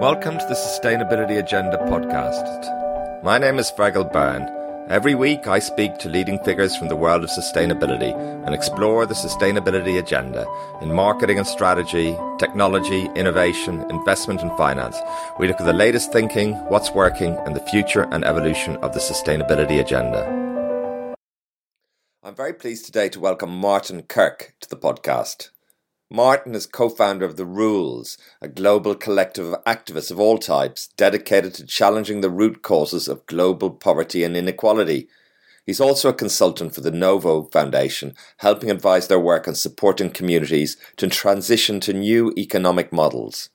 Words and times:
Welcome 0.00 0.38
to 0.38 0.46
the 0.46 0.54
Sustainability 0.54 1.38
Agenda 1.38 1.76
podcast. 1.76 3.22
My 3.22 3.36
name 3.36 3.58
is 3.58 3.70
Fergal 3.70 4.10
Byrne. 4.10 4.48
Every 4.88 5.14
week 5.14 5.46
I 5.46 5.58
speak 5.58 5.98
to 5.98 6.08
leading 6.08 6.42
figures 6.42 6.74
from 6.74 6.88
the 6.88 6.96
world 6.96 7.22
of 7.22 7.28
sustainability 7.28 8.14
and 8.46 8.54
explore 8.54 9.04
the 9.04 9.12
sustainability 9.12 9.98
agenda 9.98 10.46
in 10.80 10.94
marketing 10.94 11.36
and 11.36 11.46
strategy, 11.46 12.16
technology, 12.38 13.10
innovation, 13.14 13.84
investment 13.90 14.40
and 14.40 14.50
finance. 14.56 14.96
We 15.38 15.48
look 15.48 15.60
at 15.60 15.66
the 15.66 15.74
latest 15.74 16.14
thinking, 16.14 16.54
what's 16.70 16.92
working, 16.92 17.36
and 17.44 17.54
the 17.54 17.66
future 17.66 18.08
and 18.10 18.24
evolution 18.24 18.76
of 18.78 18.94
the 18.94 19.00
sustainability 19.00 19.80
agenda. 19.80 21.14
I'm 22.22 22.34
very 22.34 22.54
pleased 22.54 22.86
today 22.86 23.10
to 23.10 23.20
welcome 23.20 23.50
Martin 23.50 24.00
Kirk 24.04 24.54
to 24.60 24.68
the 24.70 24.78
podcast. 24.78 25.50
Martin 26.12 26.56
is 26.56 26.66
co 26.66 26.88
founder 26.88 27.24
of 27.24 27.36
The 27.36 27.44
Rules, 27.44 28.18
a 28.42 28.48
global 28.48 28.96
collective 28.96 29.46
of 29.46 29.64
activists 29.64 30.10
of 30.10 30.18
all 30.18 30.38
types 30.38 30.88
dedicated 30.96 31.54
to 31.54 31.66
challenging 31.66 32.20
the 32.20 32.28
root 32.28 32.62
causes 32.62 33.06
of 33.06 33.24
global 33.26 33.70
poverty 33.70 34.24
and 34.24 34.36
inequality. 34.36 35.06
He's 35.64 35.80
also 35.80 36.08
a 36.08 36.12
consultant 36.12 36.74
for 36.74 36.80
the 36.80 36.90
NoVo 36.90 37.52
Foundation, 37.52 38.16
helping 38.38 38.72
advise 38.72 39.06
their 39.06 39.20
work 39.20 39.46
on 39.46 39.54
supporting 39.54 40.10
communities 40.10 40.76
to 40.96 41.06
transition 41.06 41.78
to 41.78 41.92
new 41.92 42.34
economic 42.36 42.92
models. 42.92 43.50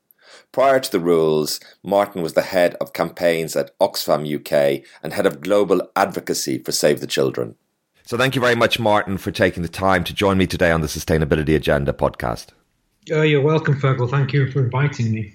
Prior 0.54 0.80
to 0.80 0.90
the 0.90 1.02
rules, 1.02 1.60
Martin 1.84 2.22
was 2.22 2.36
the 2.36 2.42
head 2.42 2.76
of 2.76 2.94
campaigns 2.94 3.58
at 3.58 3.78
Oxfam 3.80 4.24
UK 4.24 4.82
and 5.04 5.12
head 5.12 5.26
of 5.26 5.42
global 5.42 5.92
advocacy 5.94 6.60
for 6.60 6.72
Save 6.72 7.02
the 7.02 7.08
Children. 7.08 7.56
So 8.08 8.18
thank 8.18 8.36
you 8.36 8.42
very 8.42 8.56
much, 8.56 8.78
Martin, 8.80 9.18
for 9.18 9.32
taking 9.32 9.64
the 9.64 9.70
time 9.70 10.04
to 10.04 10.14
join 10.14 10.38
me 10.38 10.46
today 10.46 10.70
on 10.70 10.82
the 10.82 10.88
Sustainability 10.88 11.56
Agenda 11.56 11.92
podcast. 11.92 12.50
Oh, 13.12 13.24
you're 13.24 13.42
welcome, 13.42 13.80
Fergal. 13.80 14.08
Thank 14.08 14.32
you 14.32 14.52
for 14.52 14.64
inviting 14.64 15.12
me. 15.12 15.34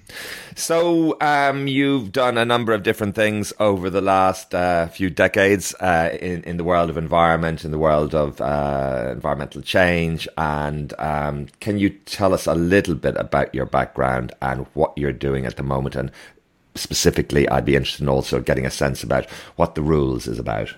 So, 0.55 1.17
um, 1.21 1.67
you've 1.67 2.13
done 2.13 2.39
a 2.39 2.45
number 2.45 2.73
of 2.73 2.85
different 2.85 3.17
things 3.17 3.53
over 3.59 3.91
the 3.91 4.01
last 4.01 4.55
uh, 4.55 4.87
few 4.87 5.11
decades 5.11 5.75
uh, 5.81 6.17
in 6.21 6.45
in 6.45 6.59
the 6.59 6.65
world 6.65 6.91
of 6.91 6.97
environment, 6.97 7.65
in 7.65 7.73
the 7.73 7.79
world 7.79 8.15
of 8.15 8.41
uh, 8.41 9.09
environmental 9.11 9.63
change, 9.63 10.29
and 10.39 10.95
um, 11.01 11.47
can 11.59 11.77
you 11.77 11.91
tell 11.91 12.33
us 12.33 12.47
a 12.47 12.55
little 12.55 12.95
bit 12.95 13.17
about 13.17 13.53
your 13.53 13.67
background 13.67 14.33
and 14.43 14.67
what 14.75 14.93
you're 14.97 15.13
doing 15.13 15.45
at 15.45 15.57
the 15.57 15.65
moment? 15.65 15.97
And 15.97 16.13
specifically, 16.77 17.49
I'd 17.49 17.65
be 17.65 17.75
interested 17.75 18.03
in 18.03 18.09
also 18.09 18.41
getting 18.41 18.67
a 18.67 18.71
sense 18.71 19.03
about 19.03 19.29
what 19.57 19.75
the 19.75 19.83
rules 19.83 20.29
is 20.29 20.39
about. 20.39 20.75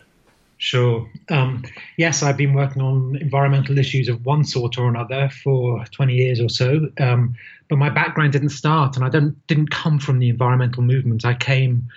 Sure. 0.62 1.10
Um, 1.28 1.64
yes, 1.96 2.22
I've 2.22 2.36
been 2.36 2.54
working 2.54 2.82
on 2.82 3.16
environmental 3.16 3.78
issues 3.78 4.08
of 4.08 4.24
one 4.24 4.44
sort 4.44 4.78
or 4.78 4.88
another 4.88 5.28
for 5.42 5.84
20 5.86 6.14
years 6.14 6.38
or 6.38 6.48
so. 6.48 6.88
Um, 7.00 7.34
but 7.68 7.78
my 7.78 7.90
background 7.90 8.32
didn't 8.32 8.50
start, 8.50 8.94
and 8.94 9.04
I 9.04 9.08
didn't 9.48 9.72
come 9.72 9.98
from 9.98 10.20
the 10.20 10.28
environmental 10.28 10.84
movement. 10.84 11.24
I 11.24 11.34
came 11.34 11.88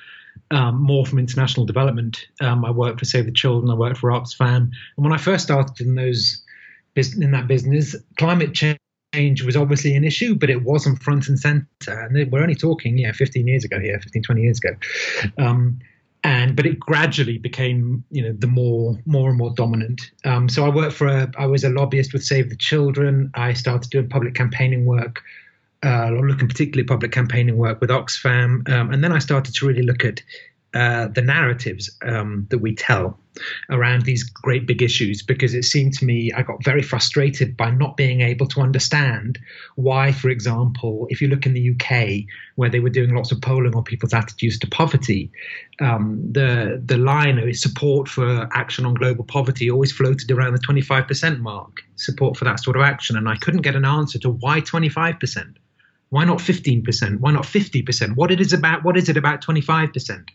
um, 0.49 0.81
more 0.81 1.05
from 1.05 1.19
international 1.19 1.67
development. 1.67 2.25
Um, 2.41 2.65
I 2.65 2.71
worked 2.71 2.97
for 2.97 3.05
Save 3.05 3.27
the 3.27 3.31
Children. 3.31 3.69
I 3.69 3.75
worked 3.75 3.97
for 3.99 4.09
Oxfam. 4.09 4.55
And 4.57 4.71
when 4.95 5.13
I 5.13 5.17
first 5.17 5.43
started 5.43 5.79
in 5.85 5.93
those 5.93 6.43
in 6.95 7.29
that 7.31 7.45
business, 7.45 7.95
climate 8.17 8.55
change 9.13 9.43
was 9.43 9.55
obviously 9.55 9.95
an 9.95 10.03
issue, 10.03 10.33
but 10.33 10.49
it 10.49 10.63
wasn't 10.63 11.03
front 11.03 11.27
and 11.27 11.39
center. 11.39 11.67
And 11.87 12.31
we're 12.31 12.41
only 12.41 12.55
talking, 12.55 12.97
yeah, 12.97 13.11
15 13.11 13.47
years 13.47 13.63
ago 13.63 13.79
here, 13.79 13.99
15, 13.99 14.23
20 14.23 14.41
years 14.41 14.57
ago. 14.57 14.75
And 16.25 16.55
but 16.55 16.65
it 16.65 16.79
gradually 16.79 17.37
became 17.37 18.03
you 18.09 18.23
know 18.23 18.33
the 18.33 18.47
more 18.47 18.99
more 19.05 19.29
and 19.29 19.37
more 19.37 19.53
dominant. 19.53 20.11
Um, 20.23 20.49
so 20.49 20.65
i 20.65 20.69
worked 20.69 20.93
for 20.93 21.07
a 21.07 21.31
i 21.37 21.45
was 21.45 21.63
a 21.63 21.69
lobbyist 21.69 22.13
with 22.13 22.23
save 22.23 22.49
the 22.49 22.55
children. 22.55 23.29
I 23.35 23.53
started 23.53 23.91
doing 23.91 24.09
public 24.09 24.33
campaigning 24.33 24.85
work 24.85 25.21
uh, 25.83 26.09
looking 26.09 26.47
particularly 26.47 26.87
public 26.87 27.11
campaigning 27.11 27.57
work 27.57 27.79
with 27.79 27.91
oxfam. 27.91 28.67
Um, 28.69 28.91
and 28.91 29.03
then 29.03 29.11
i 29.11 29.19
started 29.19 29.53
to 29.53 29.67
really 29.67 29.83
look 29.83 30.03
at 30.03 30.23
uh, 30.75 31.07
the 31.07 31.21
narratives 31.21 31.89
um, 32.03 32.47
that 32.49 32.57
we 32.57 32.75
tell 32.75 33.17
around 33.69 34.03
these 34.03 34.23
great 34.23 34.67
big 34.67 34.81
issues 34.81 35.21
because 35.21 35.53
it 35.53 35.63
seemed 35.63 35.93
to 35.93 36.03
me 36.03 36.33
I 36.35 36.41
got 36.41 36.65
very 36.65 36.81
frustrated 36.81 37.55
by 37.55 37.71
not 37.71 37.95
being 37.95 38.19
able 38.19 38.45
to 38.47 38.59
understand 38.59 39.39
why, 39.75 40.11
for 40.11 40.29
example, 40.29 41.07
if 41.09 41.21
you 41.21 41.29
look 41.29 41.45
in 41.45 41.53
the 41.53 41.71
UK 41.71 42.25
where 42.55 42.69
they 42.69 42.81
were 42.81 42.89
doing 42.89 43.15
lots 43.15 43.31
of 43.31 43.39
polling 43.39 43.73
on 43.73 43.85
people's 43.85 44.13
attitudes 44.13 44.59
to 44.59 44.67
poverty, 44.67 45.31
um, 45.79 46.21
the 46.29 46.81
the 46.83 46.97
line 46.97 47.39
of 47.39 47.55
support 47.55 48.09
for 48.09 48.49
action 48.51 48.85
on 48.85 48.95
global 48.95 49.23
poverty 49.23 49.71
always 49.71 49.93
floated 49.93 50.29
around 50.29 50.53
the 50.53 50.59
25% 50.59 51.39
mark, 51.39 51.83
support 51.95 52.35
for 52.35 52.43
that 52.43 52.59
sort 52.59 52.75
of 52.75 52.81
action, 52.81 53.15
and 53.15 53.29
I 53.29 53.37
couldn't 53.37 53.61
get 53.61 53.77
an 53.77 53.85
answer 53.85 54.19
to 54.19 54.29
why 54.29 54.59
25%. 54.59 55.55
Why 56.09 56.25
not 56.25 56.37
15%? 56.37 57.19
Why 57.19 57.31
not 57.31 57.43
50%? 57.43 58.15
What 58.15 58.31
it 58.31 58.41
is 58.41 58.53
about? 58.53 58.83
What 58.83 58.97
is 58.97 59.07
it 59.07 59.17
about 59.17 59.41
25%? 59.41 60.29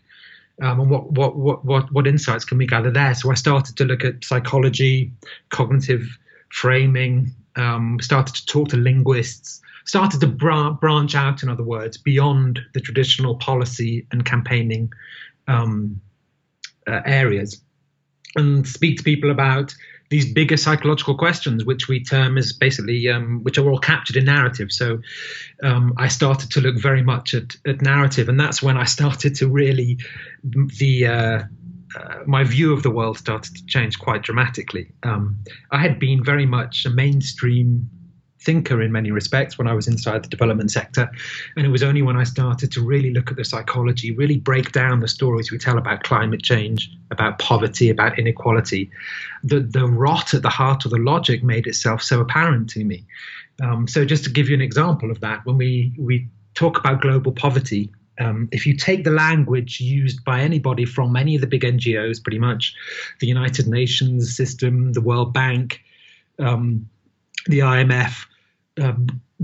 Um, 0.61 0.79
and 0.79 0.89
what, 0.89 1.11
what 1.11 1.35
what 1.35 1.65
what 1.65 1.91
what 1.91 2.07
insights 2.07 2.45
can 2.45 2.57
we 2.57 2.67
gather 2.67 2.91
there? 2.91 3.13
So 3.15 3.31
I 3.31 3.33
started 3.33 3.75
to 3.77 3.85
look 3.85 4.05
at 4.05 4.23
psychology, 4.23 5.11
cognitive 5.49 6.07
framing, 6.49 7.31
um, 7.55 7.97
started 7.99 8.35
to 8.35 8.45
talk 8.45 8.69
to 8.69 8.77
linguists, 8.77 9.61
started 9.85 10.19
to 10.19 10.27
bra- 10.27 10.73
branch 10.73 11.15
out, 11.15 11.41
in 11.41 11.49
other 11.49 11.63
words, 11.63 11.97
beyond 11.97 12.59
the 12.73 12.79
traditional 12.79 13.35
policy 13.35 14.05
and 14.11 14.23
campaigning 14.23 14.91
um, 15.47 15.99
uh, 16.87 17.01
areas, 17.05 17.61
and 18.35 18.67
speak 18.67 18.97
to 18.97 19.03
people 19.03 19.31
about 19.31 19.73
these 20.11 20.31
bigger 20.31 20.57
psychological 20.57 21.15
questions, 21.17 21.63
which 21.63 21.87
we 21.87 22.03
term 22.03 22.37
as 22.37 22.51
basically, 22.51 23.09
um, 23.09 23.39
which 23.43 23.57
are 23.57 23.67
all 23.69 23.79
captured 23.79 24.17
in 24.17 24.25
narrative. 24.25 24.69
So 24.69 24.99
um, 25.63 25.93
I 25.97 26.09
started 26.09 26.51
to 26.51 26.61
look 26.61 26.77
very 26.77 27.01
much 27.01 27.33
at, 27.33 27.55
at, 27.65 27.81
narrative, 27.81 28.27
and 28.27 28.37
that's 28.37 28.61
when 28.61 28.75
I 28.75 28.83
started 28.83 29.35
to 29.35 29.47
really 29.47 29.99
the 30.43 31.07
uh, 31.07 31.43
uh, 31.95 32.15
my 32.25 32.43
view 32.43 32.73
of 32.73 32.83
the 32.83 32.91
world 32.91 33.17
started 33.17 33.55
to 33.55 33.65
change 33.65 33.99
quite 33.99 34.21
dramatically. 34.21 34.91
Um, 35.03 35.37
I 35.71 35.77
had 35.77 35.97
been 35.97 36.23
very 36.23 36.45
much 36.45 36.85
a 36.85 36.89
mainstream 36.89 37.89
thinker 38.43 38.81
in 38.81 38.91
many 38.91 39.11
respects 39.11 39.57
when 39.57 39.67
I 39.67 39.73
was 39.73 39.87
inside 39.87 40.23
the 40.23 40.29
development 40.29 40.71
sector. 40.71 41.09
And 41.55 41.65
it 41.65 41.69
was 41.69 41.83
only 41.83 42.01
when 42.01 42.17
I 42.17 42.23
started 42.23 42.71
to 42.73 42.81
really 42.81 43.11
look 43.11 43.29
at 43.29 43.37
the 43.37 43.45
psychology, 43.45 44.11
really 44.11 44.37
break 44.37 44.71
down 44.71 44.99
the 44.99 45.07
stories 45.07 45.51
we 45.51 45.57
tell 45.57 45.77
about 45.77 46.03
climate 46.03 46.41
change, 46.41 46.91
about 47.11 47.39
poverty, 47.39 47.89
about 47.89 48.17
inequality, 48.17 48.89
that 49.43 49.73
the 49.73 49.87
rot 49.87 50.33
at 50.33 50.41
the 50.41 50.49
heart 50.49 50.85
of 50.85 50.91
the 50.91 50.97
logic 50.97 51.43
made 51.43 51.67
itself 51.67 52.01
so 52.01 52.19
apparent 52.19 52.69
to 52.71 52.83
me. 52.83 53.05
Um, 53.61 53.87
so, 53.87 54.05
just 54.05 54.23
to 54.23 54.31
give 54.31 54.49
you 54.49 54.55
an 54.55 54.61
example 54.61 55.11
of 55.11 55.19
that, 55.19 55.45
when 55.45 55.57
we, 55.57 55.93
we 55.97 56.27
talk 56.55 56.79
about 56.79 57.01
global 57.01 57.31
poverty, 57.31 57.91
um, 58.19 58.49
if 58.51 58.65
you 58.65 58.75
take 58.75 59.03
the 59.03 59.11
language 59.11 59.79
used 59.79 60.23
by 60.23 60.41
anybody 60.41 60.85
from 60.85 61.15
any 61.15 61.35
of 61.35 61.41
the 61.41 61.47
big 61.47 61.61
NGOs, 61.61 62.23
pretty 62.23 62.39
much 62.39 62.73
the 63.19 63.27
United 63.27 63.67
Nations 63.67 64.35
system, 64.35 64.93
the 64.93 65.01
World 65.01 65.33
Bank, 65.33 65.81
um, 66.39 66.89
the 67.47 67.59
IMF, 67.59 68.25
uh, 68.79 68.93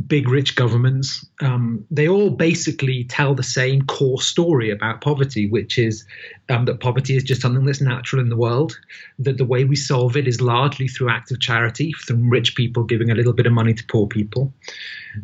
big 0.07 0.29
rich 0.29 0.55
governments, 0.55 1.25
um, 1.41 1.85
they 1.89 2.07
all 2.07 2.29
basically 2.29 3.03
tell 3.05 3.33
the 3.33 3.43
same 3.43 3.81
core 3.83 4.21
story 4.21 4.69
about 4.69 5.01
poverty, 5.01 5.49
which 5.49 5.77
is 5.77 6.05
um, 6.49 6.65
that 6.65 6.79
poverty 6.79 7.15
is 7.15 7.23
just 7.23 7.41
something 7.41 7.65
that's 7.65 7.81
natural 7.81 8.21
in 8.21 8.29
the 8.29 8.37
world, 8.37 8.79
that 9.19 9.37
the 9.37 9.45
way 9.45 9.63
we 9.63 9.75
solve 9.75 10.15
it 10.15 10.27
is 10.27 10.39
largely 10.39 10.87
through 10.87 11.09
acts 11.09 11.31
of 11.31 11.39
charity, 11.39 11.91
from 11.93 12.29
rich 12.29 12.55
people 12.55 12.83
giving 12.83 13.09
a 13.09 13.15
little 13.15 13.33
bit 13.33 13.47
of 13.47 13.53
money 13.53 13.73
to 13.73 13.83
poor 13.85 14.07
people. 14.07 14.53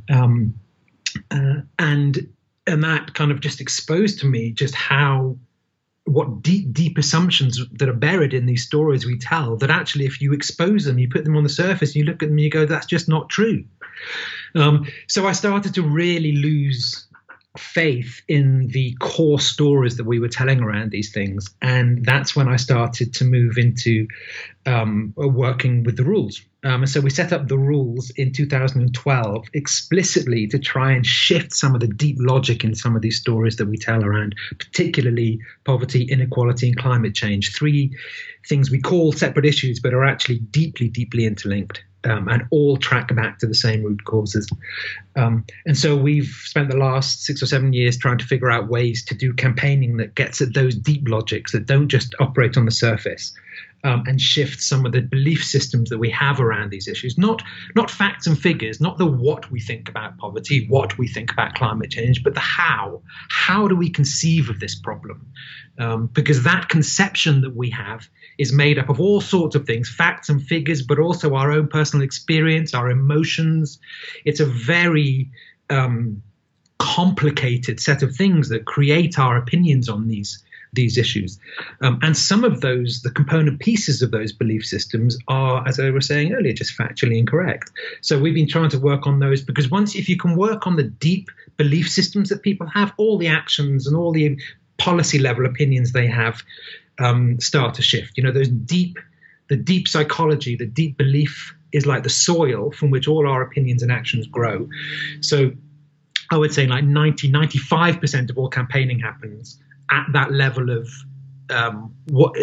Um, 0.09 0.53
uh, 1.29 1.61
and 1.77 2.27
and 2.65 2.83
that 2.83 3.13
kind 3.13 3.31
of 3.31 3.41
just 3.41 3.61
exposed 3.61 4.19
to 4.19 4.25
me 4.25 4.51
just 4.51 4.73
how 4.73 5.37
what 6.05 6.41
deep 6.41 6.73
deep 6.73 6.97
assumptions 6.97 7.61
that 7.71 7.87
are 7.87 7.93
buried 7.93 8.33
in 8.33 8.45
these 8.45 8.65
stories 8.65 9.05
we 9.05 9.17
tell 9.17 9.55
that 9.55 9.69
actually 9.69 10.05
if 10.05 10.19
you 10.21 10.33
expose 10.33 10.83
them 10.83 10.99
you 10.99 11.07
put 11.09 11.23
them 11.23 11.37
on 11.37 11.43
the 11.43 11.49
surface 11.49 11.95
you 11.95 12.03
look 12.03 12.21
at 12.21 12.29
them 12.29 12.37
you 12.37 12.49
go 12.49 12.65
that's 12.65 12.85
just 12.85 13.07
not 13.07 13.29
true. 13.29 13.63
Um, 14.55 14.85
so 15.07 15.27
i 15.27 15.31
started 15.31 15.73
to 15.75 15.81
really 15.81 16.33
lose 16.33 17.07
faith 17.57 18.21
in 18.27 18.67
the 18.69 18.95
core 18.99 19.39
stories 19.39 19.97
that 19.97 20.05
we 20.05 20.19
were 20.19 20.27
telling 20.27 20.61
around 20.61 20.91
these 20.91 21.11
things 21.13 21.53
and 21.61 22.03
that's 22.03 22.35
when 22.35 22.47
i 22.47 22.55
started 22.55 23.13
to 23.13 23.25
move 23.25 23.57
into 23.57 24.07
um, 24.65 25.13
working 25.17 25.83
with 25.83 25.97
the 25.97 26.03
rules 26.03 26.41
um, 26.65 26.83
and 26.83 26.89
so 26.89 27.01
we 27.01 27.09
set 27.09 27.33
up 27.33 27.47
the 27.47 27.57
rules 27.57 28.09
in 28.11 28.31
2012 28.31 29.45
explicitly 29.53 30.47
to 30.47 30.57
try 30.57 30.93
and 30.93 31.05
shift 31.05 31.53
some 31.53 31.75
of 31.75 31.81
the 31.81 31.87
deep 31.87 32.15
logic 32.19 32.63
in 32.63 32.73
some 32.73 32.95
of 32.95 33.01
these 33.01 33.19
stories 33.19 33.57
that 33.57 33.67
we 33.67 33.77
tell 33.77 34.03
around, 34.03 34.35
particularly 34.57 35.41
poverty, 35.65 36.03
inequality, 36.03 36.69
and 36.69 36.77
climate 36.77 37.13
change. 37.13 37.53
Three 37.53 37.95
things 38.47 38.71
we 38.71 38.79
call 38.79 39.11
separate 39.11 39.45
issues, 39.45 39.81
but 39.81 39.93
are 39.93 40.05
actually 40.05 40.39
deeply, 40.39 40.87
deeply 40.87 41.25
interlinked. 41.25 41.83
Um, 42.05 42.27
and 42.27 42.43
all 42.49 42.75
track 42.75 43.15
back 43.15 43.39
to 43.39 43.47
the 43.47 43.55
same 43.55 43.81
root 43.83 44.03
causes. 44.03 44.49
Um, 45.15 45.45
and 45.65 45.77
so 45.77 45.95
we've 45.95 46.35
spent 46.43 46.69
the 46.69 46.75
last 46.75 47.23
six 47.23 47.41
or 47.41 47.45
seven 47.45 47.71
years 47.71 47.97
trying 47.97 48.17
to 48.17 48.25
figure 48.25 48.51
out 48.51 48.67
ways 48.67 49.05
to 49.05 49.15
do 49.15 49.33
campaigning 49.33 49.95
that 49.97 50.13
gets 50.15 50.41
at 50.41 50.53
those 50.53 50.75
deep 50.75 51.07
logics 51.07 51.53
that 51.53 51.65
don't 51.65 51.87
just 51.87 52.13
operate 52.19 52.57
on 52.57 52.65
the 52.65 52.71
surface, 52.71 53.33
um, 53.83 54.03
and 54.07 54.19
shift 54.19 54.61
some 54.61 54.85
of 54.85 54.93
the 54.93 55.01
belief 55.01 55.43
systems 55.43 55.89
that 55.89 55.97
we 55.97 56.09
have 56.09 56.39
around 56.39 56.69
these 56.69 56.87
issues. 56.87 57.17
Not 57.17 57.43
not 57.75 57.91
facts 57.91 58.27
and 58.27 58.39
figures, 58.39 58.79
not 58.79 58.97
the 58.97 59.05
what 59.05 59.49
we 59.51 59.59
think 59.59 59.89
about 59.89 60.17
poverty, 60.17 60.65
what 60.67 60.97
we 60.97 61.07
think 61.07 61.31
about 61.31 61.55
climate 61.55 61.91
change, 61.91 62.23
but 62.23 62.33
the 62.33 62.39
how. 62.39 63.01
How 63.29 63.67
do 63.67 63.75
we 63.75 63.89
conceive 63.89 64.49
of 64.49 64.59
this 64.59 64.75
problem? 64.75 65.27
Um, 65.79 66.07
because 66.07 66.43
that 66.43 66.69
conception 66.69 67.41
that 67.41 67.55
we 67.55 67.69
have 67.71 68.07
is 68.37 68.53
made 68.53 68.79
up 68.79 68.89
of 68.89 68.99
all 68.99 69.21
sorts 69.21 69.55
of 69.55 69.65
things, 69.65 69.89
facts 69.89 70.29
and 70.29 70.41
figures, 70.41 70.81
but 70.81 70.99
also 70.99 71.35
our 71.35 71.51
own 71.51 71.67
personal 71.67 72.03
experience, 72.03 72.73
our 72.73 72.89
emotions. 72.89 73.79
It's 74.23 74.39
a 74.39 74.45
very 74.45 75.29
um, 75.69 76.21
complicated 76.77 77.79
set 77.79 78.03
of 78.03 78.15
things 78.15 78.49
that 78.49 78.65
create 78.65 79.19
our 79.19 79.37
opinions 79.37 79.89
on 79.89 80.07
these 80.07 80.43
these 80.73 80.97
issues. 80.97 81.39
Um, 81.81 81.99
and 82.01 82.17
some 82.17 82.43
of 82.43 82.61
those, 82.61 83.01
the 83.01 83.11
component 83.11 83.59
pieces 83.59 84.01
of 84.01 84.11
those 84.11 84.31
belief 84.31 84.65
systems 84.65 85.17
are, 85.27 85.67
as 85.67 85.79
I 85.79 85.89
was 85.89 86.07
saying 86.07 86.33
earlier, 86.33 86.53
just 86.53 86.77
factually 86.77 87.17
incorrect. 87.17 87.71
So 88.01 88.19
we've 88.19 88.33
been 88.33 88.47
trying 88.47 88.69
to 88.69 88.79
work 88.79 89.07
on 89.07 89.19
those 89.19 89.41
because 89.41 89.69
once, 89.69 89.95
if 89.95 90.09
you 90.09 90.17
can 90.17 90.35
work 90.35 90.67
on 90.67 90.75
the 90.75 90.83
deep 90.83 91.29
belief 91.57 91.89
systems 91.89 92.29
that 92.29 92.41
people 92.41 92.67
have, 92.67 92.93
all 92.97 93.17
the 93.17 93.27
actions 93.27 93.87
and 93.87 93.95
all 93.95 94.11
the 94.11 94.39
policy 94.77 95.19
level 95.19 95.45
opinions 95.45 95.91
they 95.91 96.07
have 96.07 96.41
um, 96.99 97.39
start 97.39 97.75
to 97.75 97.81
shift. 97.81 98.17
You 98.17 98.23
know, 98.23 98.31
those 98.31 98.49
deep, 98.49 98.97
the 99.49 99.55
deep 99.55 99.87
psychology, 99.87 100.55
the 100.55 100.65
deep 100.65 100.97
belief 100.97 101.55
is 101.71 101.85
like 101.85 102.03
the 102.03 102.09
soil 102.09 102.71
from 102.71 102.91
which 102.91 103.07
all 103.07 103.27
our 103.27 103.41
opinions 103.41 103.81
and 103.83 103.91
actions 103.91 104.27
grow. 104.27 104.69
So 105.21 105.51
I 106.31 106.37
would 106.37 106.53
say 106.53 106.67
like 106.67 106.83
90, 106.83 107.31
95% 107.31 108.29
of 108.29 108.37
all 108.37 108.49
campaigning 108.49 108.99
happens 108.99 109.59
at 109.89 110.07
that 110.13 110.31
level 110.31 110.69
of 110.69 110.89
um, 111.49 111.93
what 112.09 112.35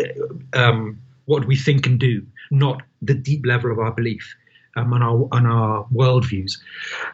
um, 0.53 1.01
what 1.27 1.47
we 1.47 1.57
think 1.57 1.87
and 1.87 1.99
do, 1.99 2.27
not 2.51 2.83
the 3.03 3.15
deep 3.15 3.47
level 3.47 3.71
of 3.73 3.79
our 3.79 3.93
belief 3.93 4.37
um, 4.77 4.93
and 4.93 5.03
our 5.03 5.29
on 5.33 5.47
our 5.47 5.87
worldviews. 5.93 6.59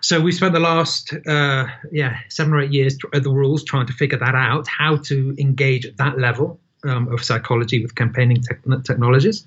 So 0.00 0.20
we 0.20 0.32
spent 0.32 0.52
the 0.52 0.60
last 0.60 1.14
uh, 1.26 1.66
yeah 1.92 2.18
seven 2.28 2.52
or 2.54 2.60
eight 2.60 2.72
years 2.72 2.98
at 3.14 3.22
the 3.22 3.30
rules 3.30 3.64
trying 3.64 3.86
to 3.86 3.92
figure 3.92 4.18
that 4.18 4.34
out, 4.34 4.66
how 4.66 4.96
to 4.98 5.34
engage 5.38 5.86
at 5.86 5.96
that 5.96 6.18
level 6.18 6.60
um, 6.84 7.08
of 7.12 7.24
psychology 7.24 7.82
with 7.82 7.94
campaigning 7.94 8.42
te- 8.42 8.82
technologies. 8.84 9.46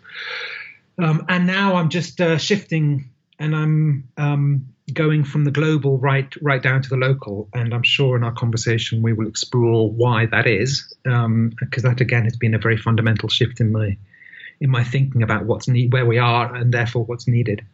Um, 0.98 1.26
and 1.30 1.48
now 1.48 1.76
I'm 1.76 1.90
just 1.90 2.20
uh, 2.20 2.38
shifting, 2.38 3.10
and 3.40 3.56
I'm 3.56 4.10
um, 4.18 4.68
going 4.94 5.24
from 5.24 5.46
the 5.46 5.52
global 5.52 5.98
right 5.98 6.34
right 6.42 6.62
down 6.62 6.82
to 6.82 6.90
the 6.90 6.98
local. 6.98 7.48
And 7.54 7.74
I'm 7.74 7.84
sure 7.84 8.16
in 8.16 8.24
our 8.24 8.34
conversation 8.34 9.02
we 9.02 9.14
will 9.14 9.28
explore 9.28 9.90
why 9.90 10.26
that 10.28 10.46
is, 10.46 10.94
because 11.04 11.26
um, 11.26 11.56
that 11.84 12.02
again 12.02 12.26
has 12.26 12.36
been 12.36 12.54
a 12.54 12.60
very 12.60 12.78
fundamental 12.78 13.30
shift 13.30 13.60
in 13.60 13.72
my 13.72 13.98
in 14.60 14.70
my 14.70 14.84
thinking 14.84 15.24
about 15.24 15.46
what's 15.46 15.68
need, 15.68 15.94
where 15.94 16.06
we 16.06 16.18
are, 16.18 16.54
and 16.54 16.74
therefore 16.74 17.06
what's 17.06 17.28
needed. 17.28 17.66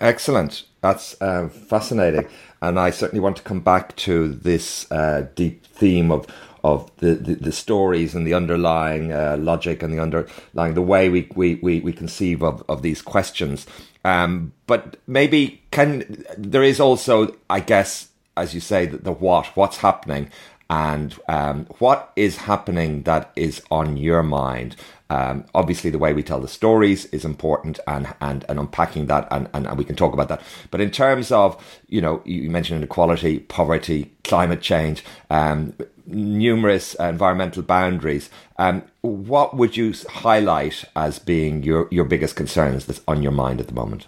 Excellent. 0.00 0.64
That's 0.80 1.20
uh, 1.20 1.48
fascinating, 1.48 2.28
and 2.62 2.78
I 2.78 2.90
certainly 2.90 3.20
want 3.20 3.36
to 3.38 3.42
come 3.42 3.60
back 3.60 3.96
to 3.96 4.28
this 4.28 4.90
uh, 4.92 5.26
deep 5.34 5.66
theme 5.66 6.12
of 6.12 6.26
of 6.64 6.90
the, 6.96 7.14
the, 7.14 7.34
the, 7.36 7.52
stories 7.52 8.14
and 8.14 8.26
the 8.26 8.34
underlying 8.34 9.12
uh, 9.12 9.36
logic 9.38 9.82
and 9.82 9.92
the 9.92 10.00
underlying 10.00 10.74
the 10.74 10.82
way 10.82 11.08
we, 11.08 11.28
we, 11.36 11.54
we, 11.56 11.80
we 11.80 11.92
conceive 11.92 12.42
of, 12.42 12.64
of 12.68 12.82
these 12.82 13.00
questions. 13.00 13.64
Um, 14.04 14.52
but 14.66 14.96
maybe 15.06 15.62
can 15.70 16.24
there 16.36 16.62
is 16.62 16.80
also, 16.80 17.34
I 17.50 17.60
guess, 17.60 18.08
as 18.36 18.54
you 18.54 18.60
say, 18.60 18.86
the, 18.86 18.98
the 18.98 19.12
what, 19.12 19.46
what's 19.56 19.78
happening, 19.78 20.30
and 20.70 21.14
um, 21.28 21.66
what 21.78 22.12
is 22.14 22.36
happening 22.36 23.02
that 23.02 23.32
is 23.36 23.62
on 23.70 23.96
your 23.96 24.22
mind. 24.22 24.76
Um, 25.10 25.46
obviously, 25.54 25.90
the 25.90 25.98
way 25.98 26.12
we 26.12 26.22
tell 26.22 26.40
the 26.40 26.48
stories 26.48 27.06
is 27.06 27.24
important, 27.24 27.80
and 27.86 28.14
and, 28.20 28.44
and 28.48 28.58
unpacking 28.58 29.06
that, 29.06 29.26
and, 29.30 29.48
and, 29.54 29.66
and 29.66 29.78
we 29.78 29.84
can 29.84 29.96
talk 29.96 30.12
about 30.12 30.28
that. 30.28 30.42
But 30.70 30.80
in 30.80 30.90
terms 30.90 31.32
of, 31.32 31.56
you 31.88 32.00
know, 32.00 32.22
you 32.24 32.50
mentioned 32.50 32.78
inequality, 32.78 33.40
poverty, 33.40 34.12
climate 34.24 34.60
change, 34.60 35.02
um, 35.30 35.74
numerous 36.06 36.94
environmental 36.94 37.62
boundaries. 37.62 38.30
Um, 38.58 38.82
what 39.02 39.56
would 39.56 39.76
you 39.76 39.94
highlight 40.08 40.84
as 40.96 41.18
being 41.18 41.62
your, 41.62 41.88
your 41.90 42.04
biggest 42.04 42.34
concerns 42.34 42.86
that's 42.86 43.02
on 43.06 43.22
your 43.22 43.32
mind 43.32 43.60
at 43.60 43.68
the 43.68 43.74
moment? 43.74 44.06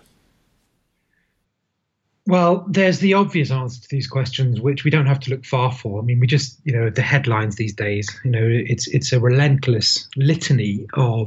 Well, 2.31 2.65
there's 2.69 3.01
the 3.01 3.15
obvious 3.15 3.51
answer 3.51 3.83
to 3.83 3.89
these 3.91 4.07
questions, 4.07 4.61
which 4.61 4.85
we 4.85 4.91
don't 4.93 5.07
have 5.07 5.19
to 5.19 5.31
look 5.31 5.45
far 5.45 5.73
for. 5.73 5.99
I 5.99 6.05
mean, 6.05 6.21
we 6.21 6.29
just, 6.29 6.61
you 6.63 6.73
know, 6.73 6.89
the 6.89 7.03
headlines 7.03 7.57
these 7.57 7.75
days, 7.75 8.09
you 8.25 8.31
know, 8.31 8.47
it's 8.49 8.87
it's 8.87 9.13
a 9.13 9.19
relentless 9.19 10.09
litany 10.15 10.87
of 10.95 11.27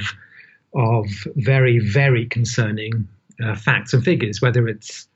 of 0.74 1.08
very 1.36 1.80
very 1.80 2.26
concerning 2.28 3.10
uh, 3.44 3.54
facts 3.54 3.94
and 3.94 4.02
figures, 4.02 4.42
whether 4.42 4.66
it's 4.66 5.10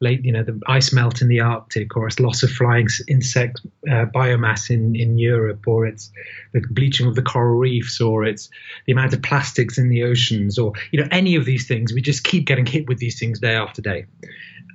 late, 0.00 0.24
you 0.24 0.30
know, 0.30 0.44
the 0.44 0.60
ice 0.68 0.92
melt 0.92 1.20
in 1.22 1.26
the 1.26 1.40
Arctic, 1.40 1.96
or 1.96 2.06
it's 2.06 2.20
loss 2.20 2.44
of 2.44 2.50
flying 2.50 2.86
insect 3.08 3.60
uh, 3.88 4.06
biomass 4.14 4.70
in, 4.70 4.94
in 4.94 5.18
Europe, 5.18 5.66
or 5.66 5.86
it's 5.86 6.12
the 6.52 6.60
bleaching 6.70 7.08
of 7.08 7.16
the 7.16 7.22
coral 7.22 7.58
reefs, 7.58 8.00
or 8.00 8.24
it's 8.24 8.48
the 8.86 8.92
amount 8.92 9.12
of 9.12 9.22
plastics 9.22 9.76
in 9.76 9.88
the 9.88 10.04
oceans, 10.04 10.56
or 10.56 10.72
you 10.92 11.00
know, 11.00 11.08
any 11.10 11.34
of 11.34 11.44
these 11.44 11.66
things. 11.66 11.92
We 11.92 12.00
just 12.00 12.22
keep 12.22 12.46
getting 12.46 12.66
hit 12.66 12.86
with 12.86 12.98
these 12.98 13.18
things 13.18 13.40
day 13.40 13.56
after 13.56 13.82
day, 13.82 14.06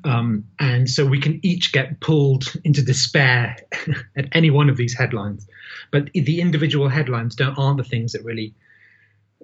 um, 0.03 0.45
and 0.59 0.89
so 0.89 1.05
we 1.05 1.19
can 1.19 1.39
each 1.43 1.71
get 1.71 1.99
pulled 1.99 2.53
into 2.63 2.81
despair 2.81 3.57
at 4.15 4.27
any 4.31 4.49
one 4.49 4.69
of 4.69 4.77
these 4.77 4.93
headlines. 4.93 5.47
But 5.91 6.11
the 6.13 6.41
individual 6.41 6.89
headlines 6.89 7.35
don't 7.35 7.57
aren't 7.57 7.77
the 7.77 7.83
things 7.83 8.13
that 8.13 8.23
really 8.23 8.53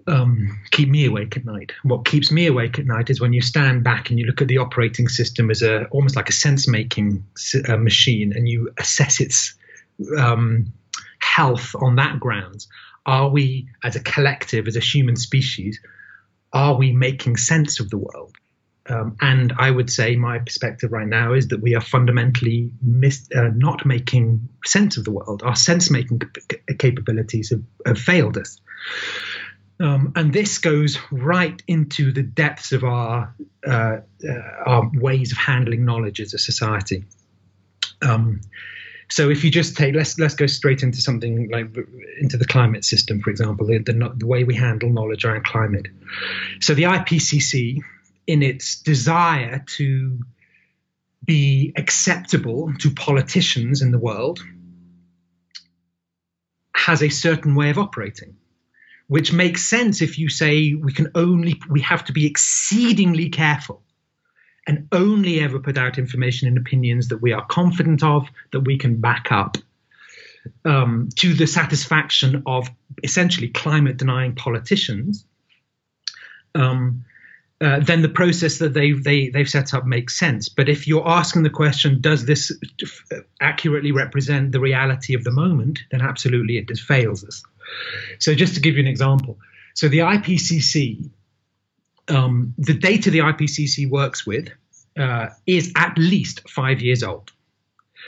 um, 0.07 0.59
keep 0.71 0.89
me 0.89 1.05
awake 1.05 1.37
at 1.37 1.45
night. 1.45 1.71
What 1.83 2.05
keeps 2.05 2.31
me 2.31 2.47
awake 2.47 2.79
at 2.79 2.85
night 2.85 3.09
is 3.09 3.21
when 3.21 3.33
you 3.33 3.41
stand 3.41 3.83
back 3.83 4.09
and 4.09 4.19
you 4.19 4.25
look 4.25 4.41
at 4.41 4.47
the 4.47 4.57
operating 4.57 5.07
system 5.07 5.49
as 5.49 5.61
a 5.61 5.85
almost 5.85 6.15
like 6.15 6.29
a 6.29 6.33
sense 6.33 6.67
making 6.67 7.23
uh, 7.67 7.77
machine, 7.77 8.33
and 8.35 8.47
you 8.47 8.69
assess 8.77 9.19
its 9.19 9.55
um, 10.17 10.71
health 11.19 11.75
on 11.79 11.95
that 11.95 12.19
grounds. 12.19 12.67
Are 13.05 13.29
we, 13.29 13.67
as 13.83 13.95
a 13.95 13.99
collective, 13.99 14.67
as 14.67 14.75
a 14.77 14.81
human 14.81 15.15
species, 15.15 15.79
are 16.53 16.75
we 16.75 16.91
making 16.91 17.37
sense 17.37 17.79
of 17.79 17.89
the 17.89 17.97
world? 17.97 18.32
Um, 18.89 19.15
and 19.21 19.53
I 19.57 19.71
would 19.71 19.89
say 19.89 20.15
my 20.15 20.39
perspective 20.39 20.91
right 20.91 21.07
now 21.07 21.33
is 21.33 21.47
that 21.49 21.61
we 21.61 21.73
are 21.73 21.81
fundamentally 21.81 22.69
mis- 22.81 23.29
uh, 23.33 23.49
not 23.55 23.85
making 23.85 24.49
sense 24.65 24.97
of 24.97 25.05
the 25.05 25.11
world. 25.11 25.41
Our 25.43 25.55
sense 25.55 25.89
making 25.89 26.21
capabilities 26.79 27.51
have, 27.51 27.63
have 27.85 27.97
failed 27.97 28.37
us. 28.37 28.59
Um, 29.79 30.13
and 30.15 30.33
this 30.33 30.57
goes 30.59 30.99
right 31.11 31.61
into 31.67 32.11
the 32.11 32.23
depths 32.23 32.71
of 32.71 32.83
our 32.83 33.33
uh, 33.65 33.97
uh, 34.27 34.33
our 34.65 34.91
ways 34.93 35.31
of 35.31 35.37
handling 35.37 35.85
knowledge 35.85 36.19
as 36.19 36.33
a 36.33 36.37
society. 36.37 37.05
Um, 38.01 38.41
so 39.09 39.29
if 39.29 39.43
you 39.43 39.51
just 39.51 39.75
take 39.75 39.95
let's 39.95 40.17
let's 40.19 40.35
go 40.35 40.45
straight 40.45 40.83
into 40.83 41.01
something 41.01 41.49
like 41.51 41.75
into 42.19 42.37
the 42.37 42.45
climate 42.45 42.85
system, 42.85 43.21
for 43.21 43.29
example, 43.29 43.67
the, 43.67 43.79
the, 43.79 44.13
the 44.17 44.27
way 44.27 44.43
we 44.43 44.55
handle 44.55 44.89
knowledge 44.89 45.25
around 45.25 45.45
climate. 45.45 45.87
So 46.61 46.73
the 46.73 46.83
IPCC, 46.83 47.81
in 48.27 48.41
its 48.41 48.81
desire 48.81 49.63
to 49.77 50.19
be 51.23 51.73
acceptable 51.75 52.73
to 52.79 52.91
politicians 52.91 53.81
in 53.81 53.91
the 53.91 53.99
world, 53.99 54.43
has 56.75 57.01
a 57.01 57.09
certain 57.09 57.55
way 57.55 57.69
of 57.69 57.77
operating 57.77 58.35
which 59.07 59.33
makes 59.33 59.63
sense 59.63 60.01
if 60.01 60.17
you 60.17 60.29
say 60.29 60.73
we 60.73 60.93
can 60.93 61.11
only 61.15 61.61
we 61.69 61.81
have 61.81 62.05
to 62.05 62.13
be 62.13 62.25
exceedingly 62.25 63.29
careful 63.29 63.83
and 64.65 64.87
only 64.91 65.41
ever 65.41 65.59
put 65.59 65.77
out 65.77 65.97
information 65.97 66.47
and 66.47 66.57
opinions 66.57 67.09
that 67.09 67.21
we 67.21 67.33
are 67.33 67.45
confident 67.45 68.01
of 68.01 68.27
that 68.51 68.61
we 68.61 68.77
can 68.77 68.99
back 69.01 69.31
up 69.31 69.57
um, 70.65 71.09
to 71.15 71.33
the 71.33 71.47
satisfaction 71.47 72.43
of 72.45 72.69
essentially 73.03 73.49
climate 73.49 73.97
denying 73.97 74.35
politicians. 74.35 75.25
Um, 76.55 77.05
uh, 77.61 77.79
then 77.79 78.01
the 78.01 78.09
process 78.09 78.57
that 78.57 78.73
they, 78.73 78.91
they, 78.91 79.29
they've 79.29 79.49
set 79.49 79.73
up 79.73 79.85
makes 79.85 80.17
sense. 80.17 80.49
But 80.49 80.67
if 80.67 80.87
you're 80.87 81.07
asking 81.07 81.43
the 81.43 81.49
question, 81.49 82.01
does 82.01 82.25
this 82.25 82.51
accurately 83.39 83.91
represent 83.91 84.51
the 84.51 84.59
reality 84.59 85.13
of 85.13 85.23
the 85.23 85.31
moment, 85.31 85.79
then 85.91 86.01
absolutely 86.01 86.57
it 86.57 86.67
just 86.67 86.83
fails 86.83 87.23
us. 87.23 87.43
So, 88.19 88.35
just 88.35 88.55
to 88.55 88.61
give 88.61 88.75
you 88.75 88.81
an 88.81 88.87
example, 88.87 89.37
so 89.75 89.87
the 89.87 89.99
IPCC, 89.99 91.09
um, 92.09 92.53
the 92.57 92.73
data 92.73 93.09
the 93.09 93.19
IPCC 93.19 93.89
works 93.89 94.27
with 94.27 94.49
uh, 94.97 95.29
is 95.47 95.71
at 95.75 95.97
least 95.97 96.47
five 96.49 96.81
years 96.81 97.01
old. 97.01 97.31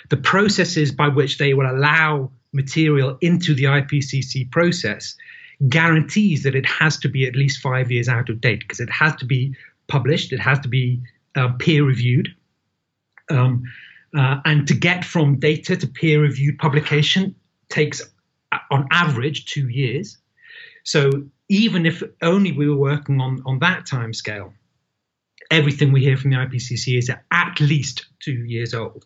The 0.10 0.18
processes 0.18 0.92
by 0.92 1.08
which 1.08 1.38
they 1.38 1.54
will 1.54 1.70
allow 1.70 2.32
material 2.52 3.18
into 3.22 3.54
the 3.54 3.66
IPCC 3.66 4.52
process 4.52 5.16
guarantees 5.70 6.44
that 6.44 6.56
it 6.56 6.66
has 6.66 6.98
to 6.98 7.10
be 7.10 7.26
at 7.26 7.36
least 7.36 7.62
five 7.62 7.92
years 7.92 8.08
out 8.08 8.30
of 8.30 8.42
date 8.42 8.60
because 8.60 8.80
it 8.80 8.90
has 8.90 9.16
to 9.18 9.26
be 9.26 9.56
published, 9.88 10.34
it 10.34 10.40
has 10.40 10.60
to 10.60 10.68
be 10.68 11.02
uh, 11.36 11.50
peer 11.60 11.84
reviewed. 11.84 12.34
Um, 13.30 13.64
uh, 14.18 14.40
and 14.46 14.68
to 14.68 14.74
get 14.74 15.04
from 15.04 15.40
data 15.40 15.76
to 15.76 15.88
peer 15.88 16.22
reviewed 16.22 16.58
publication 16.58 17.36
takes, 17.70 18.02
uh, 18.52 18.58
on 18.72 18.88
average, 18.92 19.46
two 19.46 19.68
years. 19.68 20.18
So 20.84 21.10
even 21.50 21.86
if 21.86 22.02
only 22.22 22.52
we 22.52 22.70
were 22.70 22.78
working 22.78 23.20
on, 23.20 23.42
on 23.46 23.60
that 23.60 23.86
time 23.86 24.14
scale, 24.14 24.54
everything 25.52 25.92
we 25.92 26.02
hear 26.02 26.18
from 26.18 26.32
the 26.32 26.38
IPCC 26.38 26.98
is 26.98 27.12
at 27.32 27.60
least 27.60 28.08
two 28.20 28.46
years 28.46 28.74
old. 28.74 29.06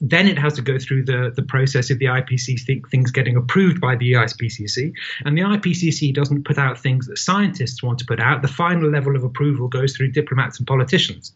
Then 0.00 0.26
it 0.26 0.38
has 0.38 0.54
to 0.54 0.62
go 0.62 0.78
through 0.78 1.04
the, 1.04 1.32
the 1.34 1.42
process 1.42 1.90
of 1.90 1.98
the 1.98 2.06
IPCC 2.06 2.82
things 2.90 3.10
getting 3.10 3.36
approved 3.36 3.80
by 3.80 3.96
the 3.96 4.12
IPCC. 4.12 4.92
And 5.24 5.36
the 5.36 5.42
IPCC 5.42 6.14
doesn't 6.14 6.44
put 6.44 6.58
out 6.58 6.78
things 6.78 7.06
that 7.06 7.18
scientists 7.18 7.82
want 7.82 7.98
to 8.00 8.04
put 8.04 8.20
out. 8.20 8.42
The 8.42 8.48
final 8.48 8.90
level 8.90 9.16
of 9.16 9.24
approval 9.24 9.68
goes 9.68 9.96
through 9.96 10.12
diplomats 10.12 10.58
and 10.58 10.66
politicians. 10.66 11.32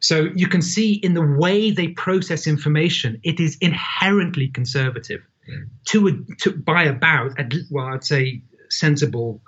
So 0.00 0.28
you 0.34 0.48
can 0.48 0.62
see 0.62 0.94
in 0.94 1.14
the 1.14 1.22
way 1.22 1.70
they 1.70 1.88
process 1.88 2.46
information, 2.46 3.20
it 3.22 3.40
is 3.40 3.56
inherently 3.60 4.48
conservative. 4.48 5.22
Mm. 5.48 5.68
To, 5.86 6.08
a, 6.08 6.34
to 6.40 6.52
by 6.52 6.84
about, 6.84 7.38
well, 7.70 7.86
I'd 7.86 8.04
say 8.04 8.42
sensible 8.70 9.40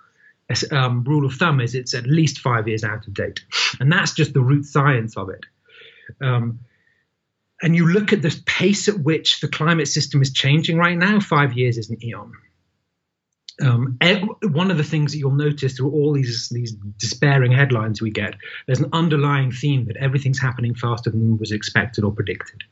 um, 0.73 1.05
rule 1.05 1.27
of 1.27 1.35
thumb 1.35 1.61
is 1.61 1.75
it's 1.75 1.95
at 1.95 2.07
least 2.07 2.39
five 2.39 2.69
years 2.69 2.85
out 2.85 3.07
of 3.07 3.15
date, 3.15 3.41
and 3.79 3.93
that's 3.93 4.13
just 4.13 4.35
the 4.35 4.41
root 4.41 4.65
science 4.65 5.17
of 5.17 5.31
it. 5.31 5.45
Um, 6.21 6.61
and 7.63 7.77
you 7.77 7.87
look 7.87 8.13
at 8.13 8.23
the 8.23 8.43
pace 8.47 8.89
at 8.89 8.99
which 8.99 9.41
the 9.41 9.49
climate 9.49 9.89
system 9.89 10.23
is 10.23 10.33
changing 10.33 10.79
right 10.79 10.97
now. 10.97 11.21
Five 11.21 11.53
years 11.53 11.79
is 11.79 11.91
an 11.91 12.03
eon. 12.03 12.33
Um, 13.63 13.99
one 14.43 14.71
of 14.71 14.79
the 14.79 14.85
things 14.85 15.13
that 15.13 15.19
you'll 15.19 15.33
notice 15.33 15.77
through 15.77 15.91
all 15.91 16.15
these 16.15 16.49
these 16.49 16.73
despairing 16.73 17.53
headlines 17.53 18.01
we 18.01 18.11
get, 18.11 18.35
there's 18.67 18.81
an 18.81 18.89
underlying 18.93 19.53
theme 19.53 19.85
that 19.87 19.99
everything's 19.99 20.41
happening 20.41 20.75
faster 20.75 21.11
than 21.11 21.37
was 21.37 21.53
expected 21.53 22.05
or 22.05 22.13
predicted. 22.13 22.63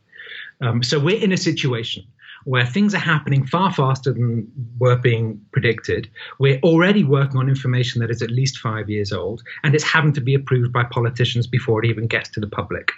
Um, 0.61 0.83
so 0.83 0.99
we're 0.99 1.23
in 1.23 1.33
a 1.33 1.37
situation 1.37 2.05
where 2.49 2.65
things 2.65 2.95
are 2.95 2.99
happening 2.99 3.47
far 3.47 3.71
faster 3.71 4.11
than 4.11 4.51
were 4.79 4.97
being 4.97 5.39
predicted. 5.53 6.09
We're 6.39 6.59
already 6.61 7.05
working 7.05 7.37
on 7.37 7.47
information 7.47 8.01
that 8.01 8.11
is 8.11 8.23
at 8.23 8.31
least 8.31 8.57
five 8.57 8.89
years 8.89 9.13
old, 9.13 9.43
and 9.63 9.75
it's 9.75 9.85
having 9.85 10.15
to 10.15 10.23
be 10.23 10.35
approved 10.35 10.73
by 10.73 10.85
politicians 10.85 11.47
before 11.47 11.85
it 11.85 11.91
even 11.91 12.07
gets 12.07 12.31
to 12.31 12.41
the 12.41 12.47
public. 12.47 12.91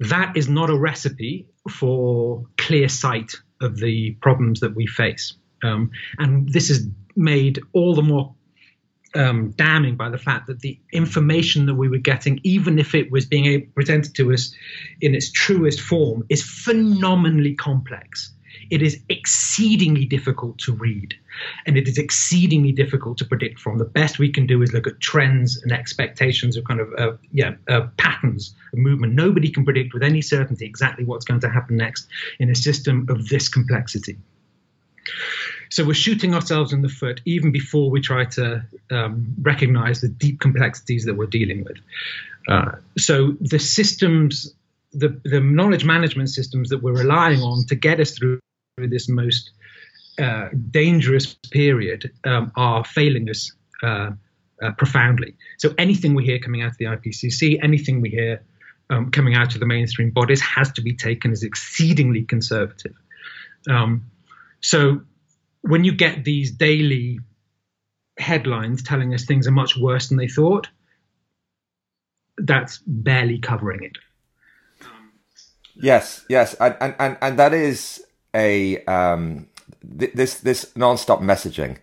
That 0.00 0.34
is 0.34 0.48
not 0.48 0.70
a 0.70 0.78
recipe 0.78 1.46
for 1.70 2.46
clear 2.56 2.88
sight 2.88 3.34
of 3.60 3.76
the 3.76 4.12
problems 4.22 4.60
that 4.60 4.74
we 4.74 4.86
face. 4.86 5.34
Um, 5.62 5.90
and 6.18 6.50
this 6.50 6.70
is 6.70 6.88
made 7.14 7.60
all 7.74 7.94
the 7.94 8.02
more 8.02 8.34
um, 9.14 9.50
damning 9.50 9.96
by 9.96 10.08
the 10.08 10.16
fact 10.18 10.46
that 10.46 10.60
the 10.60 10.80
information 10.90 11.66
that 11.66 11.74
we 11.74 11.90
were 11.90 11.98
getting, 11.98 12.40
even 12.44 12.78
if 12.78 12.94
it 12.94 13.10
was 13.10 13.26
being 13.26 13.70
presented 13.74 14.14
to 14.14 14.32
us 14.32 14.54
in 15.02 15.14
its 15.14 15.30
truest 15.30 15.82
form, 15.82 16.24
is 16.30 16.42
phenomenally 16.42 17.54
complex 17.54 18.30
it 18.70 18.82
is 18.82 19.00
exceedingly 19.08 20.04
difficult 20.04 20.58
to 20.58 20.72
read 20.72 21.14
and 21.66 21.76
it 21.76 21.88
is 21.88 21.98
exceedingly 21.98 22.72
difficult 22.72 23.18
to 23.18 23.24
predict 23.24 23.58
from. 23.60 23.78
The 23.78 23.84
best 23.84 24.18
we 24.18 24.30
can 24.30 24.46
do 24.46 24.62
is 24.62 24.72
look 24.72 24.86
at 24.86 25.00
trends 25.00 25.60
and 25.62 25.72
expectations 25.72 26.56
of 26.56 26.64
kind 26.64 26.80
of 26.80 26.92
uh, 26.98 27.12
yeah 27.32 27.54
uh, 27.68 27.88
patterns 27.96 28.54
of 28.72 28.78
movement. 28.78 29.14
Nobody 29.14 29.50
can 29.50 29.64
predict 29.64 29.94
with 29.94 30.02
any 30.02 30.22
certainty 30.22 30.66
exactly 30.66 31.04
what's 31.04 31.24
going 31.24 31.40
to 31.40 31.50
happen 31.50 31.76
next 31.76 32.06
in 32.38 32.50
a 32.50 32.54
system 32.54 33.06
of 33.08 33.28
this 33.28 33.48
complexity. 33.48 34.16
So 35.70 35.84
we're 35.84 35.94
shooting 35.94 36.34
ourselves 36.34 36.72
in 36.72 36.82
the 36.82 36.88
foot 36.88 37.20
even 37.24 37.50
before 37.50 37.90
we 37.90 38.00
try 38.00 38.24
to 38.26 38.64
um, 38.90 39.34
recognize 39.42 40.00
the 40.00 40.08
deep 40.08 40.40
complexities 40.40 41.04
that 41.04 41.14
we're 41.14 41.26
dealing 41.26 41.64
with. 41.64 41.78
Uh, 42.46 42.76
so 42.96 43.32
the 43.40 43.58
systems, 43.58 44.54
the, 44.92 45.20
the 45.24 45.40
knowledge 45.40 45.84
management 45.84 46.30
systems 46.30 46.68
that 46.68 46.78
we're 46.78 46.96
relying 46.96 47.40
on 47.40 47.64
to 47.66 47.74
get 47.74 48.00
us 48.00 48.12
through 48.12 48.38
this 48.76 49.08
most 49.08 49.50
uh, 50.18 50.48
dangerous 50.70 51.34
period 51.50 52.10
um, 52.24 52.52
are 52.56 52.84
failing 52.84 53.28
us 53.30 53.52
uh, 53.82 54.10
uh, 54.62 54.72
profoundly. 54.72 55.34
So 55.58 55.74
anything 55.78 56.14
we 56.14 56.24
hear 56.24 56.38
coming 56.38 56.62
out 56.62 56.72
of 56.72 56.78
the 56.78 56.86
IPCC, 56.86 57.62
anything 57.62 58.00
we 58.00 58.10
hear 58.10 58.42
um, 58.90 59.10
coming 59.10 59.34
out 59.34 59.54
of 59.54 59.60
the 59.60 59.66
mainstream 59.66 60.10
bodies 60.10 60.40
has 60.40 60.72
to 60.72 60.82
be 60.82 60.94
taken 60.94 61.32
as 61.32 61.42
exceedingly 61.42 62.24
conservative. 62.24 62.94
Um, 63.68 64.10
so 64.60 65.00
when 65.62 65.84
you 65.84 65.92
get 65.92 66.24
these 66.24 66.50
daily 66.50 67.20
headlines 68.18 68.82
telling 68.82 69.14
us 69.14 69.24
things 69.24 69.46
are 69.46 69.52
much 69.52 69.76
worse 69.76 70.08
than 70.08 70.18
they 70.18 70.28
thought, 70.28 70.68
that's 72.36 72.78
barely 72.86 73.38
covering 73.38 73.84
it. 73.84 73.98
Yes, 75.76 76.24
yes, 76.28 76.54
and 76.54 76.76
and 76.80 77.16
and 77.20 77.38
that 77.38 77.52
is 77.52 78.04
a 78.34 78.84
um, 78.84 79.46
th- 79.98 80.12
this 80.12 80.34
this 80.40 80.74
non-stop 80.76 81.20
messaging 81.20 81.78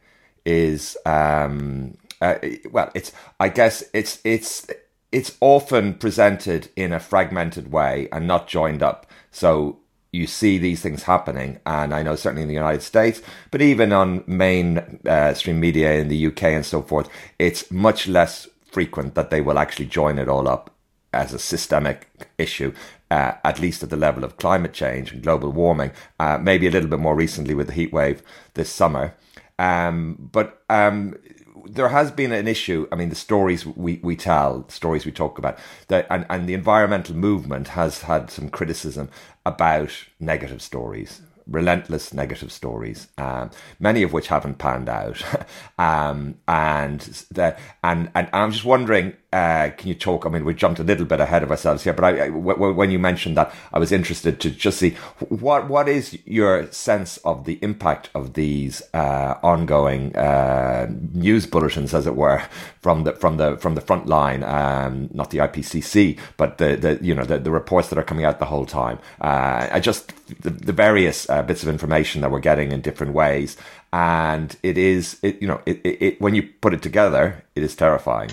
is 0.46 0.98
um, 1.06 1.98
uh, 2.22 2.36
well, 2.72 2.92
it's 2.94 3.12
I 3.40 3.50
guess 3.50 3.84
it's 3.94 4.20
it's 4.24 4.68
it's 5.12 5.38
often 5.42 5.96
presented 5.96 6.70
in 6.76 6.94
a 6.94 7.00
fragmented 7.00 7.72
way 7.72 8.08
and 8.12 8.28
not 8.28 8.48
joined 8.48 8.84
up. 8.84 9.08
So 9.32 9.80
you 10.12 10.28
see 10.28 10.58
these 10.58 10.82
things 10.82 11.04
happening, 11.04 11.60
and 11.66 11.94
I 11.94 12.04
know 12.04 12.16
certainly 12.16 12.42
in 12.44 12.48
the 12.48 12.54
United 12.54 12.82
States, 12.82 13.22
but 13.50 13.62
even 13.62 13.94
on 13.94 14.24
mainstream 14.28 15.58
uh, 15.58 15.60
media 15.60 15.94
in 15.94 16.10
the 16.10 16.28
UK 16.28 16.44
and 16.44 16.66
so 16.66 16.82
forth, 16.82 17.10
it's 17.40 17.72
much 17.72 18.08
less 18.08 18.48
frequent 18.72 19.16
that 19.16 19.30
they 19.30 19.42
will 19.42 19.58
actually 19.58 19.86
join 19.86 20.18
it 20.18 20.30
all 20.30 20.48
up 20.48 20.70
as 21.14 21.34
a 21.34 21.40
systemic 21.40 22.10
issue 22.38 22.74
uh, 23.12 23.34
at 23.44 23.60
least 23.60 23.84
at 23.84 23.90
the 23.90 23.98
level 23.98 24.24
of 24.24 24.38
climate 24.38 24.72
change 24.72 25.12
and 25.12 25.22
global 25.22 25.52
warming, 25.52 25.92
uh, 26.20 26.38
maybe 26.38 26.66
a 26.66 26.72
little 26.72 26.90
bit 26.90 27.00
more 27.00 27.14
recently 27.14 27.54
with 27.54 27.68
the 27.68 27.74
heat 27.74 27.92
wave 27.92 28.24
this 28.54 28.70
summer. 28.70 29.14
Um, 29.60 30.30
but 30.32 30.64
um, 30.70 31.18
there 31.66 31.90
has 31.90 32.10
been 32.10 32.32
an 32.32 32.48
issue. 32.48 32.88
I 32.90 32.96
mean, 32.96 33.10
the 33.10 33.16
stories 33.16 33.66
we, 33.66 34.00
we 34.02 34.16
tell, 34.16 34.68
stories 34.70 35.06
we 35.06 35.12
talk 35.12 35.38
about, 35.38 35.60
that, 35.90 36.08
and, 36.10 36.26
and 36.30 36.48
the 36.48 36.54
environmental 36.54 37.14
movement 37.14 37.68
has 37.70 38.04
had 38.04 38.32
some 38.32 38.50
criticism 38.50 39.10
about 39.46 39.92
negative 40.20 40.62
stories 40.62 41.22
relentless 41.48 42.14
negative 42.14 42.52
stories, 42.52 43.08
um, 43.18 43.50
many 43.80 44.04
of 44.04 44.14
which 44.14 44.28
haven't 44.28 44.58
panned 44.58 44.88
out. 44.88 45.22
um, 45.78 46.36
and, 46.48 47.02
the, 47.32 47.58
and, 47.84 48.10
and 48.16 48.30
I'm 48.32 48.52
just 48.52 48.64
wondering, 48.64 49.14
uh, 49.34 49.70
can 49.78 49.88
you 49.88 49.96
talk? 49.96 50.26
I 50.26 50.30
mean, 50.30 50.44
we 50.44 50.54
jumped 50.54 50.80
a 50.80 50.84
little 50.84 51.06
bit 51.06 51.22
ahead 51.22 51.42
of 51.42 51.52
ourselves 51.52 51.84
here, 51.84 51.94
but 51.94 52.04
I, 52.04 52.30
when 52.30 52.92
you 52.92 53.00
mentioned 53.00 53.38
that, 53.38 53.54
I 53.72 53.80
was 53.80 53.94
interested 53.94 54.42
to 54.42 54.52
just 54.52 54.80
see 54.80 54.92
what 55.30 55.70
what 55.70 55.88
is 55.88 56.18
your 56.26 56.70
sense 56.72 57.16
of 57.18 57.46
the 57.46 57.58
impact 57.62 58.10
of 58.14 58.34
these 58.34 58.82
uh, 58.94 59.36
ongoing 59.42 60.14
uh, 60.18 60.88
news 61.14 61.46
bulletins, 61.46 61.94
as 61.94 62.08
it 62.08 62.16
were, 62.18 62.44
from 62.82 63.06
the 63.06 63.14
from 63.14 63.38
the 63.38 63.56
from 63.56 63.76
the 63.76 63.82
front 63.82 64.06
line, 64.06 64.44
um, 64.44 65.10
not 65.14 65.30
the 65.30 65.38
IPCC, 65.38 66.20
but 66.36 66.58
the, 66.58 66.76
the 66.76 67.00
you 67.02 67.16
know 67.16 67.24
the, 67.24 67.40
the 67.40 67.52
reports 67.52 67.88
that 67.88 67.98
are 67.98 68.04
coming 68.04 68.26
out 68.26 68.40
the 68.40 68.46
whole 68.46 68.66
time. 68.66 69.00
Uh, 69.22 69.70
I 69.72 69.80
just 69.80 70.12
the, 70.42 70.50
the 70.50 70.74
various 70.74 71.30
uh, 71.30 71.42
bits 71.42 71.64
of 71.64 71.70
information 71.70 72.20
that 72.20 72.32
we're 72.32 72.42
getting 72.42 72.74
in 72.74 72.82
different 72.82 73.14
ways, 73.14 73.56
and 73.94 74.58
it 74.62 74.78
is 74.78 75.20
it 75.22 75.42
you 75.42 75.48
know 75.48 75.62
it, 75.66 75.80
it, 75.86 76.02
it 76.02 76.22
when 76.22 76.36
you 76.36 76.44
put 76.44 76.74
it 76.74 76.82
together, 76.82 77.46
it 77.56 77.64
is 77.64 77.78
terrifying. 77.78 78.32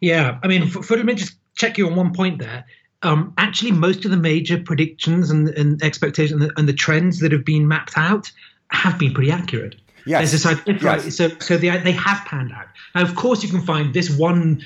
Yeah, 0.00 0.38
I 0.42 0.48
mean, 0.48 0.68
for, 0.68 0.82
for 0.82 0.96
let 0.96 1.06
me 1.06 1.14
just 1.14 1.34
check 1.56 1.78
you 1.78 1.86
on 1.86 1.96
one 1.96 2.12
point 2.12 2.38
there. 2.38 2.64
Um, 3.02 3.34
actually, 3.36 3.72
most 3.72 4.04
of 4.04 4.10
the 4.10 4.16
major 4.16 4.58
predictions 4.58 5.30
and, 5.30 5.48
and 5.50 5.82
expectations 5.82 6.40
and 6.40 6.50
the, 6.50 6.58
and 6.58 6.68
the, 6.68 6.72
trends 6.72 7.20
that 7.20 7.32
have 7.32 7.44
been 7.44 7.68
mapped 7.68 7.92
out 7.96 8.32
have 8.68 8.98
been 8.98 9.12
pretty 9.12 9.30
accurate. 9.30 9.76
Yes. 10.06 10.30
There's 10.30 10.46
a 10.46 10.62
yes. 10.66 10.82
right. 10.82 11.00
So, 11.12 11.28
so 11.38 11.56
they, 11.58 11.76
they 11.78 11.92
have 11.92 12.24
panned 12.24 12.52
out. 12.52 12.66
Now, 12.94 13.02
of 13.02 13.14
course, 13.14 13.42
you 13.42 13.50
can 13.50 13.60
find 13.60 13.92
this 13.92 14.10
one 14.10 14.62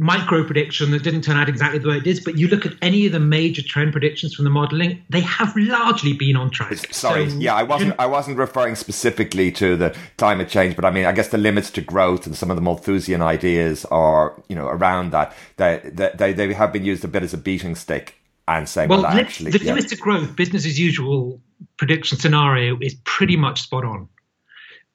micro 0.00 0.42
prediction 0.42 0.90
that 0.92 1.02
didn't 1.02 1.20
turn 1.20 1.36
out 1.36 1.46
exactly 1.46 1.78
the 1.78 1.86
way 1.86 1.98
it 1.98 2.06
is, 2.06 2.20
but 2.20 2.38
you 2.38 2.48
look 2.48 2.64
at 2.64 2.72
any 2.80 3.04
of 3.04 3.12
the 3.12 3.20
major 3.20 3.62
trend 3.62 3.92
predictions 3.92 4.34
from 4.34 4.44
the 4.44 4.50
modeling, 4.50 5.04
they 5.10 5.20
have 5.20 5.54
largely 5.56 6.14
been 6.14 6.36
on 6.36 6.50
track. 6.50 6.74
Sorry, 6.90 7.28
so, 7.28 7.36
yeah, 7.36 7.54
I 7.54 7.62
wasn't 7.62 7.94
I 7.98 8.06
wasn't 8.06 8.38
referring 8.38 8.76
specifically 8.76 9.52
to 9.52 9.76
the 9.76 9.94
climate 10.16 10.48
change, 10.48 10.74
but 10.74 10.86
I 10.86 10.90
mean 10.90 11.04
I 11.04 11.12
guess 11.12 11.28
the 11.28 11.38
limits 11.38 11.70
to 11.72 11.82
growth 11.82 12.26
and 12.26 12.34
some 12.34 12.50
of 12.50 12.56
the 12.56 12.62
Malthusian 12.62 13.20
ideas 13.20 13.84
are, 13.86 14.42
you 14.48 14.56
know, 14.56 14.66
around 14.68 15.12
that. 15.12 15.36
They 15.58 15.80
they 15.92 16.32
they 16.32 16.52
have 16.54 16.72
been 16.72 16.84
used 16.84 17.04
a 17.04 17.08
bit 17.08 17.22
as 17.22 17.34
a 17.34 17.38
beating 17.38 17.74
stick 17.74 18.16
and 18.48 18.66
saying 18.66 18.88
well, 18.88 19.02
well 19.02 19.12
actually 19.12 19.50
the 19.50 19.58
yeah. 19.58 19.72
limits 19.74 19.90
to 19.90 19.96
growth, 19.96 20.34
business 20.34 20.64
as 20.64 20.80
usual 20.80 21.38
prediction 21.76 22.18
scenario 22.18 22.78
is 22.80 22.94
pretty 23.04 23.36
much 23.36 23.60
spot 23.60 23.84
on. 23.84 24.08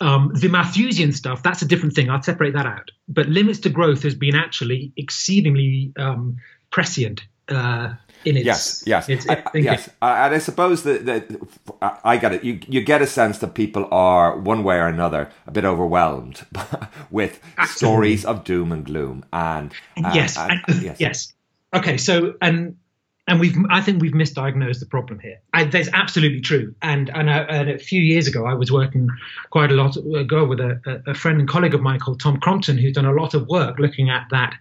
Um, 0.02 0.32
the 0.34 0.50
Malthusian 0.50 1.14
stuff, 1.14 1.42
that's 1.42 1.62
a 1.62 1.66
different 1.66 1.96
thing. 1.96 2.10
I'll 2.10 2.22
separate 2.22 2.54
that 2.54 2.66
out. 2.66 2.92
But 3.08 3.28
limits 3.28 3.60
to 3.60 3.70
growth 3.70 4.04
has 4.04 4.14
been 4.14 4.36
actually 4.36 4.92
exceedingly 4.98 5.94
um, 5.98 6.38
prescient 6.70 7.26
uh, 7.48 7.94
in 8.26 8.38
its. 8.38 8.46
Yes, 8.46 8.84
yes, 8.86 9.08
its, 9.10 9.30
I, 9.30 9.44
yes. 9.54 9.90
and 10.02 10.36
I 10.36 10.38
suppose 10.40 10.84
that, 10.84 11.06
that 11.06 12.00
I 12.04 12.18
get 12.18 12.34
it. 12.34 12.44
You 12.44 12.60
you 12.68 12.82
get 12.82 13.02
a 13.02 13.08
sense 13.08 13.38
that 13.40 13.54
people 13.54 13.88
are 13.92 14.38
one 14.38 14.64
way 14.64 14.78
or 14.78 14.88
another 14.88 15.32
a 15.48 15.52
bit 15.52 15.64
overwhelmed 15.64 16.46
with 17.12 17.40
Absolutely. 17.58 17.76
stories 17.78 18.26
of 18.26 18.44
doom 18.44 18.72
and 18.72 18.86
gloom, 18.86 19.26
and, 19.32 19.72
and 19.96 20.14
yes, 20.14 20.38
and, 20.38 20.62
yes, 20.82 21.00
yes. 21.00 21.34
Okay, 21.74 21.98
so 21.98 22.36
and 22.42 22.78
and 23.28 23.40
we've 23.40 23.58
I 23.70 23.82
think 23.82 24.02
we've 24.02 24.14
misdiagnosed 24.14 24.80
the 24.80 24.86
problem 24.86 25.20
here. 25.20 25.40
I, 25.54 25.66
that's 25.66 25.90
absolutely 25.94 26.42
true. 26.42 26.76
And 26.82 27.10
and, 27.16 27.30
I, 27.30 27.40
and, 27.40 27.70
a 27.70 27.80
few 27.80 28.02
years 28.02 28.28
ago, 28.28 28.46
I 28.46 28.54
was 28.54 28.72
working 28.72 29.10
quite 29.50 29.72
a 29.72 29.76
lot 29.76 29.98
ago 29.98 30.46
with 30.46 30.60
a, 30.60 31.02
a, 31.08 31.14
friend 31.16 31.40
and 31.40 31.50
colleague 31.50 31.74
of 31.74 31.82
mine 31.82 32.00
called 32.00 32.20
Tom 32.20 32.40
Crompton, 32.40 32.78
who's 32.78 32.94
done 32.94 33.06
a 33.06 33.14
lot 33.14 33.34
of 33.34 33.48
work 33.48 33.80
looking 33.80 34.10
at 34.10 34.28
that. 34.32 34.56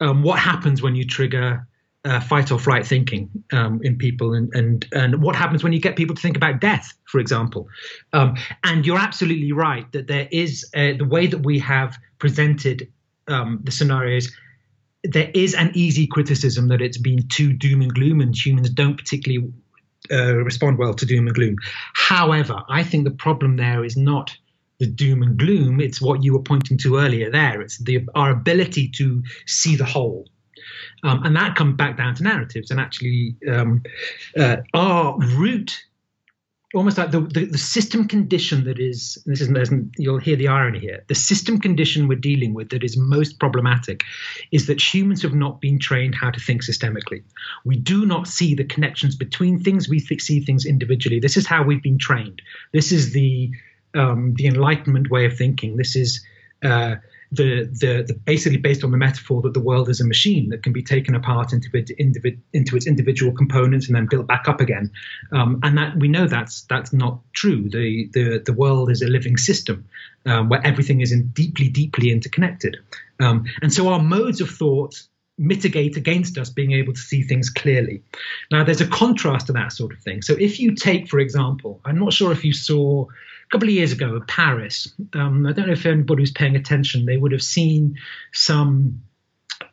Um, 0.00 0.22
what 0.22 0.38
happens 0.38 0.80
when 0.80 0.94
you 0.94 1.04
trigger 1.04 1.66
uh, 2.04 2.20
fight 2.20 2.52
or 2.52 2.58
flight 2.58 2.86
thinking 2.86 3.30
um, 3.52 3.80
in 3.82 3.96
people, 3.96 4.34
and, 4.34 4.52
and 4.54 4.86
and 4.92 5.22
what 5.22 5.34
happens 5.34 5.64
when 5.64 5.72
you 5.72 5.80
get 5.80 5.96
people 5.96 6.14
to 6.14 6.22
think 6.22 6.36
about 6.36 6.60
death, 6.60 6.92
for 7.06 7.18
example. 7.18 7.68
Um, 8.12 8.36
and 8.62 8.86
you're 8.86 8.98
absolutely 8.98 9.52
right 9.52 9.90
that 9.92 10.06
there 10.06 10.28
is 10.30 10.64
uh, 10.76 10.92
the 10.98 11.06
way 11.08 11.26
that 11.26 11.44
we 11.44 11.58
have 11.60 11.96
presented 12.18 12.92
um, 13.26 13.60
the 13.64 13.72
scenarios 13.72 14.30
there 15.04 15.30
is 15.34 15.54
an 15.54 15.70
easy 15.74 16.06
criticism 16.06 16.68
that 16.68 16.80
it's 16.80 16.98
been 16.98 17.28
too 17.28 17.52
doom 17.52 17.82
and 17.82 17.94
gloom, 17.94 18.20
and 18.20 18.34
humans 18.34 18.70
don't 18.70 18.96
particularly 18.96 19.52
uh, 20.10 20.36
respond 20.36 20.78
well 20.78 20.94
to 20.94 21.06
doom 21.06 21.26
and 21.26 21.34
gloom. 21.34 21.56
However, 21.94 22.62
I 22.68 22.82
think 22.82 23.04
the 23.04 23.10
problem 23.10 23.56
there 23.56 23.84
is 23.84 23.96
not 23.96 24.36
the 24.80 24.86
doom 24.86 25.22
and 25.22 25.36
gloom; 25.36 25.80
it's 25.80 26.00
what 26.00 26.24
you 26.24 26.32
were 26.32 26.42
pointing 26.42 26.78
to 26.78 26.96
earlier. 26.98 27.30
There, 27.30 27.60
it's 27.60 27.78
the 27.78 28.06
our 28.14 28.30
ability 28.30 28.88
to 28.96 29.22
see 29.46 29.76
the 29.76 29.84
whole. 29.84 30.28
Um, 31.02 31.22
and 31.24 31.36
that 31.36 31.54
comes 31.54 31.76
back 31.76 31.98
down 31.98 32.14
to 32.14 32.22
narratives. 32.22 32.70
And 32.70 32.80
actually, 32.80 33.36
um, 33.50 33.82
uh, 34.38 34.58
our 34.72 35.18
root 35.18 35.78
almost 36.74 36.98
like 36.98 37.10
the, 37.10 37.20
the, 37.20 37.44
the, 37.46 37.58
system 37.58 38.06
condition 38.06 38.64
that 38.64 38.78
is 38.78 39.22
this 39.26 39.40
isn't 39.40 39.92
you'll 39.96 40.18
hear 40.18 40.36
the 40.36 40.48
irony 40.48 40.78
here. 40.78 41.04
The 41.08 41.14
system 41.14 41.60
condition 41.60 42.08
we're 42.08 42.18
dealing 42.18 42.54
with 42.54 42.70
that 42.70 42.82
is 42.82 42.96
most 42.96 43.38
problematic 43.38 44.02
is 44.50 44.66
that 44.66 44.80
humans 44.80 45.22
have 45.22 45.34
not 45.34 45.60
been 45.60 45.78
trained 45.78 46.14
how 46.14 46.30
to 46.30 46.40
think 46.40 46.62
systemically. 46.62 47.22
We 47.64 47.76
do 47.76 48.06
not 48.06 48.26
see 48.26 48.54
the 48.54 48.64
connections 48.64 49.14
between 49.16 49.60
things. 49.62 49.88
We 49.88 50.00
th- 50.00 50.20
see 50.20 50.40
things 50.40 50.66
individually. 50.66 51.20
This 51.20 51.36
is 51.36 51.46
how 51.46 51.62
we've 51.62 51.82
been 51.82 51.98
trained. 51.98 52.42
This 52.72 52.92
is 52.92 53.12
the 53.12 53.50
um, 53.94 54.34
the 54.34 54.46
enlightenment 54.46 55.10
way 55.10 55.24
of 55.24 55.36
thinking. 55.36 55.76
This 55.76 55.94
is 55.94 56.24
uh, 56.62 56.96
the, 57.34 57.64
the, 57.64 58.04
the, 58.06 58.14
basically 58.14 58.58
based 58.58 58.84
on 58.84 58.90
the 58.90 58.96
metaphor 58.96 59.42
that 59.42 59.54
the 59.54 59.60
world 59.60 59.88
is 59.88 60.00
a 60.00 60.06
machine 60.06 60.50
that 60.50 60.62
can 60.62 60.72
be 60.72 60.82
taken 60.82 61.14
apart 61.14 61.52
into 61.52 61.68
into 62.52 62.76
its 62.76 62.86
individual 62.86 63.32
components 63.32 63.86
and 63.86 63.96
then 63.96 64.06
built 64.06 64.26
back 64.26 64.48
up 64.48 64.60
again, 64.60 64.90
um, 65.32 65.60
and 65.62 65.76
that 65.78 65.96
we 65.98 66.08
know 66.08 66.26
that's 66.26 66.62
that's 66.62 66.92
not 66.92 67.20
true. 67.32 67.68
The 67.68 68.08
the 68.12 68.42
the 68.44 68.52
world 68.52 68.90
is 68.90 69.02
a 69.02 69.06
living 69.06 69.36
system 69.36 69.86
um, 70.26 70.48
where 70.48 70.64
everything 70.64 71.00
is 71.00 71.12
in 71.12 71.28
deeply 71.28 71.68
deeply 71.68 72.10
interconnected, 72.10 72.76
um, 73.20 73.44
and 73.62 73.72
so 73.72 73.88
our 73.88 74.00
modes 74.00 74.40
of 74.40 74.50
thought 74.50 75.02
mitigate 75.36 75.96
against 75.96 76.38
us 76.38 76.50
being 76.50 76.72
able 76.72 76.92
to 76.92 77.00
see 77.00 77.22
things 77.22 77.50
clearly. 77.50 78.02
Now, 78.52 78.62
there's 78.62 78.80
a 78.80 78.86
contrast 78.86 79.48
to 79.48 79.52
that 79.54 79.72
sort 79.72 79.92
of 79.92 79.98
thing. 79.98 80.22
So, 80.22 80.34
if 80.34 80.60
you 80.60 80.74
take, 80.74 81.08
for 81.08 81.18
example, 81.18 81.80
I'm 81.84 81.98
not 81.98 82.12
sure 82.12 82.30
if 82.30 82.44
you 82.44 82.52
saw 82.52 83.06
couple 83.54 83.68
of 83.68 83.74
years 83.74 83.92
ago 83.92 84.16
in 84.16 84.26
Paris. 84.26 84.92
Um, 85.12 85.46
I 85.46 85.52
don't 85.52 85.68
know 85.68 85.74
if 85.74 85.86
anybody 85.86 86.22
was 86.22 86.32
paying 86.32 86.56
attention. 86.56 87.06
They 87.06 87.16
would 87.16 87.30
have 87.30 87.42
seen 87.42 87.96
some 88.32 89.04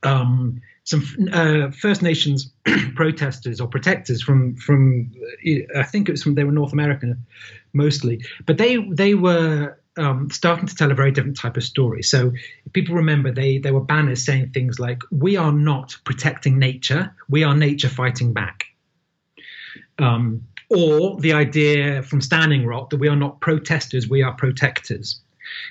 um, 0.04 0.62
some 0.84 1.04
uh, 1.34 1.72
First 1.72 2.04
Nations 2.04 2.54
protesters 2.96 3.60
or 3.60 3.68
protectors 3.68 4.22
from 4.22 4.56
from 4.56 5.12
I 5.76 5.82
think 5.82 6.08
it 6.08 6.12
was 6.12 6.22
from 6.22 6.36
they 6.36 6.44
were 6.44 6.52
North 6.52 6.74
American 6.74 7.26
mostly, 7.74 8.24
but 8.46 8.60
they 8.60 8.78
they 8.78 9.16
were 9.16 9.80
um, 9.98 10.30
starting 10.30 10.68
to 10.68 10.76
tell 10.76 10.92
a 10.92 10.96
very 10.96 11.12
different 11.12 11.38
type 11.38 11.58
of 11.58 11.64
story. 11.64 12.04
So 12.04 12.34
people 12.74 12.94
remember 12.94 13.32
they 13.32 13.58
there 13.58 13.74
were 13.74 13.84
banners 13.84 14.24
saying 14.24 14.52
things 14.52 14.80
like 14.80 15.02
"We 15.10 15.38
are 15.38 15.52
not 15.52 15.98
protecting 16.04 16.60
nature; 16.60 17.16
we 17.28 17.44
are 17.44 17.56
nature 17.56 17.90
fighting 17.90 18.34
back." 18.34 18.66
Um, 19.98 20.44
or 20.72 21.20
the 21.20 21.34
idea 21.34 22.01
from 22.04 22.22
Standing 22.22 22.66
Rock 22.66 22.90
that 22.92 22.98
we 22.98 23.10
are 23.10 23.16
not 23.16 23.42
protesters, 23.42 24.08
we 24.08 24.24
are 24.24 24.34
protectors. 24.34 25.20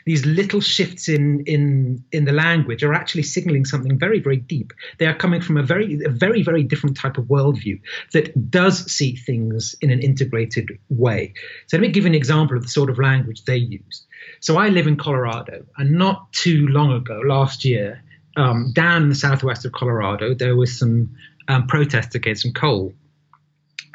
These 0.04 0.26
little 0.26 0.61
shifts 0.61 1.09
in 1.09 1.42
in 1.47 2.04
in 2.12 2.26
the 2.26 2.33
language 2.33 2.83
are 2.83 2.92
actually 2.92 3.23
signaling 3.23 3.64
something 3.64 3.99
very 3.99 4.21
very 4.21 4.37
deep. 4.37 4.75
They 4.99 5.07
are 5.07 5.14
coming 5.14 5.40
from 5.40 5.57
a 5.57 5.62
very 5.62 6.04
a 6.04 6.11
very 6.11 6.42
very 6.42 6.62
different 6.62 6.99
type 6.99 7.16
of 7.16 7.25
worldview 7.25 7.80
that 8.12 8.50
does 8.50 8.90
see 8.92 9.16
things 9.16 9.75
in 9.80 9.90
an 9.90 10.00
integrated 10.00 10.78
way. 10.90 11.33
So 11.66 11.78
let 11.78 11.83
me 11.83 11.88
give 11.88 12.04
you 12.04 12.11
an 12.11 12.14
example 12.14 12.59
of 12.59 12.62
the 12.62 12.69
sort 12.69 12.90
of 12.90 12.99
language 12.99 13.45
they 13.45 13.57
use. 13.57 14.04
So 14.40 14.59
I 14.59 14.69
live 14.69 14.87
in 14.87 14.97
Colorado, 14.97 15.64
and 15.78 15.92
not 15.92 16.31
too 16.33 16.66
long 16.68 16.92
ago, 16.92 17.22
last 17.24 17.64
year, 17.64 18.03
um, 18.37 18.72
down 18.74 19.05
in 19.05 19.09
the 19.09 19.14
southwest 19.14 19.64
of 19.64 19.72
Colorado, 19.72 20.35
there 20.35 20.57
was 20.57 20.79
some 20.79 21.16
um, 21.48 21.66
protests 21.66 22.14
against 22.14 22.42
some 22.42 22.53
coal 22.53 22.92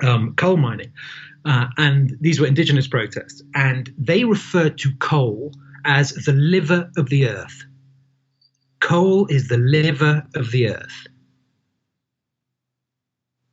um, 0.03 0.35
coal 0.35 0.57
mining. 0.57 0.91
Uh, 1.45 1.67
and 1.77 2.17
these 2.21 2.39
were 2.39 2.47
indigenous 2.47 2.87
protests. 2.87 3.43
And 3.53 3.93
they 3.97 4.23
referred 4.23 4.77
to 4.79 4.95
coal 4.95 5.53
as 5.85 6.11
the 6.13 6.33
liver 6.33 6.89
of 6.97 7.09
the 7.09 7.29
earth. 7.29 7.65
Coal 8.79 9.27
is 9.27 9.47
the 9.47 9.57
liver 9.57 10.25
of 10.35 10.51
the 10.51 10.69
earth. 10.69 11.07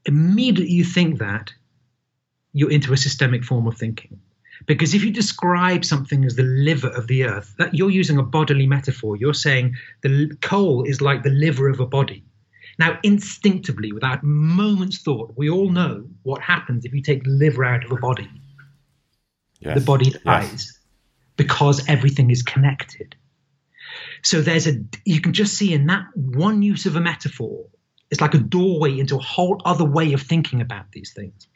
Immediately 0.05 0.73
you 0.73 0.85
think 0.85 1.19
that, 1.19 1.53
you're 2.53 2.71
into 2.71 2.93
a 2.93 2.97
systemic 2.97 3.45
form 3.45 3.67
of 3.67 3.77
thinking. 3.77 4.21
Because 4.67 4.95
if 4.95 5.03
you 5.05 5.11
describe 5.11 5.85
something 5.85 6.25
as 6.25 6.37
the 6.37 6.43
liver 6.43 6.89
of 6.89 7.07
the 7.07 7.25
earth, 7.25 7.55
that 7.59 7.75
you're 7.75 7.91
using 7.91 8.19
a 8.19 8.23
bodily 8.23 8.67
metaphor. 8.67 9.17
You're 9.17 9.35
saying 9.35 9.75
the 10.03 10.37
coal 10.41 10.85
is 10.85 11.01
like 11.01 11.23
the 11.23 11.31
liver 11.31 11.69
of 11.69 11.81
a 11.81 11.87
body. 11.87 12.25
Now, 12.79 12.99
instinctively, 13.03 13.93
without 13.93 14.23
a 14.23 14.27
moment's 14.27 14.99
thought, 15.03 15.35
we 15.37 15.51
all 15.51 15.71
know 15.71 16.07
what 16.23 16.43
happens 16.43 16.85
if 16.85 16.93
you 16.93 17.03
take 17.03 17.25
the 17.25 17.31
liver 17.31 17.65
out 17.65 17.85
of 17.85 17.93
a 17.93 17.97
body. 17.97 18.31
Yes. 19.61 19.79
The 19.79 19.85
body 19.85 20.11
dies 20.11 20.51
yes. 20.53 20.79
because 21.37 21.89
everything 21.89 22.31
is 22.31 22.43
connected. 22.43 23.15
So 24.23 24.41
there's 24.41 24.67
a 24.67 24.83
you 25.05 25.21
can 25.21 25.33
just 25.33 25.55
see 25.55 25.73
in 25.73 25.87
that 25.87 26.07
one 26.15 26.63
use 26.63 26.87
of 26.87 26.97
a 26.97 27.01
metaphor, 27.01 27.67
it's 28.11 28.21
like 28.21 28.35
a 28.35 28.39
doorway 28.39 28.99
into 28.99 29.17
a 29.17 29.23
whole 29.23 29.61
other 29.65 29.85
way 29.85 30.13
of 30.13 30.23
thinking 30.23 30.61
about 30.61 30.91
these 30.93 31.13
things. 31.13 31.47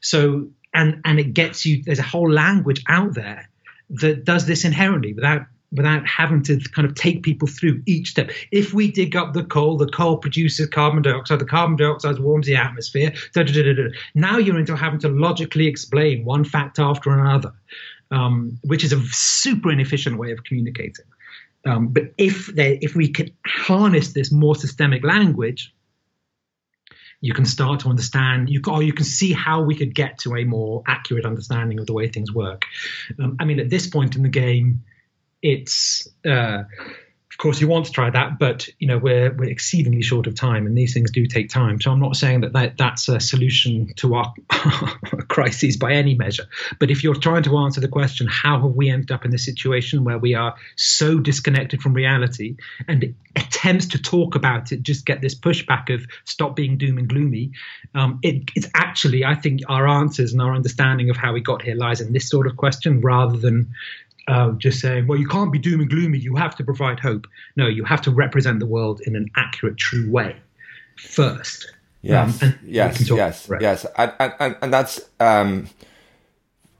So 0.00 0.50
and 0.74 1.00
and 1.04 1.18
it 1.18 1.34
gets 1.34 1.64
you 1.66 1.82
there's 1.82 1.98
a 1.98 2.04
whole 2.04 2.30
language 2.30 2.84
out 2.88 3.14
there 3.14 3.48
that 3.90 4.24
does 4.24 4.46
this 4.46 4.64
inherently 4.64 5.12
without 5.14 5.42
without 5.72 6.06
having 6.06 6.42
to 6.42 6.58
kind 6.74 6.86
of 6.86 6.94
take 6.94 7.22
people 7.22 7.46
through 7.46 7.82
each 7.86 8.10
step. 8.10 8.30
If 8.50 8.74
we 8.74 8.90
dig 8.90 9.14
up 9.14 9.34
the 9.34 9.44
coal, 9.44 9.76
the 9.76 9.86
coal 9.86 10.18
produces 10.18 10.68
carbon 10.68 11.02
dioxide, 11.02 11.38
the 11.38 11.44
carbon 11.44 11.76
dioxide 11.76 12.18
warms 12.18 12.46
the 12.46 12.56
atmosphere. 12.56 13.12
Da, 13.34 13.44
da, 13.44 13.74
da, 13.74 13.88
now 14.14 14.38
you're 14.38 14.58
into 14.58 14.76
having 14.76 15.00
to 15.00 15.08
logically 15.08 15.66
explain 15.66 16.24
one 16.24 16.44
fact 16.44 16.78
after 16.78 17.10
another, 17.10 17.52
um, 18.10 18.58
which 18.64 18.82
is 18.82 18.92
a 18.92 19.00
super 19.10 19.70
inefficient 19.70 20.18
way 20.18 20.32
of 20.32 20.42
communicating. 20.44 21.04
Um, 21.66 21.88
but 21.88 22.14
if 22.18 22.46
they, 22.46 22.78
if 22.80 22.96
we 22.96 23.08
could 23.08 23.32
harness 23.46 24.12
this 24.12 24.32
more 24.32 24.56
systemic 24.56 25.04
language, 25.04 25.72
you 27.20 27.34
can 27.34 27.44
start 27.44 27.80
to 27.80 27.88
understand 27.88 28.48
you 28.48 28.62
or 28.66 28.82
you 28.82 28.94
can 28.94 29.04
see 29.04 29.32
how 29.32 29.62
we 29.62 29.74
could 29.74 29.94
get 29.94 30.18
to 30.18 30.36
a 30.36 30.44
more 30.44 30.82
accurate 30.86 31.26
understanding 31.26 31.78
of 31.78 31.86
the 31.86 31.92
way 31.92 32.08
things 32.08 32.32
work. 32.32 32.64
Um, 33.22 33.36
I 33.38 33.44
mean, 33.44 33.60
at 33.60 33.68
this 33.68 33.86
point 33.86 34.16
in 34.16 34.22
the 34.22 34.30
game, 34.30 34.82
it's 35.42 36.08
uh, 36.26 36.64
of 37.40 37.42
course, 37.42 37.60
you 37.60 37.68
want 37.68 37.86
to 37.86 37.92
try 37.92 38.10
that, 38.10 38.38
but 38.38 38.68
you 38.80 38.86
know 38.86 38.98
we're 38.98 39.32
we're 39.32 39.48
exceedingly 39.48 40.02
short 40.02 40.26
of 40.26 40.34
time, 40.34 40.66
and 40.66 40.76
these 40.76 40.92
things 40.92 41.10
do 41.10 41.24
take 41.24 41.48
time. 41.48 41.80
So 41.80 41.90
I'm 41.90 41.98
not 41.98 42.14
saying 42.16 42.42
that, 42.42 42.52
that 42.52 42.76
that's 42.76 43.08
a 43.08 43.18
solution 43.18 43.94
to 43.96 44.16
our 44.16 44.34
crises 45.28 45.78
by 45.78 45.92
any 45.92 46.14
measure. 46.14 46.44
But 46.78 46.90
if 46.90 47.02
you're 47.02 47.14
trying 47.14 47.44
to 47.44 47.56
answer 47.56 47.80
the 47.80 47.88
question, 47.88 48.26
how 48.26 48.60
have 48.60 48.72
we 48.72 48.90
ended 48.90 49.10
up 49.10 49.24
in 49.24 49.30
this 49.30 49.44
situation 49.44 50.04
where 50.04 50.18
we 50.18 50.34
are 50.34 50.54
so 50.76 51.18
disconnected 51.18 51.80
from 51.80 51.94
reality, 51.94 52.56
and 52.88 53.14
attempts 53.36 53.86
to 53.86 54.02
talk 54.02 54.34
about 54.34 54.72
it 54.72 54.82
just 54.82 55.06
get 55.06 55.22
this 55.22 55.34
pushback 55.34 55.94
of 55.94 56.04
stop 56.24 56.56
being 56.56 56.76
doom 56.76 56.98
and 56.98 57.08
gloomy. 57.08 57.52
Um, 57.94 58.18
it, 58.22 58.50
it's 58.54 58.68
actually, 58.74 59.24
I 59.24 59.34
think, 59.34 59.62
our 59.68 59.88
answers 59.88 60.32
and 60.32 60.42
our 60.42 60.54
understanding 60.54 61.08
of 61.08 61.16
how 61.16 61.32
we 61.32 61.40
got 61.40 61.62
here 61.62 61.74
lies 61.74 62.02
in 62.02 62.12
this 62.12 62.28
sort 62.28 62.46
of 62.46 62.56
question 62.56 63.00
rather 63.00 63.38
than 63.38 63.72
uh, 64.30 64.52
just 64.52 64.80
saying, 64.80 65.06
well, 65.06 65.18
you 65.18 65.26
can't 65.26 65.52
be 65.52 65.58
doom 65.58 65.80
and 65.80 65.90
gloomy. 65.90 66.18
You 66.18 66.36
have 66.36 66.54
to 66.56 66.64
provide 66.64 67.00
hope. 67.00 67.26
No, 67.56 67.66
you 67.66 67.84
have 67.84 68.00
to 68.02 68.10
represent 68.10 68.60
the 68.60 68.66
world 68.66 69.00
in 69.06 69.16
an 69.16 69.30
accurate, 69.36 69.76
true 69.76 70.10
way 70.10 70.36
first. 70.96 71.72
Yes, 72.02 72.42
um, 72.42 72.58
yes, 72.64 73.10
yes, 73.10 73.50
yes, 73.60 73.86
and, 73.98 74.12
and, 74.18 74.56
and 74.62 74.72
that's 74.72 75.00
um, 75.18 75.68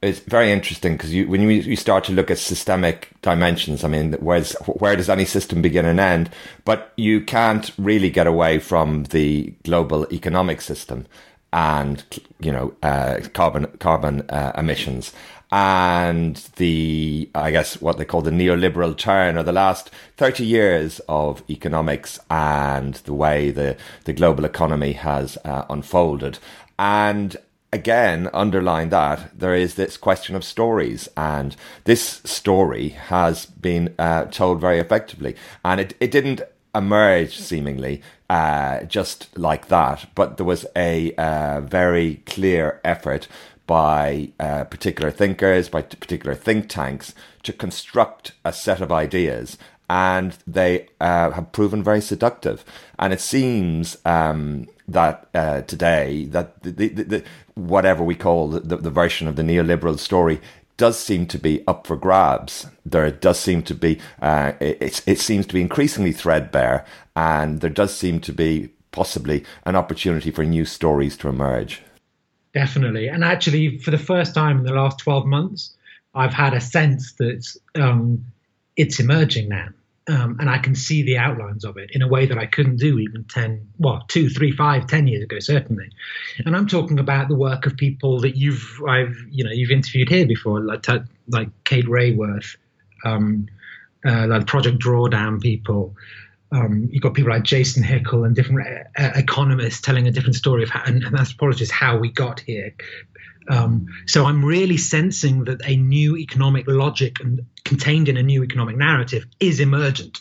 it's 0.01 0.19
very 0.19 0.51
interesting 0.51 0.93
because 0.93 1.13
you 1.13 1.27
when 1.27 1.41
you, 1.41 1.49
you 1.49 1.75
start 1.75 2.03
to 2.05 2.11
look 2.11 2.31
at 2.31 2.39
systemic 2.39 3.09
dimensions. 3.21 3.83
I 3.83 3.87
mean, 3.87 4.13
where's 4.13 4.53
where 4.65 4.95
does 4.95 5.09
any 5.09 5.25
system 5.25 5.61
begin 5.61 5.85
and 5.85 5.99
end? 5.99 6.31
But 6.65 6.91
you 6.95 7.21
can't 7.21 7.71
really 7.77 8.09
get 8.09 8.25
away 8.25 8.57
from 8.57 9.03
the 9.05 9.53
global 9.63 10.11
economic 10.11 10.61
system 10.61 11.05
and 11.53 12.03
you 12.39 12.51
know 12.51 12.73
uh, 12.81 13.19
carbon 13.33 13.67
carbon 13.79 14.21
uh, 14.29 14.53
emissions 14.57 15.13
and 15.51 16.37
the 16.55 17.29
I 17.35 17.51
guess 17.51 17.81
what 17.81 17.97
they 17.97 18.05
call 18.05 18.21
the 18.21 18.31
neoliberal 18.31 18.97
turn 18.97 19.37
or 19.37 19.43
the 19.43 19.51
last 19.51 19.91
30 20.17 20.45
years 20.45 21.01
of 21.09 21.43
economics 21.49 22.19
and 22.29 22.95
the 22.95 23.13
way 23.13 23.51
the 23.51 23.75
the 24.05 24.13
global 24.13 24.45
economy 24.45 24.93
has 24.93 25.37
uh, 25.43 25.65
unfolded. 25.69 26.39
And 26.79 27.35
again 27.73 28.29
underline 28.33 28.89
that 28.89 29.37
there 29.37 29.55
is 29.55 29.75
this 29.75 29.97
question 29.97 30.35
of 30.35 30.43
stories 30.43 31.07
and 31.15 31.55
this 31.83 32.21
story 32.23 32.89
has 32.89 33.45
been 33.45 33.93
uh, 33.99 34.25
told 34.25 34.61
very 34.61 34.79
effectively. 34.79 35.35
And 35.65 35.81
it, 35.81 35.95
it 35.99 36.11
didn't 36.11 36.41
emerge 36.73 37.37
seemingly 37.37 38.01
uh, 38.29 38.83
just 38.83 39.37
like 39.37 39.67
that 39.67 40.07
but 40.15 40.37
there 40.37 40.45
was 40.45 40.65
a 40.77 41.13
uh, 41.15 41.59
very 41.59 42.21
clear 42.25 42.79
effort 42.85 43.27
by 43.67 44.29
uh, 44.39 44.63
particular 44.65 45.11
thinkers 45.11 45.69
by 45.69 45.81
particular 45.81 46.35
think 46.35 46.69
tanks 46.69 47.13
to 47.43 47.53
construct 47.53 48.33
a 48.43 48.53
set 48.53 48.81
of 48.81 48.91
ideas 48.91 49.57
and 49.89 50.37
they 50.47 50.87
uh, 51.01 51.31
have 51.31 51.51
proven 51.51 51.83
very 51.83 52.01
seductive 52.01 52.63
and 52.99 53.13
it 53.13 53.21
seems 53.21 53.97
um, 54.05 54.67
that 54.87 55.27
uh, 55.33 55.61
today 55.61 56.25
that 56.25 56.61
the, 56.63 56.71
the, 56.71 57.03
the, 57.03 57.23
whatever 57.55 58.03
we 58.03 58.15
call 58.15 58.49
the, 58.49 58.77
the 58.77 58.89
version 58.89 59.27
of 59.27 59.35
the 59.35 59.43
neoliberal 59.43 59.97
story 59.97 60.39
does 60.81 60.97
seem 60.97 61.27
to 61.27 61.37
be 61.37 61.63
up 61.67 61.85
for 61.85 61.95
grabs. 61.95 62.65
There 62.83 63.11
does 63.11 63.39
seem 63.39 63.61
to 63.63 63.75
be 63.75 63.99
uh, 64.19 64.53
it, 64.59 65.03
it 65.05 65.19
seems 65.19 65.45
to 65.45 65.53
be 65.53 65.61
increasingly 65.61 66.11
threadbare, 66.11 66.85
and 67.15 67.61
there 67.61 67.69
does 67.69 67.95
seem 67.95 68.19
to 68.21 68.33
be 68.33 68.69
possibly 68.91 69.43
an 69.63 69.75
opportunity 69.75 70.31
for 70.31 70.43
new 70.43 70.65
stories 70.65 71.15
to 71.17 71.29
emerge. 71.29 71.83
Definitely, 72.53 73.07
and 73.07 73.23
actually, 73.23 73.77
for 73.77 73.91
the 73.91 73.97
first 73.97 74.33
time 74.35 74.59
in 74.59 74.63
the 74.63 74.73
last 74.73 74.99
twelve 74.99 75.25
months, 75.25 75.73
I've 76.13 76.33
had 76.33 76.53
a 76.53 76.59
sense 76.61 77.13
that 77.13 77.47
um, 77.75 78.25
it's 78.75 78.99
emerging 78.99 79.47
now 79.47 79.69
um, 80.07 80.37
and 80.39 80.49
I 80.49 80.57
can 80.57 80.75
see 80.75 81.03
the 81.03 81.17
outlines 81.17 81.63
of 81.63 81.77
it 81.77 81.91
in 81.91 82.01
a 82.01 82.07
way 82.07 82.25
that 82.25 82.37
I 82.37 82.45
couldn't 82.45 82.77
do 82.77 82.97
even 82.99 83.23
10, 83.25 83.67
well, 83.77 84.03
two, 84.07 84.29
three, 84.29 84.51
five, 84.51 84.87
ten 84.87 85.07
years 85.07 85.23
ago, 85.23 85.39
certainly. 85.39 85.89
And 86.45 86.55
I'm 86.55 86.67
talking 86.67 86.97
about 86.97 87.27
the 87.27 87.35
work 87.35 87.65
of 87.65 87.77
people 87.77 88.19
that 88.21 88.35
you've, 88.35 88.81
I've, 88.87 89.15
you 89.29 89.43
know, 89.43 89.51
you've 89.51 89.71
interviewed 89.71 90.09
here 90.09 90.25
before, 90.25 90.59
like, 90.61 90.85
like 91.29 91.49
Kate 91.65 91.85
Raworth, 91.85 92.55
um, 93.05 93.47
uh, 94.03 94.25
like 94.27 94.47
Project 94.47 94.79
Drawdown 94.79 95.39
people. 95.39 95.95
Um, 96.51 96.89
you've 96.91 97.01
got 97.01 97.13
people 97.13 97.31
like 97.31 97.43
Jason 97.43 97.81
Hickel 97.81 98.25
and 98.25 98.35
different 98.35 98.87
uh, 98.97 99.11
economists 99.15 99.79
telling 99.79 100.07
a 100.07 100.11
different 100.11 100.35
story 100.35 100.63
of 100.63 100.69
how, 100.69 100.83
and, 100.85 101.03
and 101.03 101.17
anthropologists 101.17 101.73
how 101.73 101.97
we 101.97 102.11
got 102.11 102.41
here. 102.41 102.73
Um, 103.49 103.87
so 104.05 104.25
I'm 104.25 104.43
really 104.43 104.77
sensing 104.77 105.45
that 105.45 105.61
a 105.65 105.75
new 105.75 106.17
economic 106.17 106.67
logic 106.67 107.19
and 107.21 107.41
contained 107.63 108.09
in 108.09 108.17
a 108.17 108.23
new 108.23 108.43
economic 108.43 108.75
narrative 108.77 109.25
is 109.39 109.59
emergent. 109.59 110.19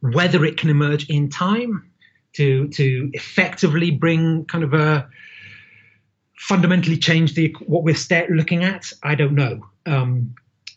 Whether 0.00 0.44
it 0.44 0.56
can 0.56 0.70
emerge 0.70 1.08
in 1.08 1.30
time 1.30 1.90
to 2.34 2.68
to 2.68 3.10
effectively 3.12 3.90
bring 3.90 4.44
kind 4.44 4.62
of 4.62 4.74
a 4.74 5.08
fundamentally 6.36 6.98
change 6.98 7.34
the 7.34 7.54
what 7.66 7.82
we're 7.82 7.96
looking 8.30 8.62
at, 8.62 8.92
I 9.02 9.14
don't 9.14 9.34
know. 9.34 9.66
Um, 9.86 10.34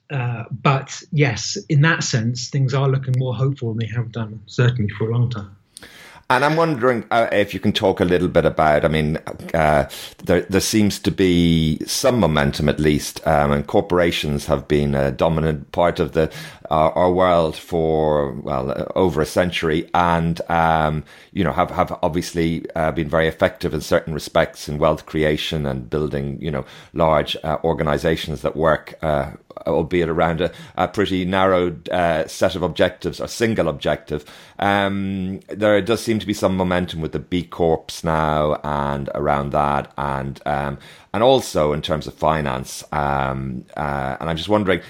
uh, 0.09 0.45
but 0.51 1.03
yes, 1.11 1.57
in 1.69 1.81
that 1.81 2.03
sense, 2.03 2.49
things 2.49 2.73
are 2.73 2.89
looking 2.89 3.13
more 3.17 3.35
hopeful 3.35 3.73
than 3.73 3.87
they 3.87 3.93
have 3.93 4.11
done 4.11 4.41
certainly 4.47 4.89
for 4.97 5.09
a 5.09 5.11
long 5.11 5.29
time. 5.29 5.55
And 6.31 6.45
I'm 6.45 6.55
wondering 6.55 7.05
uh, 7.09 7.27
if 7.31 7.55
you 7.55 7.59
can 7.59 7.73
talk 7.73 7.99
a 7.99 8.05
little 8.05 8.27
bit 8.27 8.45
about. 8.45 8.85
I 8.85 8.87
mean, 8.87 9.17
uh, 9.51 9.89
there 10.23 10.41
there 10.41 10.61
seems 10.61 10.99
to 10.99 11.11
be 11.11 11.79
some 11.87 12.19
momentum, 12.19 12.69
at 12.69 12.79
least, 12.79 13.25
um, 13.25 13.51
and 13.51 13.65
corporations 13.65 14.45
have 14.45 14.67
been 14.67 14.93
a 14.93 15.11
dominant 15.11 15.71
part 15.71 15.99
of 15.99 16.11
the 16.11 16.31
uh, 16.69 16.91
our 16.95 17.11
world 17.11 17.55
for 17.55 18.33
well 18.33 18.91
over 18.95 19.21
a 19.21 19.25
century, 19.25 19.89
and 19.93 20.41
um, 20.49 21.03
you 21.31 21.43
know 21.43 21.51
have 21.51 21.71
have 21.71 21.97
obviously 22.03 22.65
uh, 22.75 22.91
been 22.91 23.09
very 23.09 23.27
effective 23.27 23.73
in 23.73 23.81
certain 23.81 24.13
respects 24.13 24.69
in 24.69 24.77
wealth 24.77 25.05
creation 25.05 25.65
and 25.65 25.89
building 25.89 26.41
you 26.41 26.51
know 26.51 26.65
large 26.93 27.35
uh, 27.43 27.57
organizations 27.63 28.41
that 28.41 28.55
work 28.55 28.95
uh, 29.01 29.31
albeit 29.67 30.09
around 30.09 30.41
a, 30.41 30.51
a 30.75 30.87
pretty 30.87 31.25
narrowed 31.25 31.89
uh, 31.89 32.27
set 32.27 32.55
of 32.55 32.63
objectives, 32.63 33.19
or 33.19 33.27
single 33.27 33.67
objective. 33.67 34.25
Um, 34.57 35.39
there 35.47 35.81
does 35.81 36.01
seem 36.01 36.19
to 36.19 36.27
be 36.27 36.33
some 36.33 36.55
momentum 36.55 37.01
with 37.01 37.11
the 37.11 37.19
B 37.19 37.43
Corps 37.43 38.03
now 38.03 38.59
and 38.63 39.09
around 39.15 39.51
that, 39.51 39.91
and 39.97 40.41
um, 40.45 40.77
and 41.13 41.23
also 41.23 41.73
in 41.73 41.81
terms 41.81 42.07
of 42.07 42.13
finance. 42.13 42.83
Um, 42.91 43.65
uh, 43.75 44.17
and 44.19 44.29
I'm 44.29 44.37
just 44.37 44.49
wondering, 44.49 44.81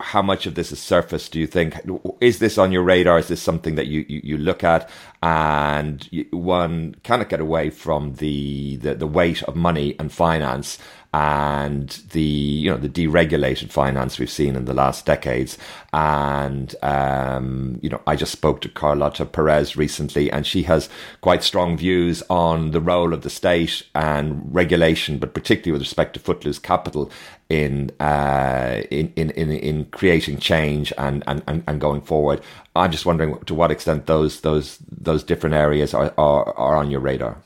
how 0.00 0.22
much 0.22 0.46
of 0.46 0.54
this 0.54 0.72
is 0.72 0.78
surface 0.78 1.28
do 1.28 1.40
you 1.40 1.46
think? 1.46 1.76
Is 2.20 2.38
this 2.38 2.58
on 2.58 2.72
your 2.72 2.82
radar? 2.82 3.18
Is 3.18 3.28
this 3.28 3.42
something 3.42 3.76
that 3.76 3.86
you, 3.86 4.04
you, 4.08 4.20
you 4.22 4.38
look 4.38 4.62
at? 4.62 4.88
And 5.22 6.08
one 6.30 6.96
cannot 7.02 7.28
get 7.28 7.40
away 7.40 7.70
from 7.70 8.14
the, 8.14 8.76
the 8.76 8.94
the 8.94 9.06
weight 9.06 9.42
of 9.44 9.56
money 9.56 9.96
and 9.98 10.12
finance 10.12 10.78
and 11.16 12.02
the 12.12 12.20
you 12.20 12.70
know 12.70 12.76
the 12.76 12.90
deregulated 12.90 13.70
finance 13.70 14.18
we've 14.18 14.30
seen 14.30 14.54
in 14.54 14.66
the 14.66 14.74
last 14.74 15.06
decades. 15.06 15.56
And 15.94 16.74
um, 16.82 17.78
you 17.82 17.88
know, 17.88 18.02
I 18.06 18.16
just 18.16 18.32
spoke 18.32 18.60
to 18.60 18.68
Carlota 18.68 19.24
Perez 19.24 19.78
recently, 19.78 20.30
and 20.30 20.46
she 20.46 20.64
has 20.64 20.90
quite 21.22 21.42
strong 21.42 21.78
views 21.78 22.22
on 22.28 22.72
the 22.72 22.82
role 22.82 23.14
of 23.14 23.22
the 23.22 23.30
state 23.30 23.84
and 23.94 24.54
regulation, 24.54 25.18
but 25.18 25.32
particularly 25.32 25.72
with 25.72 25.82
respect 25.82 26.12
to 26.14 26.20
footloose 26.20 26.58
capital 26.58 27.10
in 27.48 27.90
uh, 28.00 28.82
in, 28.90 29.12
in 29.16 29.30
in 29.30 29.50
in 29.50 29.84
creating 29.86 30.38
change 30.38 30.92
and, 30.98 31.22
and, 31.26 31.42
and, 31.46 31.62
and 31.66 31.80
going 31.80 32.00
forward. 32.00 32.40
I'm 32.74 32.90
just 32.90 33.06
wondering 33.06 33.38
to 33.40 33.54
what 33.54 33.70
extent 33.70 34.06
those 34.06 34.40
those 34.40 34.78
those 34.90 35.22
different 35.22 35.54
areas 35.54 35.94
are, 35.94 36.12
are, 36.18 36.52
are 36.56 36.76
on 36.76 36.90
your 36.90 37.00
radar. 37.00 37.38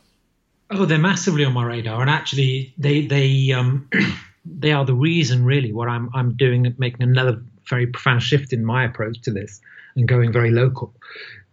Oh, 0.70 0.84
they're 0.84 0.98
massively 0.98 1.44
on 1.44 1.52
my 1.52 1.64
radar, 1.64 2.00
and 2.00 2.10
actually, 2.10 2.72
they 2.78 3.06
they 3.06 3.52
um, 3.52 3.88
they 4.44 4.72
are 4.72 4.84
the 4.84 4.94
reason 4.94 5.44
really 5.44 5.72
what 5.72 5.88
I'm 5.88 6.10
I'm 6.14 6.34
doing, 6.34 6.74
making 6.78 7.02
another 7.02 7.42
very 7.68 7.86
profound 7.86 8.22
shift 8.22 8.52
in 8.52 8.64
my 8.64 8.84
approach 8.84 9.20
to 9.22 9.30
this 9.30 9.60
and 9.96 10.08
going 10.08 10.32
very 10.32 10.50
local. 10.50 10.94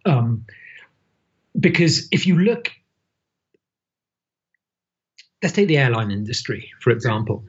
Um, 0.06 0.46
because 1.60 2.08
if 2.12 2.26
you 2.26 2.40
look, 2.40 2.72
let's 5.44 5.54
take 5.54 5.68
the 5.68 5.78
airline 5.78 6.12
industry 6.12 6.72
for 6.80 6.92
example. 6.92 7.44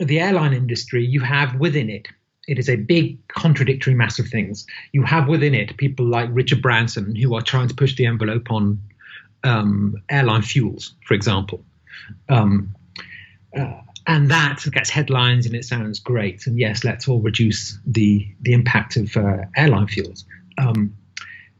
The 0.00 0.18
airline 0.18 0.52
industry, 0.52 1.04
you 1.04 1.20
have 1.20 1.56
within 1.56 1.88
it 1.88 2.08
it 2.50 2.58
is 2.58 2.68
a 2.68 2.74
big 2.74 3.26
contradictory 3.28 3.94
mass 3.94 4.18
of 4.18 4.26
things. 4.26 4.66
You 4.92 5.04
have 5.04 5.28
within 5.28 5.54
it 5.54 5.76
people 5.76 6.04
like 6.06 6.28
Richard 6.32 6.60
Branson 6.60 7.14
who 7.14 7.34
are 7.36 7.42
trying 7.42 7.68
to 7.68 7.74
push 7.74 7.94
the 7.94 8.06
envelope 8.06 8.50
on 8.50 8.80
um, 9.44 9.94
airline 10.08 10.42
fuels, 10.42 10.94
for 11.06 11.14
example. 11.14 11.64
Um, 12.28 12.74
uh, 13.56 13.80
and 14.06 14.30
that 14.30 14.64
gets 14.72 14.90
headlines 14.90 15.46
and 15.46 15.54
it 15.54 15.64
sounds 15.64 16.00
great. 16.00 16.46
And 16.48 16.58
yes, 16.58 16.82
let's 16.82 17.06
all 17.06 17.20
reduce 17.20 17.78
the 17.86 18.26
the 18.40 18.52
impact 18.52 18.96
of 18.96 19.16
uh, 19.16 19.44
airline 19.56 19.86
fuels. 19.86 20.24
Um, 20.58 20.96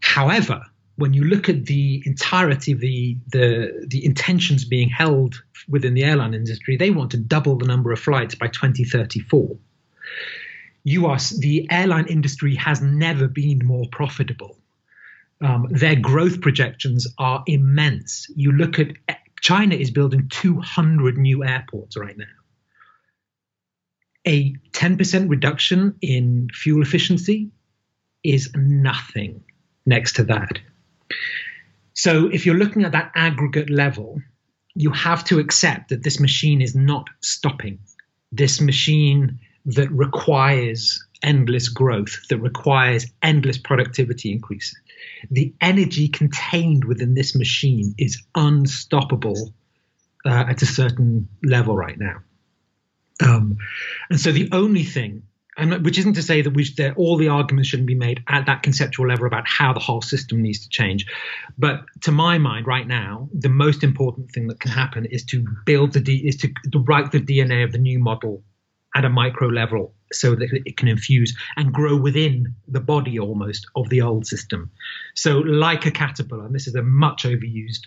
however, 0.01 0.61
when 1.01 1.15
you 1.15 1.25
look 1.25 1.49
at 1.49 1.67
the 1.67 2.03
entirety 2.07 2.73
of 2.73 2.81
the, 2.81 3.17
the 3.33 3.87
the 3.89 4.05
intentions 4.05 4.65
being 4.65 4.89
held 4.89 5.43
within 5.69 5.95
the 5.95 6.05
airline 6.05 6.35
industry, 6.35 6.77
they 6.77 6.91
want 6.91 7.11
to 7.11 7.17
double 7.17 7.57
the 7.59 7.67
number 7.67 7.93
of 7.93 7.99
flights 7.99 8.35
by 8.35 8.47
2034. 8.47 9.57
You 10.85 11.07
are 11.07 11.19
the 11.39 11.67
airline 11.71 12.07
industry 12.07 12.55
has 12.55 12.81
never 12.81 13.29
been 13.29 13.61
more 13.65 13.87
profitable 13.91 14.61
um, 15.41 15.69
their 15.71 15.97
growth 15.97 16.41
projections 16.41 17.07
are 17.19 17.43
immense. 17.47 18.29
You 18.35 18.53
look 18.53 18.79
at 18.79 18.89
China 19.41 19.75
is 19.75 19.91
building 19.91 20.29
200 20.29 21.17
new 21.17 21.45
airports 21.45 21.97
right 21.97 22.17
now. 22.17 22.25
A 24.27 24.53
10% 24.73 25.31
reduction 25.31 25.97
in 26.03 26.49
fuel 26.53 26.83
efficiency 26.83 27.51
is 28.23 28.51
nothing 28.55 29.43
next 29.87 30.17
to 30.17 30.25
that. 30.25 30.61
So 32.03 32.27
if 32.27 32.47
you're 32.47 32.57
looking 32.57 32.85
at 32.85 32.93
that 32.93 33.13
aggregate 33.15 33.71
level, 33.71 34.21
you 34.75 34.91
have 34.91 35.25
to 35.25 35.39
accept 35.39 35.89
that 35.91 36.03
this 36.03 36.21
machine 36.21 36.61
is 36.63 36.75
not 36.75 37.09
stopping. 37.21 37.79
This 38.33 38.61
machine 38.61 39.41
that 39.67 39.91
requires 39.91 41.05
endless 41.23 41.69
growth, 41.69 42.17
that 42.29 42.39
requires 42.39 43.07
endless 43.23 43.59
productivity 43.59 44.33
increases 44.33 44.77
the 45.31 45.55
energy 45.61 46.09
contained 46.09 46.85
within 46.85 47.15
this 47.15 47.35
machine 47.35 47.95
is 47.99 48.23
unstoppable 48.35 49.53
uh, 50.25 50.45
at 50.49 50.63
a 50.63 50.67
certain 50.67 51.29
level 51.43 51.77
right 51.77 51.99
now. 51.99 52.19
Um, 53.23 53.59
and 54.09 54.19
so 54.19 54.33
the 54.33 54.49
only 54.53 54.85
thing 54.85 55.23
and 55.61 55.85
which 55.85 55.99
isn't 55.99 56.15
to 56.15 56.23
say 56.23 56.41
that 56.41 56.51
we 56.51 56.67
all 56.97 57.17
the 57.17 57.29
arguments 57.29 57.69
shouldn't 57.69 57.87
be 57.87 57.95
made 57.95 58.23
at 58.29 58.47
that 58.47 58.63
conceptual 58.63 59.07
level 59.07 59.27
about 59.27 59.47
how 59.47 59.73
the 59.73 59.81
whole 59.81 60.01
system 60.01 60.41
needs 60.41 60.61
to 60.61 60.69
change. 60.71 61.07
But 61.59 61.85
to 62.03 62.13
my 62.13 62.39
mind, 62.39 62.67
right 62.67 62.87
now, 62.87 63.29
the 63.33 63.51
most 63.51 63.85
important 63.85 64.31
thing 64.31 64.49
that 64.49 64.61
can 64.61 64.71
happen 64.71 65.05
is 65.05 65.25
to 65.27 65.45
build 65.67 65.93
the 65.93 66.29
is 66.29 66.37
to, 66.39 66.49
write 66.81 67.13
the 67.13 67.21
DNA 67.21 67.63
of 67.63 67.73
the 67.73 67.79
new 67.79 67.99
model 67.99 68.43
at 68.97 69.05
a 69.05 69.11
micro 69.11 69.49
level 69.49 69.95
so 70.13 70.35
that 70.35 70.49
it 70.65 70.77
can 70.77 70.89
infuse 70.89 71.37
and 71.57 71.73
grow 71.73 71.97
within 71.97 72.55
the 72.67 72.81
body 72.81 73.19
almost 73.19 73.67
of 73.77 73.89
the 73.91 74.01
old 74.01 74.27
system. 74.27 74.71
So, 75.15 75.39
like 75.39 75.85
a 75.85 75.91
caterpillar, 75.91 76.47
and 76.47 76.55
this 76.55 76.67
is 76.67 76.75
a 76.75 76.83
much 76.83 77.25
overused 77.25 77.87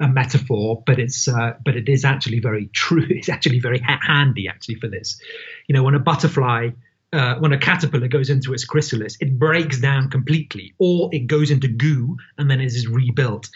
a 0.00 0.08
metaphor, 0.08 0.82
but 0.86 0.98
it's 0.98 1.28
uh, 1.28 1.52
but 1.62 1.76
it 1.76 1.88
is 1.88 2.04
actually 2.04 2.40
very 2.40 2.70
true. 2.72 3.06
It's 3.10 3.28
actually 3.28 3.60
very 3.60 3.78
ha- 3.78 4.00
handy 4.02 4.48
actually 4.48 4.76
for 4.76 4.88
this. 4.88 5.20
You 5.68 5.74
know, 5.74 5.82
when 5.82 5.94
a 5.94 5.98
butterfly, 5.98 6.70
uh, 7.12 7.36
when 7.36 7.52
a 7.52 7.58
caterpillar 7.58 8.08
goes 8.08 8.30
into 8.30 8.52
its 8.52 8.64
chrysalis, 8.64 9.16
it 9.20 9.38
breaks 9.38 9.80
down 9.80 10.10
completely, 10.10 10.74
or 10.78 11.08
it 11.12 11.26
goes 11.26 11.50
into 11.50 11.68
goo 11.68 12.16
and 12.38 12.50
then 12.50 12.60
it 12.60 12.66
is 12.66 12.86
rebuilt. 12.86 13.48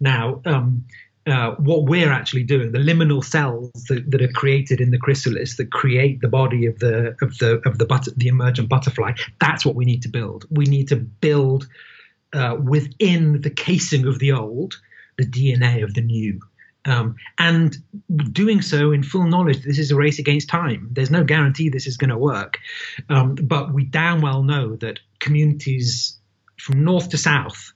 Now, 0.00 0.40
um, 0.44 0.84
uh, 1.26 1.52
what 1.56 1.84
we're 1.84 2.12
actually 2.12 2.44
doing, 2.44 2.70
the 2.70 2.78
liminal 2.78 3.24
cells 3.24 3.72
that, 3.88 4.10
that, 4.10 4.22
are 4.22 4.28
created 4.28 4.80
in 4.80 4.90
the 4.90 4.98
chrysalis 4.98 5.56
that 5.56 5.72
create 5.72 6.20
the 6.20 6.28
body 6.28 6.66
of 6.66 6.78
the 6.78 7.16
of 7.20 7.36
the 7.38 7.60
of 7.66 7.78
the 7.78 7.84
butter, 7.84 8.12
the 8.16 8.28
emergent 8.28 8.68
butterfly, 8.68 9.12
that's 9.40 9.66
what 9.66 9.74
we 9.74 9.84
need 9.84 10.02
to 10.02 10.08
build. 10.08 10.44
We 10.50 10.66
need 10.66 10.88
to 10.88 10.96
build 10.96 11.66
uh, 12.32 12.56
within 12.62 13.40
the 13.40 13.50
casing 13.50 14.06
of 14.06 14.20
the 14.20 14.32
old 14.32 14.76
the 15.18 15.26
DNA 15.26 15.82
of 15.82 15.94
the 15.94 16.02
new. 16.02 16.40
Um, 16.86 17.16
and 17.38 17.76
doing 18.32 18.62
so 18.62 18.92
in 18.92 19.02
full 19.02 19.26
knowledge 19.26 19.62
this 19.64 19.78
is 19.78 19.90
a 19.90 19.96
race 19.96 20.18
against 20.18 20.48
time. 20.48 20.88
There's 20.92 21.10
no 21.10 21.24
guarantee 21.24 21.68
this 21.68 21.86
is 21.86 21.96
going 21.96 22.10
to 22.10 22.18
work. 22.18 22.58
Um, 23.08 23.34
but 23.34 23.74
we 23.74 23.84
damn 23.84 24.20
well 24.20 24.42
know 24.42 24.76
that 24.76 25.00
communities 25.18 26.16
from 26.58 26.84
north 26.84 27.10
to 27.10 27.18
south 27.18 27.72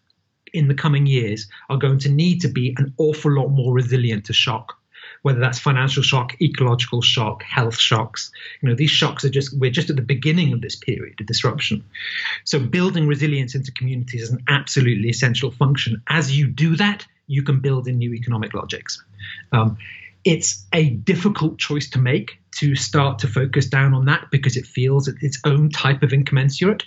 in 0.53 0.68
the 0.68 0.75
coming 0.75 1.07
years 1.07 1.49
are 1.68 1.77
going 1.77 1.99
to 1.99 2.09
need 2.09 2.40
to 2.40 2.49
be 2.49 2.75
an 2.79 2.94
awful 2.99 3.33
lot 3.33 3.49
more 3.49 3.73
resilient 3.73 4.25
to 4.27 4.33
shock 4.33 4.81
whether 5.23 5.40
that's 5.40 5.59
financial 5.59 6.03
shock, 6.03 6.40
ecological 6.40 7.03
shock, 7.03 7.42
health 7.42 7.79
shocks. 7.79 8.31
You 8.61 8.68
know, 8.68 8.75
these 8.75 8.90
shocks 8.90 9.25
are 9.25 9.31
just 9.31 9.59
we're 9.59 9.70
just 9.70 9.90
at 9.90 9.96
the 9.96 10.03
beginning 10.03 10.53
of 10.53 10.61
this 10.61 10.77
period 10.77 11.20
of 11.20 11.27
disruption. 11.27 11.85
So 12.44 12.59
building 12.59 13.07
resilience 13.07 13.55
into 13.55 13.73
communities 13.73 14.23
is 14.23 14.31
an 14.31 14.42
absolutely 14.49 15.09
essential 15.09 15.51
function. 15.51 16.03
As 16.09 16.37
you 16.37 16.46
do 16.46 16.77
that, 16.77 17.07
you 17.30 17.42
can 17.42 17.60
build 17.60 17.86
in 17.86 17.98
new 17.98 18.12
economic 18.12 18.52
logics. 18.54 19.02
Um, 19.52 19.78
it's 20.24 20.66
a 20.72 20.90
difficult 20.90 21.58
choice 21.58 21.88
to 21.90 21.98
make 21.98 22.38
to 22.56 22.74
start 22.74 23.20
to 23.20 23.28
focus 23.28 23.66
down 23.66 23.94
on 23.94 24.04
that 24.06 24.26
because 24.30 24.56
it 24.56 24.66
feels 24.66 25.08
its 25.08 25.38
own 25.44 25.70
type 25.70 26.02
of 26.02 26.12
incommensurate. 26.12 26.82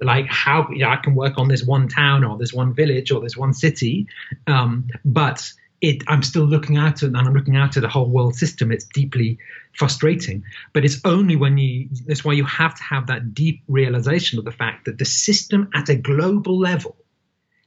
Like 0.00 0.26
how 0.26 0.68
I 0.86 0.96
can 0.96 1.14
work 1.14 1.38
on 1.38 1.48
this 1.48 1.64
one 1.64 1.88
town 1.88 2.22
or 2.22 2.36
this 2.36 2.52
one 2.52 2.74
village 2.74 3.10
or 3.10 3.20
this 3.20 3.36
one 3.36 3.54
city, 3.54 4.06
um, 4.46 4.88
but 5.04 5.50
it, 5.80 6.04
I'm 6.06 6.22
still 6.22 6.44
looking 6.44 6.76
at 6.76 7.02
it 7.02 7.06
and 7.06 7.16
I'm 7.16 7.32
looking 7.32 7.56
out 7.56 7.76
at 7.76 7.82
the 7.82 7.88
whole 7.88 8.08
world 8.08 8.36
system. 8.36 8.70
It's 8.70 8.84
deeply 8.84 9.38
frustrating, 9.72 10.44
but 10.72 10.84
it's 10.84 11.00
only 11.04 11.34
when 11.34 11.58
you. 11.58 11.88
That's 12.06 12.24
why 12.24 12.34
you 12.34 12.44
have 12.44 12.74
to 12.76 12.82
have 12.82 13.06
that 13.08 13.34
deep 13.34 13.62
realization 13.68 14.38
of 14.38 14.44
the 14.44 14.52
fact 14.52 14.84
that 14.84 14.98
the 14.98 15.04
system 15.04 15.70
at 15.74 15.88
a 15.88 15.96
global 15.96 16.58
level 16.58 16.96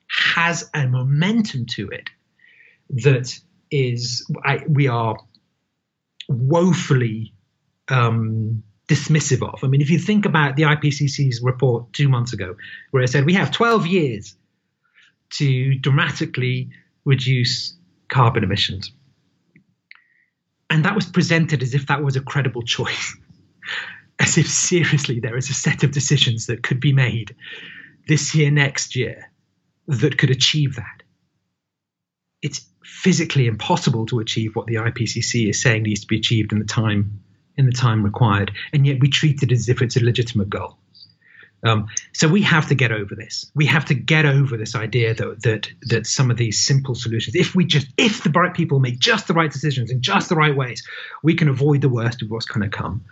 has 0.08 0.70
a 0.74 0.88
momentum 0.88 1.66
to 1.66 1.90
it 1.90 2.10
that 2.90 3.38
is 3.72 4.30
I, 4.44 4.62
we 4.68 4.88
are 4.88 5.18
woefully 6.30 7.34
um, 7.90 8.64
dismissive 8.88 9.42
of. 9.48 9.64
I 9.64 9.68
mean, 9.68 9.82
if 9.82 9.90
you 9.90 10.00
think 10.00 10.26
about 10.26 10.56
the 10.56 10.64
IPCC's 10.64 11.42
report 11.42 11.92
two 11.94 12.10
months 12.10 12.34
ago, 12.34 12.56
where 12.92 13.04
it 13.04 13.10
said 13.10 13.26
we 13.26 13.34
have 13.34 13.52
12 13.52 13.88
years 13.88 14.36
to 15.32 15.76
dramatically 15.76 16.70
reduce 17.04 17.76
carbon 18.10 18.44
emissions. 18.44 18.92
And 20.70 20.86
that 20.86 20.96
was 20.96 21.06
presented 21.06 21.62
as 21.64 21.74
if 21.74 21.88
that 21.88 22.04
was 22.04 22.16
a 22.16 22.22
credible 22.22 22.64
choice, 22.64 23.16
as 24.20 24.38
if 24.38 24.48
seriously 24.50 25.20
there 25.20 25.38
is 25.38 25.50
a 25.50 25.54
set 25.54 25.84
of 25.84 25.92
decisions 25.92 26.48
that 26.48 26.64
could 26.64 26.80
be 26.80 26.94
made 26.94 27.36
this 28.08 28.36
year, 28.36 28.52
next 28.52 28.96
year, 28.96 29.32
that 29.88 30.18
could 30.18 30.32
achieve 30.32 30.76
that. 30.76 31.04
It's 32.42 32.66
physically 32.84 33.48
impossible 33.48 34.06
to 34.08 34.20
achieve 34.20 34.56
what 34.56 34.68
the 34.68 34.76
IPCC 34.76 35.50
is 35.50 35.62
saying 35.62 35.84
needs 35.84 36.02
to 36.02 36.08
be 36.08 36.18
achieved 36.18 36.52
in 36.52 36.60
the 36.60 36.66
time 36.66 37.22
in 37.58 37.66
the 37.66 37.72
time 37.72 38.04
required, 38.04 38.52
and 38.74 38.86
yet 38.86 39.00
we 39.00 39.10
treat 39.10 39.42
it 39.42 39.52
as 39.52 39.70
if 39.70 39.82
it's 39.82 39.96
a 39.96 40.04
legitimate 40.04 40.50
goal. 40.50 40.78
Um, 41.64 41.88
so 42.14 42.28
we 42.28 42.44
have 42.44 42.68
to 42.68 42.76
get 42.76 42.92
over 42.92 43.16
this. 43.16 43.50
We 43.56 43.66
have 43.66 43.86
to 43.86 43.96
get 43.96 44.26
over 44.26 44.56
this 44.56 44.76
idea 44.76 45.16
that 45.16 45.44
that 45.44 45.70
that 45.84 46.06
some 46.06 46.30
of 46.30 46.38
these 46.38 46.64
simple 46.64 46.94
solutions, 46.94 47.36
if 47.36 47.56
we 47.56 47.66
just 47.66 47.88
if 47.98 48.24
the 48.24 48.30
right 48.30 48.54
people 48.54 48.80
make 48.80 49.00
just 49.00 49.28
the 49.28 49.34
right 49.34 49.52
decisions 49.52 49.90
in 49.90 50.02
just 50.02 50.30
the 50.30 50.36
right 50.36 50.56
ways, 50.56 50.84
we 51.24 51.34
can 51.34 51.48
avoid 51.48 51.82
the 51.82 51.90
worst 51.90 52.22
of 52.22 52.30
what's 52.30 52.46
going 52.46 52.70
to 52.70 52.78
come. 52.78 53.06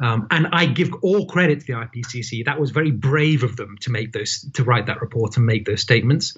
Um, 0.00 0.26
and 0.30 0.48
I 0.52 0.66
give 0.66 0.92
all 1.02 1.26
credit 1.26 1.60
to 1.60 1.66
the 1.66 1.72
IPCC. 1.72 2.44
That 2.44 2.58
was 2.58 2.70
very 2.70 2.90
brave 2.90 3.42
of 3.42 3.56
them 3.56 3.76
to 3.82 3.90
make 3.90 4.12
those, 4.12 4.44
to 4.54 4.64
write 4.64 4.86
that 4.86 5.00
report 5.00 5.36
and 5.36 5.46
make 5.46 5.64
those 5.64 5.80
statements, 5.80 6.36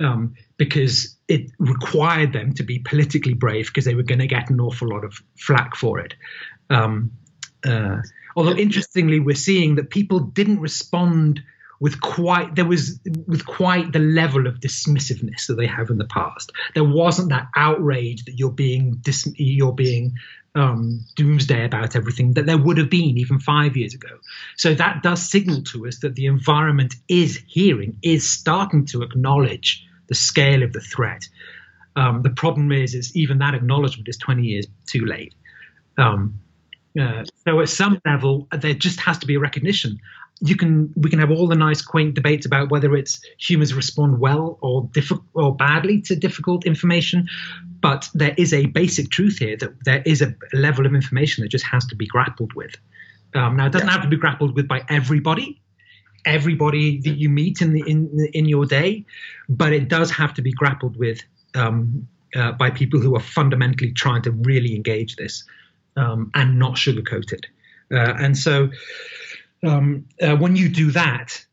um, 0.00 0.34
because 0.56 1.16
it 1.28 1.50
required 1.58 2.32
them 2.32 2.54
to 2.54 2.64
be 2.64 2.80
politically 2.80 3.34
brave 3.34 3.66
because 3.66 3.84
they 3.84 3.94
were 3.94 4.02
going 4.02 4.18
to 4.18 4.26
get 4.26 4.50
an 4.50 4.60
awful 4.60 4.88
lot 4.88 5.04
of 5.04 5.20
flack 5.38 5.76
for 5.76 6.00
it. 6.00 6.14
Um, 6.70 7.12
uh, 7.64 7.98
although 8.34 8.56
interestingly, 8.56 9.20
we're 9.20 9.36
seeing 9.36 9.76
that 9.76 9.90
people 9.90 10.20
didn't 10.20 10.60
respond 10.60 11.42
with 11.80 12.00
quite 12.00 12.54
there 12.54 12.64
was 12.64 12.98
with 13.26 13.46
quite 13.46 13.92
the 13.92 13.98
level 13.98 14.46
of 14.46 14.60
dismissiveness 14.60 15.46
that 15.46 15.54
they 15.54 15.66
have 15.66 15.90
in 15.90 15.98
the 15.98 16.06
past. 16.06 16.52
There 16.74 16.84
wasn't 16.84 17.30
that 17.30 17.48
outrage 17.56 18.24
that 18.24 18.38
you're 18.38 18.50
being 18.50 18.96
dis, 19.00 19.30
you're 19.36 19.72
being 19.72 20.14
um, 20.54 21.04
doomsday 21.14 21.64
about 21.64 21.94
everything 21.94 22.32
that 22.34 22.46
there 22.46 22.58
would 22.58 22.78
have 22.78 22.90
been 22.90 23.18
even 23.18 23.38
five 23.38 23.76
years 23.76 23.94
ago. 23.94 24.18
So 24.56 24.74
that 24.74 25.02
does 25.02 25.30
signal 25.30 25.62
to 25.64 25.86
us 25.86 26.00
that 26.00 26.14
the 26.14 26.26
environment 26.26 26.94
is 27.08 27.40
hearing, 27.46 27.98
is 28.02 28.28
starting 28.28 28.86
to 28.86 29.02
acknowledge 29.02 29.86
the 30.08 30.14
scale 30.14 30.62
of 30.62 30.72
the 30.72 30.80
threat. 30.80 31.28
Um, 31.94 32.22
the 32.22 32.30
problem 32.30 32.72
is, 32.72 32.94
is 32.94 33.14
even 33.16 33.38
that 33.38 33.54
acknowledgement 33.54 34.08
is 34.08 34.16
20 34.16 34.42
years 34.42 34.66
too 34.86 35.04
late. 35.04 35.34
Um, 35.96 36.40
uh, 36.98 37.24
so 37.44 37.60
at 37.60 37.68
some 37.68 38.00
level, 38.04 38.48
there 38.50 38.74
just 38.74 39.00
has 39.00 39.18
to 39.18 39.26
be 39.26 39.34
a 39.34 39.40
recognition 39.40 39.98
you 40.40 40.56
can 40.56 40.92
we 40.96 41.10
can 41.10 41.18
have 41.18 41.30
all 41.30 41.48
the 41.48 41.56
nice 41.56 41.82
quaint 41.82 42.14
debates 42.14 42.46
about 42.46 42.70
whether 42.70 42.94
it's 42.94 43.20
humans 43.38 43.74
respond 43.74 44.20
well 44.20 44.58
or 44.60 44.88
or 45.34 45.54
badly 45.54 46.00
to 46.00 46.14
difficult 46.14 46.64
information 46.66 47.26
but 47.80 48.08
there 48.14 48.34
is 48.36 48.52
a 48.52 48.66
basic 48.66 49.10
truth 49.10 49.38
here 49.38 49.56
that 49.56 49.72
there 49.84 50.02
is 50.04 50.22
a 50.22 50.34
level 50.52 50.86
of 50.86 50.94
information 50.94 51.42
that 51.42 51.48
just 51.48 51.64
has 51.64 51.84
to 51.86 51.96
be 51.96 52.06
grappled 52.06 52.52
with 52.54 52.76
um, 53.34 53.56
now 53.56 53.66
it 53.66 53.72
doesn't 53.72 53.88
yeah. 53.88 53.92
have 53.92 54.02
to 54.02 54.08
be 54.08 54.16
grappled 54.16 54.54
with 54.54 54.68
by 54.68 54.82
everybody 54.88 55.60
everybody 56.24 57.00
that 57.00 57.16
you 57.16 57.28
meet 57.28 57.60
in 57.60 57.72
the 57.72 57.82
in 57.86 58.28
in 58.32 58.46
your 58.46 58.64
day 58.64 59.04
but 59.48 59.72
it 59.72 59.88
does 59.88 60.10
have 60.10 60.34
to 60.34 60.42
be 60.42 60.52
grappled 60.52 60.96
with 60.96 61.20
um, 61.54 62.06
uh, 62.36 62.52
by 62.52 62.70
people 62.70 63.00
who 63.00 63.16
are 63.16 63.20
fundamentally 63.20 63.92
trying 63.92 64.22
to 64.22 64.30
really 64.30 64.76
engage 64.76 65.16
this 65.16 65.44
um, 65.96 66.30
and 66.34 66.58
not 66.58 66.74
sugarcoat 66.74 67.32
it 67.32 67.46
uh, 67.92 68.14
and 68.18 68.36
so 68.36 68.68
um, 69.62 70.06
uh, 70.20 70.36
when 70.36 70.56
you 70.56 70.68
do 70.68 70.90
that, 70.92 71.44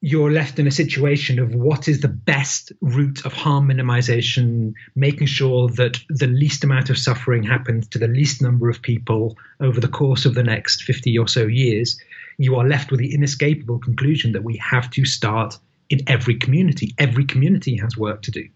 you're 0.00 0.30
left 0.30 0.58
in 0.60 0.66
a 0.66 0.72
situation 0.72 1.40
of 1.40 1.54
what 1.54 1.88
is 1.88 2.00
the 2.00 2.08
best 2.08 2.72
route 2.80 3.24
of 3.26 3.32
harm 3.32 3.68
minimization, 3.68 4.72
making 4.94 5.26
sure 5.26 5.68
that 5.70 5.98
the 6.08 6.28
least 6.28 6.62
amount 6.62 6.88
of 6.88 6.96
suffering 6.96 7.42
happens 7.42 7.88
to 7.88 7.98
the 7.98 8.06
least 8.06 8.40
number 8.40 8.68
of 8.70 8.80
people 8.80 9.36
over 9.60 9.80
the 9.80 9.88
course 9.88 10.24
of 10.24 10.34
the 10.34 10.44
next 10.44 10.82
50 10.82 11.18
or 11.18 11.26
so 11.26 11.46
years. 11.46 11.98
You 12.38 12.54
are 12.56 12.68
left 12.68 12.92
with 12.92 13.00
the 13.00 13.12
inescapable 13.12 13.80
conclusion 13.80 14.32
that 14.32 14.44
we 14.44 14.56
have 14.58 14.88
to 14.90 15.04
start 15.04 15.58
in 15.90 16.00
every 16.06 16.36
community. 16.36 16.94
Every 16.98 17.24
community 17.24 17.76
has 17.78 17.96
work 17.96 18.22
to 18.22 18.30
do 18.30 18.48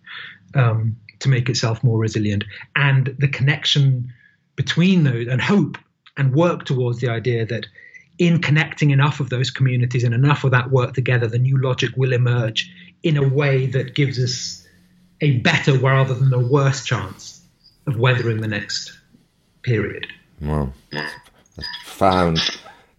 um, 0.55 0.97
to 1.19 1.29
make 1.29 1.49
itself 1.49 1.83
more 1.83 1.99
resilient. 1.99 2.45
And 2.77 3.17
the 3.19 3.29
connection 3.29 4.13
between 4.55 5.03
those 5.03 5.27
and 5.27 5.41
hope 5.41 5.77
and 6.17 6.35
work 6.35 6.65
towards 6.65 7.01
the 7.01 7.09
idea 7.09 7.47
that 7.47 7.67
in 8.23 8.41
connecting 8.41 8.93
enough 8.93 9.19
of 9.19 9.31
those 9.31 9.51
communities 9.51 10.05
and 10.05 10.15
enough 10.15 10.45
of 10.45 10.53
that 10.53 10.71
work 10.71 10.95
together, 10.95 11.27
the 11.27 11.41
new 11.41 11.61
logic 11.61 11.91
will 11.97 12.13
emerge 12.13 12.73
in 13.03 13.17
a 13.17 13.29
way 13.29 13.67
that 13.67 13.97
gives 13.97 14.17
us 14.17 14.65
a 15.21 15.39
better 15.39 15.77
rather 15.77 16.15
than 16.15 16.33
a 16.33 16.39
worse 16.39 16.85
chance 16.85 17.43
of 17.89 17.97
weathering 17.97 18.41
the 18.41 18.47
next 18.47 18.97
period. 19.63 20.07
Wow, 20.41 20.73
that's 20.93 21.13
found. 21.83 22.39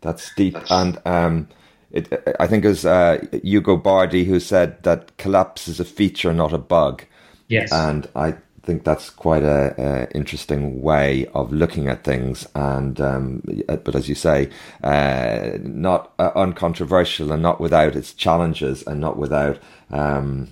That's 0.01 0.35
deep, 0.35 0.57
and 0.69 0.99
um, 1.05 1.47
it, 1.89 2.11
I 2.37 2.45
think 2.45 2.65
it 2.65 2.67
was 2.67 2.85
uh, 2.85 3.25
Ugo 3.45 3.77
Bardi 3.77 4.25
who 4.25 4.41
said 4.41 4.83
that 4.83 5.15
collapse 5.15 5.69
is 5.69 5.79
a 5.79 5.85
feature, 5.85 6.33
not 6.33 6.51
a 6.51 6.57
bug. 6.57 7.05
Yes, 7.47 7.71
and 7.71 8.09
I 8.13 8.35
think 8.63 8.83
that's 8.85 9.09
quite 9.09 9.43
a, 9.43 9.75
a, 9.77 10.17
interesting 10.17 10.81
way 10.81 11.27
of 11.33 11.51
looking 11.51 11.87
at 11.89 12.03
things, 12.03 12.47
and 12.55 12.99
um, 13.01 13.43
but 13.67 13.95
as 13.95 14.07
you 14.07 14.15
say, 14.15 14.49
uh, 14.83 15.57
not 15.61 16.13
uh, 16.17 16.31
uncontroversial 16.35 17.31
and 17.31 17.43
not 17.43 17.59
without 17.59 17.95
its 17.95 18.13
challenges 18.13 18.81
and 18.87 19.01
not 19.01 19.17
without 19.17 19.59
um, 19.91 20.49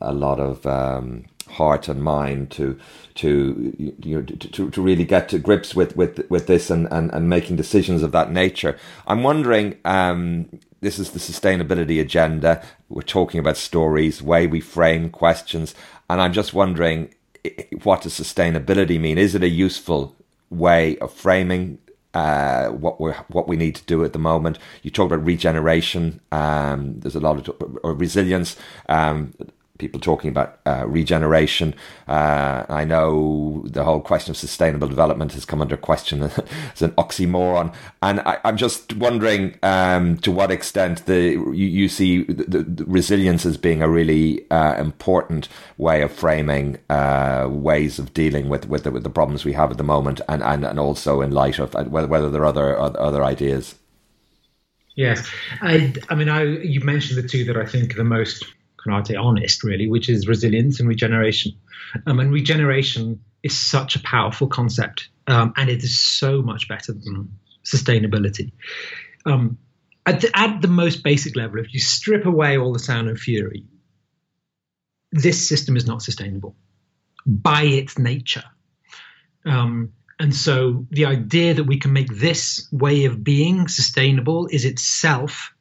a 0.00 0.12
lot 0.12 0.38
of 0.38 0.64
um, 0.66 1.24
heart 1.48 1.88
and 1.88 2.02
mind 2.02 2.50
to 2.52 2.78
to 3.16 3.74
you 3.98 4.16
know, 4.16 4.22
to, 4.22 4.70
to 4.70 4.80
really 4.80 5.04
get 5.04 5.28
to 5.30 5.38
grips 5.38 5.74
with 5.74 5.96
with 5.96 6.30
with 6.30 6.46
this 6.46 6.70
and, 6.70 6.86
and, 6.92 7.12
and 7.12 7.28
making 7.28 7.56
decisions 7.56 8.02
of 8.04 8.12
that 8.12 8.30
nature. 8.30 8.78
I'm 9.06 9.22
wondering. 9.22 9.76
Um, 9.84 10.48
this 10.80 11.00
is 11.00 11.10
the 11.10 11.18
sustainability 11.18 12.00
agenda. 12.00 12.64
We're 12.88 13.02
talking 13.02 13.40
about 13.40 13.56
stories, 13.56 14.22
way 14.22 14.46
we 14.46 14.60
frame 14.60 15.10
questions, 15.10 15.74
and 16.08 16.20
I'm 16.20 16.32
just 16.32 16.54
wondering 16.54 17.12
what 17.82 18.02
does 18.02 18.18
sustainability 18.18 19.00
mean? 19.00 19.18
Is 19.18 19.34
it 19.34 19.42
a 19.42 19.48
useful 19.48 20.14
way 20.50 20.98
of 20.98 21.12
framing 21.12 21.78
uh, 22.14 22.68
what 22.68 23.00
we 23.00 23.12
what 23.28 23.48
we 23.48 23.56
need 23.56 23.74
to 23.76 23.84
do 23.84 24.04
at 24.04 24.12
the 24.12 24.18
moment? 24.18 24.58
You 24.82 24.90
talked 24.90 25.12
about 25.12 25.24
regeneration. 25.24 26.20
Um, 26.32 27.00
there's 27.00 27.16
a 27.16 27.20
lot 27.20 27.48
of 27.48 27.62
or 27.82 27.94
resilience. 27.94 28.56
Um, 28.88 29.34
people 29.78 30.00
talking 30.00 30.28
about 30.28 30.58
uh, 30.66 30.84
regeneration. 30.86 31.74
Uh, 32.06 32.64
I 32.68 32.84
know 32.84 33.64
the 33.66 33.84
whole 33.84 34.00
question 34.00 34.32
of 34.32 34.36
sustainable 34.36 34.88
development 34.88 35.32
has 35.32 35.44
come 35.44 35.60
under 35.60 35.76
question 35.76 36.22
as 36.74 36.82
an 36.82 36.90
oxymoron, 36.92 37.72
and 38.02 38.20
I, 38.20 38.38
am 38.44 38.56
just 38.56 38.96
wondering 38.96 39.56
um, 39.62 40.18
to 40.18 40.30
what 40.30 40.50
extent 40.50 41.06
the 41.06 41.32
you, 41.32 41.66
you 41.66 41.88
see 41.88 42.24
the, 42.24 42.62
the, 42.62 42.84
resilience 42.84 43.46
as 43.46 43.56
being 43.56 43.82
a 43.82 43.88
really 43.88 44.48
uh, 44.50 44.74
important 44.74 45.48
way 45.76 46.02
of 46.02 46.12
framing 46.12 46.78
uh, 46.90 47.46
ways 47.50 47.98
of 47.98 48.12
dealing 48.12 48.48
with 48.48 48.68
with 48.68 48.84
the, 48.84 48.90
with 48.90 49.04
the, 49.04 49.10
problems 49.10 49.44
we 49.44 49.52
have 49.54 49.70
at 49.70 49.78
the 49.78 49.84
moment, 49.84 50.20
and, 50.28 50.42
and, 50.42 50.64
and 50.64 50.78
also 50.78 51.20
in 51.20 51.30
light 51.30 51.58
of 51.58 51.74
whether 51.90 52.06
whether 52.06 52.30
there 52.30 52.42
are 52.42 52.46
other 52.46 52.78
other 52.78 53.24
ideas. 53.24 53.76
Yes, 54.98 55.30
I, 55.62 55.94
I 56.08 56.16
mean, 56.16 56.28
I, 56.28 56.42
you 56.42 56.80
mentioned 56.80 57.22
the 57.22 57.28
two 57.28 57.44
that 57.44 57.56
I 57.56 57.64
think 57.64 57.94
are 57.94 57.98
the 57.98 58.02
most 58.02 58.44
can 58.88 59.00
I 59.00 59.02
say 59.02 59.14
honest, 59.14 59.62
really, 59.64 59.88
which 59.88 60.08
is 60.08 60.26
resilience 60.26 60.80
and 60.80 60.88
regeneration. 60.88 61.52
Um, 62.06 62.20
and 62.20 62.32
regeneration 62.32 63.20
is 63.42 63.58
such 63.58 63.96
a 63.96 64.00
powerful 64.00 64.48
concept, 64.48 65.08
um, 65.26 65.52
and 65.56 65.70
it 65.70 65.82
is 65.82 66.00
so 66.00 66.42
much 66.42 66.68
better 66.68 66.92
than 66.92 67.38
sustainability. 67.64 68.52
Um, 69.26 69.58
at, 70.06 70.22
the, 70.22 70.30
at 70.34 70.62
the 70.62 70.68
most 70.68 71.02
basic 71.02 71.36
level, 71.36 71.58
if 71.58 71.72
you 71.74 71.80
strip 71.80 72.24
away 72.24 72.56
all 72.56 72.72
the 72.72 72.78
sound 72.78 73.08
and 73.08 73.18
fury, 73.18 73.64
this 75.12 75.48
system 75.48 75.76
is 75.76 75.86
not 75.86 76.02
sustainable 76.02 76.56
by 77.26 77.62
its 77.62 77.98
nature. 77.98 78.44
Um, 79.44 79.92
and 80.18 80.34
so 80.34 80.86
the 80.90 81.06
idea 81.06 81.54
that 81.54 81.64
we 81.64 81.78
can 81.78 81.92
make 81.92 82.12
this 82.12 82.68
way 82.72 83.04
of 83.04 83.22
being 83.22 83.68
sustainable 83.68 84.48
is 84.50 84.64
itself 84.64 85.52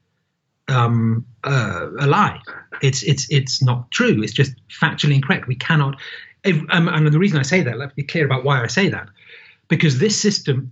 um, 0.67 1.25
uh, 1.43 1.87
a 1.99 2.07
lie. 2.07 2.41
It's 2.81 3.03
it's 3.03 3.29
it's 3.29 3.61
not 3.61 3.89
true. 3.91 4.21
It's 4.23 4.33
just 4.33 4.53
factually 4.69 5.15
incorrect. 5.15 5.47
We 5.47 5.55
cannot. 5.55 5.97
If, 6.43 6.57
um, 6.69 6.87
and 6.87 7.07
the 7.07 7.19
reason 7.19 7.39
I 7.39 7.43
say 7.43 7.61
that, 7.61 7.77
let's 7.77 7.93
be 7.93 8.03
clear 8.03 8.25
about 8.25 8.43
why 8.43 8.63
I 8.63 8.67
say 8.67 8.89
that, 8.89 9.09
because 9.67 9.99
this 9.99 10.19
system 10.19 10.71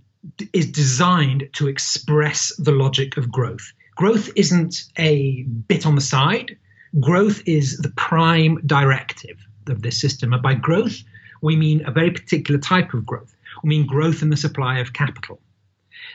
is 0.52 0.70
designed 0.70 1.48
to 1.54 1.68
express 1.68 2.52
the 2.56 2.72
logic 2.72 3.16
of 3.16 3.30
growth. 3.30 3.72
Growth 3.94 4.30
isn't 4.36 4.84
a 4.98 5.42
bit 5.42 5.86
on 5.86 5.94
the 5.94 6.00
side. 6.00 6.56
Growth 7.00 7.42
is 7.46 7.78
the 7.78 7.90
prime 7.90 8.60
directive 8.66 9.38
of 9.68 9.82
this 9.82 10.00
system. 10.00 10.32
And 10.32 10.42
by 10.42 10.54
growth, 10.54 11.02
we 11.42 11.56
mean 11.56 11.86
a 11.86 11.90
very 11.90 12.10
particular 12.10 12.60
type 12.60 12.94
of 12.94 13.04
growth. 13.04 13.34
We 13.62 13.70
mean 13.70 13.86
growth 13.86 14.22
in 14.22 14.30
the 14.30 14.36
supply 14.36 14.78
of 14.78 14.92
capital. 14.92 15.40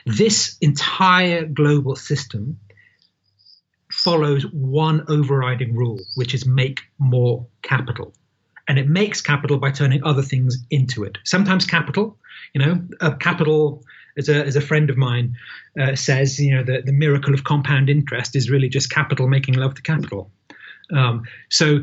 This 0.06 0.56
entire 0.60 1.44
global 1.44 1.96
system 1.96 2.58
follows 4.02 4.44
one 4.52 5.04
overriding 5.08 5.74
rule, 5.74 6.00
which 6.16 6.34
is 6.34 6.44
make 6.46 6.80
more 6.98 7.46
capital. 7.62 8.12
And 8.68 8.78
it 8.78 8.88
makes 8.88 9.20
capital 9.20 9.58
by 9.58 9.70
turning 9.70 10.02
other 10.04 10.22
things 10.22 10.58
into 10.70 11.04
it. 11.04 11.18
Sometimes 11.24 11.66
capital, 11.66 12.18
you 12.54 12.64
know, 12.64 12.82
a 13.00 13.14
capital, 13.14 13.84
as 14.16 14.28
a, 14.28 14.44
as 14.44 14.56
a 14.56 14.60
friend 14.60 14.90
of 14.90 14.96
mine 14.96 15.36
uh, 15.80 15.94
says, 15.94 16.38
you 16.38 16.54
know, 16.54 16.62
the, 16.62 16.82
the 16.84 16.92
miracle 16.92 17.34
of 17.34 17.44
compound 17.44 17.88
interest 17.88 18.36
is 18.36 18.50
really 18.50 18.68
just 18.68 18.90
capital 18.90 19.28
making 19.28 19.54
love 19.54 19.74
to 19.74 19.82
capital. 19.82 20.30
Um, 20.92 21.22
so 21.48 21.80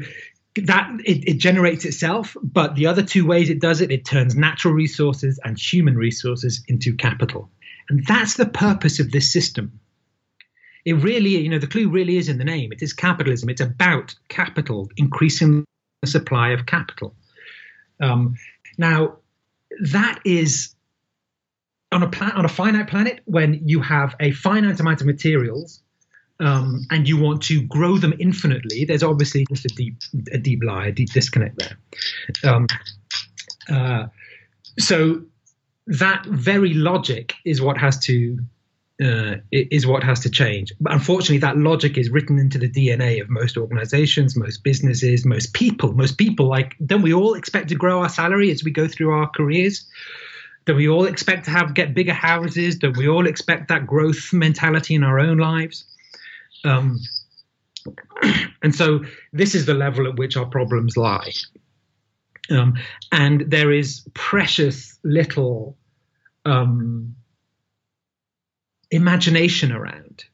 that 0.56 0.92
it, 1.06 1.28
it, 1.28 1.38
generates 1.38 1.86
itself, 1.86 2.36
but 2.44 2.76
the 2.76 2.88
other 2.88 3.02
two 3.02 3.26
ways 3.26 3.50
it 3.50 3.62
does 3.62 3.82
it, 3.82 3.92
it 3.92 4.06
turns 4.06 4.36
natural 4.36 4.74
resources 4.74 5.40
and 5.44 5.58
human 5.58 5.96
resources 5.96 6.64
into 6.68 6.96
capital. 6.96 7.50
And 7.90 8.06
that's 8.06 8.36
the 8.36 8.46
purpose 8.46 9.00
of 9.00 9.12
this 9.12 9.32
system 9.32 9.80
it 10.90 10.94
really, 10.94 11.38
you 11.38 11.50
know, 11.50 11.60
the 11.60 11.68
clue 11.68 11.88
really 11.88 12.18
is 12.18 12.30
in 12.30 12.40
the 12.40 12.44
name. 12.44 12.72
It 12.72 12.82
is 12.82 12.94
capitalism. 12.94 13.50
It's 13.50 13.62
about 13.62 14.16
capital, 14.28 14.90
increasing 14.98 15.64
the 16.02 16.08
supply 16.08 16.50
of 16.50 16.66
capital. 16.66 17.14
Um, 18.02 18.36
now, 18.80 19.18
that 19.82 20.20
is 20.26 20.74
on 21.92 22.02
a 22.02 22.10
plan, 22.10 22.32
on 22.32 22.44
a 22.44 22.50
finite 22.50 22.88
planet 22.88 23.22
when 23.26 23.62
you 23.68 23.82
have 23.82 24.16
a 24.20 24.32
finite 24.32 24.80
amount 24.80 25.02
of 25.02 25.08
materials 25.08 25.82
um, 26.40 26.88
and 26.90 27.08
you 27.08 27.18
want 27.18 27.44
to 27.44 27.62
grow 27.68 27.98
them 27.98 28.16
infinitely. 28.18 28.86
There's 28.86 29.04
obviously 29.04 29.46
just 29.46 29.66
a 29.66 29.70
deep, 29.70 29.98
a 30.32 30.40
deep 30.40 30.62
lie, 30.64 30.88
a 30.88 30.92
deep 30.92 31.12
disconnect 31.12 31.60
there. 31.60 32.52
Um, 32.52 32.68
uh, 33.70 34.08
so 34.80 35.22
that 35.86 36.26
very 36.26 36.74
logic 36.74 37.36
is 37.46 37.62
what 37.62 37.78
has 37.78 38.00
to 38.06 38.40
uh, 39.02 39.38
is 39.52 39.88
what 39.88 40.04
has 40.04 40.20
to 40.22 40.30
change. 40.30 40.74
But 40.80 40.94
unfortunately, 40.94 41.38
that 41.40 41.58
logic 41.58 41.98
is 41.98 42.10
written 42.10 42.38
into 42.38 42.58
the 42.58 42.70
DNA 42.70 43.22
of 43.22 43.30
most 43.30 43.58
organizations, 43.58 44.36
most 44.36 44.64
businesses, 44.64 45.26
most 45.26 45.54
people. 45.54 45.94
Most 45.94 46.18
people, 46.18 46.48
like, 46.48 46.76
don't 46.86 47.02
we 47.02 47.14
all 47.14 47.36
expect 47.36 47.70
to 47.70 47.76
grow 47.76 48.02
our 48.02 48.10
salary 48.10 48.52
as 48.52 48.64
we 48.64 48.72
go 48.72 48.88
through 48.88 49.12
our 49.12 49.30
careers? 49.30 49.86
Do 50.66 50.76
we 50.76 50.90
all 50.90 51.06
expect 51.06 51.46
to 51.46 51.52
have 51.52 51.74
get 51.74 51.94
bigger 51.94 52.14
houses? 52.14 52.76
Do 52.76 52.92
we 52.92 53.08
all 53.08 53.26
expect 53.26 53.70
that 53.70 53.88
growth 53.88 54.34
mentality 54.34 54.96
in 54.96 55.04
our 55.04 55.20
own 55.20 55.38
lives? 55.38 55.86
Um, 56.66 57.00
and 58.62 58.76
so, 58.76 59.06
this 59.32 59.56
is 59.56 59.66
the 59.66 59.74
level 59.74 60.08
at 60.08 60.18
which 60.18 60.36
our 60.36 60.46
problems 60.46 60.98
lie. 60.98 61.32
Um, 62.52 62.76
and 63.12 63.42
there 63.48 63.72
is 63.72 64.06
precious 64.14 65.00
little 65.04 65.78
um, 66.46 67.16
imagination 68.92 69.72
around 69.72 70.26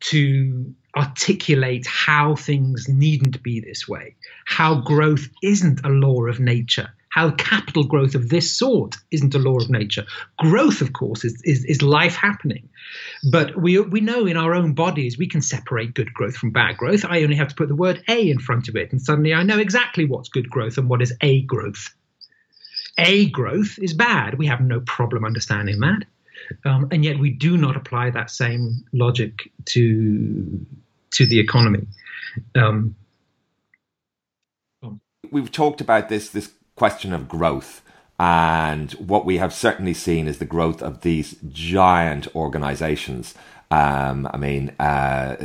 to 0.00 0.74
articulate 0.96 1.86
how 1.86 2.34
things 2.34 2.88
needn't 2.88 3.42
be 3.42 3.60
this 3.60 3.86
way, 3.88 4.16
how 4.46 4.80
growth 4.80 5.28
isn't 5.42 5.84
a 5.84 5.88
law 5.88 6.24
of 6.26 6.40
nature, 6.40 6.88
how 7.10 7.30
capital 7.32 7.84
growth 7.84 8.14
of 8.14 8.28
this 8.28 8.56
sort 8.56 8.96
isn't 9.10 9.34
a 9.34 9.38
law 9.38 9.56
of 9.56 9.70
nature. 9.70 10.04
Growth, 10.38 10.80
of 10.80 10.92
course, 10.92 11.24
is, 11.24 11.40
is, 11.44 11.64
is, 11.64 11.82
life 11.82 12.14
happening. 12.14 12.68
But 13.30 13.60
we, 13.60 13.78
we 13.80 14.00
know 14.00 14.26
in 14.26 14.36
our 14.36 14.54
own 14.54 14.74
bodies 14.74 15.18
we 15.18 15.28
can 15.28 15.42
separate 15.42 15.94
good 15.94 16.12
growth 16.12 16.36
from 16.36 16.52
bad 16.52 16.76
growth. 16.76 17.04
I 17.04 17.22
only 17.22 17.36
have 17.36 17.48
to 17.48 17.54
put 17.54 17.68
the 17.68 17.74
word 17.74 18.02
A 18.08 18.30
in 18.30 18.38
front 18.38 18.68
of 18.68 18.76
it, 18.76 18.92
and 18.92 19.00
suddenly 19.00 19.34
I 19.34 19.42
know 19.42 19.58
exactly 19.58 20.04
what's 20.04 20.28
good 20.28 20.50
growth 20.50 20.78
and 20.78 20.88
what 20.88 21.02
is 21.02 21.14
A 21.20 21.42
growth. 21.42 21.94
A 22.98 23.30
growth 23.30 23.78
is 23.78 23.94
bad. 23.94 24.38
We 24.38 24.46
have 24.46 24.60
no 24.60 24.80
problem 24.80 25.24
understanding 25.24 25.80
that. 25.80 26.04
Um, 26.64 26.88
and 26.90 27.04
yet 27.04 27.18
we 27.18 27.30
do 27.30 27.56
not 27.56 27.76
apply 27.76 28.10
that 28.10 28.30
same 28.30 28.84
logic 28.92 29.50
to 29.66 30.66
to 31.10 31.26
the 31.26 31.40
economy. 31.40 31.86
Um, 32.54 32.94
We've 35.30 35.52
talked 35.52 35.80
about 35.80 36.08
this 36.08 36.30
this 36.30 36.52
question 36.74 37.12
of 37.12 37.28
growth, 37.28 37.82
and 38.18 38.92
what 38.92 39.26
we 39.26 39.38
have 39.38 39.52
certainly 39.52 39.94
seen 39.94 40.26
is 40.26 40.38
the 40.38 40.44
growth 40.46 40.82
of 40.82 41.02
these 41.02 41.36
giant 41.48 42.34
organizations 42.34 43.34
um, 43.70 44.26
I 44.32 44.38
mean, 44.38 44.70
uh, 44.78 45.36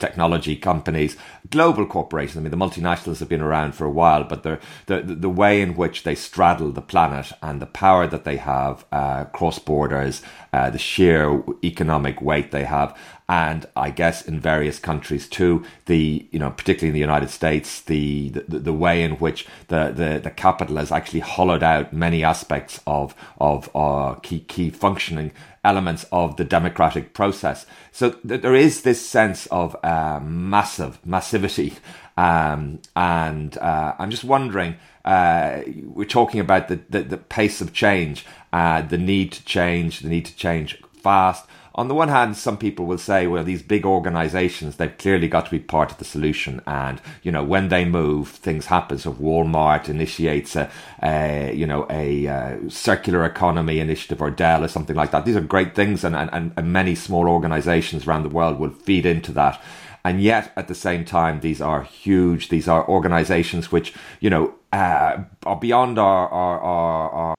technology 0.00 0.56
companies, 0.56 1.16
global 1.48 1.86
corporations. 1.86 2.36
I 2.36 2.40
mean, 2.40 2.50
the 2.50 2.56
multinationals 2.56 3.20
have 3.20 3.28
been 3.28 3.40
around 3.40 3.76
for 3.76 3.84
a 3.84 3.90
while, 3.90 4.24
but 4.24 4.42
the 4.42 4.58
the 4.86 5.30
way 5.30 5.62
in 5.62 5.76
which 5.76 6.02
they 6.02 6.16
straddle 6.16 6.72
the 6.72 6.82
planet 6.82 7.32
and 7.40 7.62
the 7.62 7.66
power 7.66 8.08
that 8.08 8.24
they 8.24 8.36
have 8.36 8.84
uh, 8.90 9.24
cross 9.26 9.60
borders, 9.60 10.22
uh, 10.52 10.70
the 10.70 10.78
sheer 10.78 11.42
economic 11.62 12.20
weight 12.20 12.50
they 12.50 12.64
have, 12.64 12.98
and 13.28 13.66
I 13.76 13.90
guess 13.90 14.26
in 14.26 14.40
various 14.40 14.78
countries 14.78 15.28
too, 15.28 15.64
the 15.84 16.26
you 16.30 16.38
know 16.38 16.50
particularly 16.50 16.88
in 16.88 16.94
the 16.94 17.00
United 17.00 17.28
States, 17.28 17.82
the 17.82 18.30
the, 18.30 18.58
the 18.58 18.72
way 18.72 19.02
in 19.02 19.12
which 19.12 19.46
the, 19.68 19.90
the, 19.90 20.20
the 20.22 20.30
capital 20.30 20.76
has 20.76 20.90
actually 20.90 21.20
hollowed 21.20 21.62
out 21.62 21.92
many 21.92 22.24
aspects 22.24 22.80
of 22.86 23.14
of 23.38 23.68
uh, 23.74 24.14
key 24.22 24.40
key 24.40 24.70
functioning 24.70 25.32
elements 25.62 26.06
of 26.10 26.36
the 26.36 26.44
democratic 26.44 27.12
process. 27.12 27.66
So 27.92 28.12
th- 28.12 28.40
there 28.40 28.54
is 28.54 28.82
this 28.82 29.06
sense 29.06 29.46
of 29.46 29.76
uh, 29.84 30.20
massive 30.22 30.98
massivity, 31.06 31.74
um, 32.16 32.80
and 32.96 33.58
uh, 33.58 33.94
I'm 33.98 34.10
just 34.10 34.24
wondering. 34.24 34.76
Uh, 35.04 35.62
we're 35.84 36.04
talking 36.04 36.38
about 36.38 36.68
the, 36.68 36.78
the, 36.90 37.00
the 37.00 37.16
pace 37.16 37.62
of 37.62 37.72
change, 37.72 38.26
uh, 38.52 38.82
the 38.82 38.98
need 38.98 39.32
to 39.32 39.42
change, 39.42 40.00
the 40.00 40.08
need 40.08 40.26
to 40.26 40.36
change 40.36 40.82
fast 40.92 41.46
on 41.78 41.86
the 41.86 41.94
one 41.94 42.08
hand, 42.08 42.36
some 42.36 42.58
people 42.58 42.86
will 42.86 42.98
say, 42.98 43.28
well, 43.28 43.44
these 43.44 43.62
big 43.62 43.86
organizations, 43.86 44.76
they've 44.76 44.98
clearly 44.98 45.28
got 45.28 45.44
to 45.44 45.50
be 45.52 45.60
part 45.60 45.92
of 45.92 45.98
the 45.98 46.04
solution. 46.04 46.60
And, 46.66 47.00
you 47.22 47.30
know, 47.30 47.44
when 47.44 47.68
they 47.68 47.84
move, 47.84 48.30
things 48.30 48.66
happen. 48.66 48.98
So 48.98 49.12
Walmart 49.12 49.88
initiates 49.88 50.56
a, 50.56 50.68
a 51.00 51.54
you 51.54 51.68
know, 51.68 51.86
a 51.88 52.26
uh, 52.26 52.56
circular 52.68 53.24
economy 53.24 53.78
initiative 53.78 54.20
or 54.20 54.28
Dell 54.28 54.64
or 54.64 54.68
something 54.68 54.96
like 54.96 55.12
that. 55.12 55.24
These 55.24 55.36
are 55.36 55.40
great 55.40 55.76
things. 55.76 56.02
And, 56.02 56.16
and, 56.16 56.52
and 56.56 56.72
many 56.72 56.96
small 56.96 57.28
organizations 57.28 58.08
around 58.08 58.24
the 58.24 58.28
world 58.28 58.58
will 58.58 58.70
feed 58.70 59.06
into 59.06 59.30
that. 59.34 59.62
And 60.04 60.20
yet, 60.20 60.52
at 60.56 60.66
the 60.66 60.74
same 60.74 61.04
time, 61.04 61.40
these 61.40 61.60
are 61.60 61.84
huge. 61.84 62.48
These 62.48 62.66
are 62.66 62.88
organizations 62.88 63.70
which, 63.70 63.94
you 64.18 64.30
know, 64.30 64.52
uh, 64.72 65.18
are 65.46 65.56
beyond 65.56 66.00
our, 66.00 66.28
our, 66.28 66.60
our, 66.60 67.10
our 67.10 67.37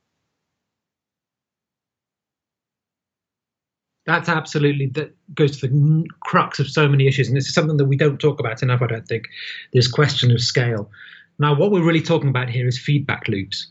that's 4.10 4.30
absolutely 4.30 4.88
that 4.88 5.16
goes 5.36 5.60
to 5.60 5.68
the 5.68 6.08
crux 6.22 6.60
of 6.60 6.70
so 6.70 6.88
many 6.88 7.08
issues 7.08 7.28
and 7.28 7.38
this 7.38 7.48
is 7.48 7.54
something 7.54 7.78
that 7.78 7.86
we 7.86 7.96
don't 7.96 8.20
talk 8.20 8.40
about 8.40 8.62
enough 8.64 8.82
i 8.82 8.88
don't 8.88 9.08
think 9.08 9.28
this 9.74 9.88
question 9.88 10.32
of 10.32 10.42
scale. 10.42 10.92
Now 11.38 11.56
what 11.56 11.72
we're 11.72 11.86
really 11.86 12.02
talking 12.02 12.30
about 12.30 12.50
here 12.50 12.68
is 12.68 12.78
feedback 12.78 13.28
loops 13.28 13.68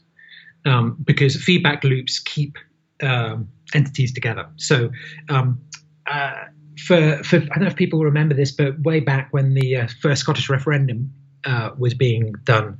um, 0.64 0.96
because 1.04 1.36
feedback 1.36 1.84
loops 1.84 2.18
keep 2.18 2.56
um, 3.02 3.48
entities 3.74 4.12
together. 4.12 4.48
So 4.56 4.90
um, 5.28 5.60
uh, 6.06 6.44
for, 6.78 7.22
for 7.24 7.36
i 7.36 7.40
don't 7.40 7.60
know 7.60 7.66
if 7.66 7.76
people 7.76 8.04
remember 8.04 8.34
this 8.34 8.52
but 8.52 8.80
way 8.82 9.00
back 9.00 9.28
when 9.32 9.54
the 9.54 9.76
uh, 9.76 9.88
first 10.00 10.20
scottish 10.20 10.48
referendum 10.48 11.12
uh, 11.44 11.70
was 11.76 11.92
being 11.94 12.32
done 12.44 12.78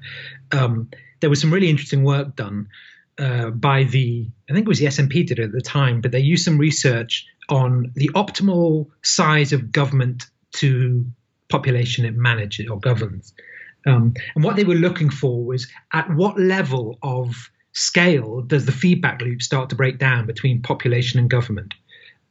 um, 0.53 0.89
there 1.21 1.29
was 1.29 1.41
some 1.41 1.53
really 1.53 1.69
interesting 1.69 2.05
work 2.05 2.37
done 2.37 2.69
uh, 3.19 3.51
by 3.51 3.85
the 3.85 4.31
I 4.49 4.53
think 4.53 4.67
it 4.67 4.69
was 4.69 4.79
the 4.79 4.87
SNP 4.87 5.27
did 5.27 5.39
it 5.39 5.45
at 5.45 5.53
the 5.53 5.61
time, 5.61 6.01
but 6.01 6.13
they 6.13 6.21
used 6.21 6.45
some 6.45 6.59
research 6.59 7.27
on 7.49 7.93
the 7.95 8.11
optimal 8.15 8.89
size 9.03 9.53
of 9.53 9.73
government 9.73 10.27
to 10.53 11.07
population 11.49 12.05
it 12.05 12.15
manages 12.15 12.69
or 12.69 12.79
governs. 12.79 13.33
Um, 13.87 14.15
and 14.35 14.45
what 14.45 14.57
they 14.57 14.65
were 14.65 14.75
looking 14.75 15.11
for 15.11 15.45
was 15.45 15.67
at 15.93 16.11
what 16.15 16.39
level 16.39 16.99
of 17.03 17.51
scale 17.73 18.43
does 18.43 18.67
the 18.67 18.73
feedback 18.73 19.21
loop 19.21 19.41
start 19.41 19.71
to 19.71 19.77
break 19.77 19.99
down 19.99 20.27
between 20.27 20.63
population 20.63 21.19
and 21.19 21.31
government? 21.31 21.75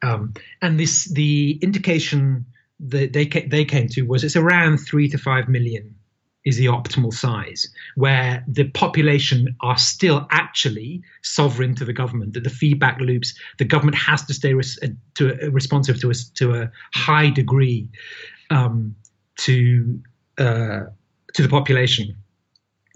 Um, 0.02 0.34
and 0.62 0.80
this 0.80 1.06
the 1.06 1.58
indication 1.62 2.46
that 2.80 3.14
they 3.14 3.26
they 3.26 3.66
came 3.66 3.88
to 3.90 4.04
was 4.04 4.24
it's 4.24 4.36
around 4.36 4.78
three 4.78 5.10
to 5.10 5.18
five 5.18 5.48
million 5.48 5.96
is 6.48 6.56
the 6.56 6.68
optimal 6.68 7.14
size, 7.14 7.68
where 7.96 8.42
the 8.48 8.70
population 8.70 9.54
are 9.60 9.78
still 9.78 10.26
actually 10.32 11.02
sovereign 11.22 11.76
to 11.76 11.84
the 11.84 11.92
government. 11.92 12.34
That 12.34 12.46
the 12.46 12.50
feedback 12.50 13.02
loops, 13.02 13.34
the 13.58 13.66
government 13.66 13.98
has 13.98 14.24
to 14.26 14.34
stay 14.34 14.54
res- 14.54 14.80
uh, 14.82 14.88
to 15.16 15.34
uh, 15.34 15.52
responsive 15.52 16.00
to 16.00 16.10
a, 16.10 16.14
to 16.36 16.54
a 16.62 16.72
high 16.94 17.30
degree 17.30 17.90
um, 18.50 18.96
to 19.40 20.00
uh, 20.38 20.86
to 21.34 21.42
the 21.42 21.50
population. 21.50 22.16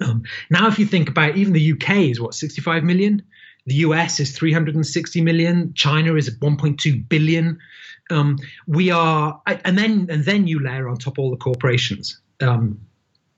Um, 0.02 0.24
now, 0.50 0.68
if 0.68 0.80
you 0.80 0.86
think 0.86 1.10
about 1.10 1.36
even 1.36 1.52
the 1.52 1.74
UK 1.74 1.90
is 2.12 2.22
what 2.22 2.34
65 2.34 2.86
million, 2.86 3.22
the 3.66 3.76
US 3.76 4.22
is 4.22 4.36
360 4.36 5.22
million, 5.22 5.74
China 5.74 6.16
is 6.16 6.30
1.2 6.40 7.10
billion. 7.10 7.60
Um, 8.10 8.38
we 8.66 8.92
are, 8.92 9.42
and 9.46 9.78
then 9.78 10.08
and 10.10 10.24
then 10.24 10.48
you 10.48 10.64
layer 10.64 10.88
on 10.88 10.96
top 10.98 11.20
all 11.20 11.32
the 11.32 11.38
corporations. 11.38 12.18
Um, 12.40 12.80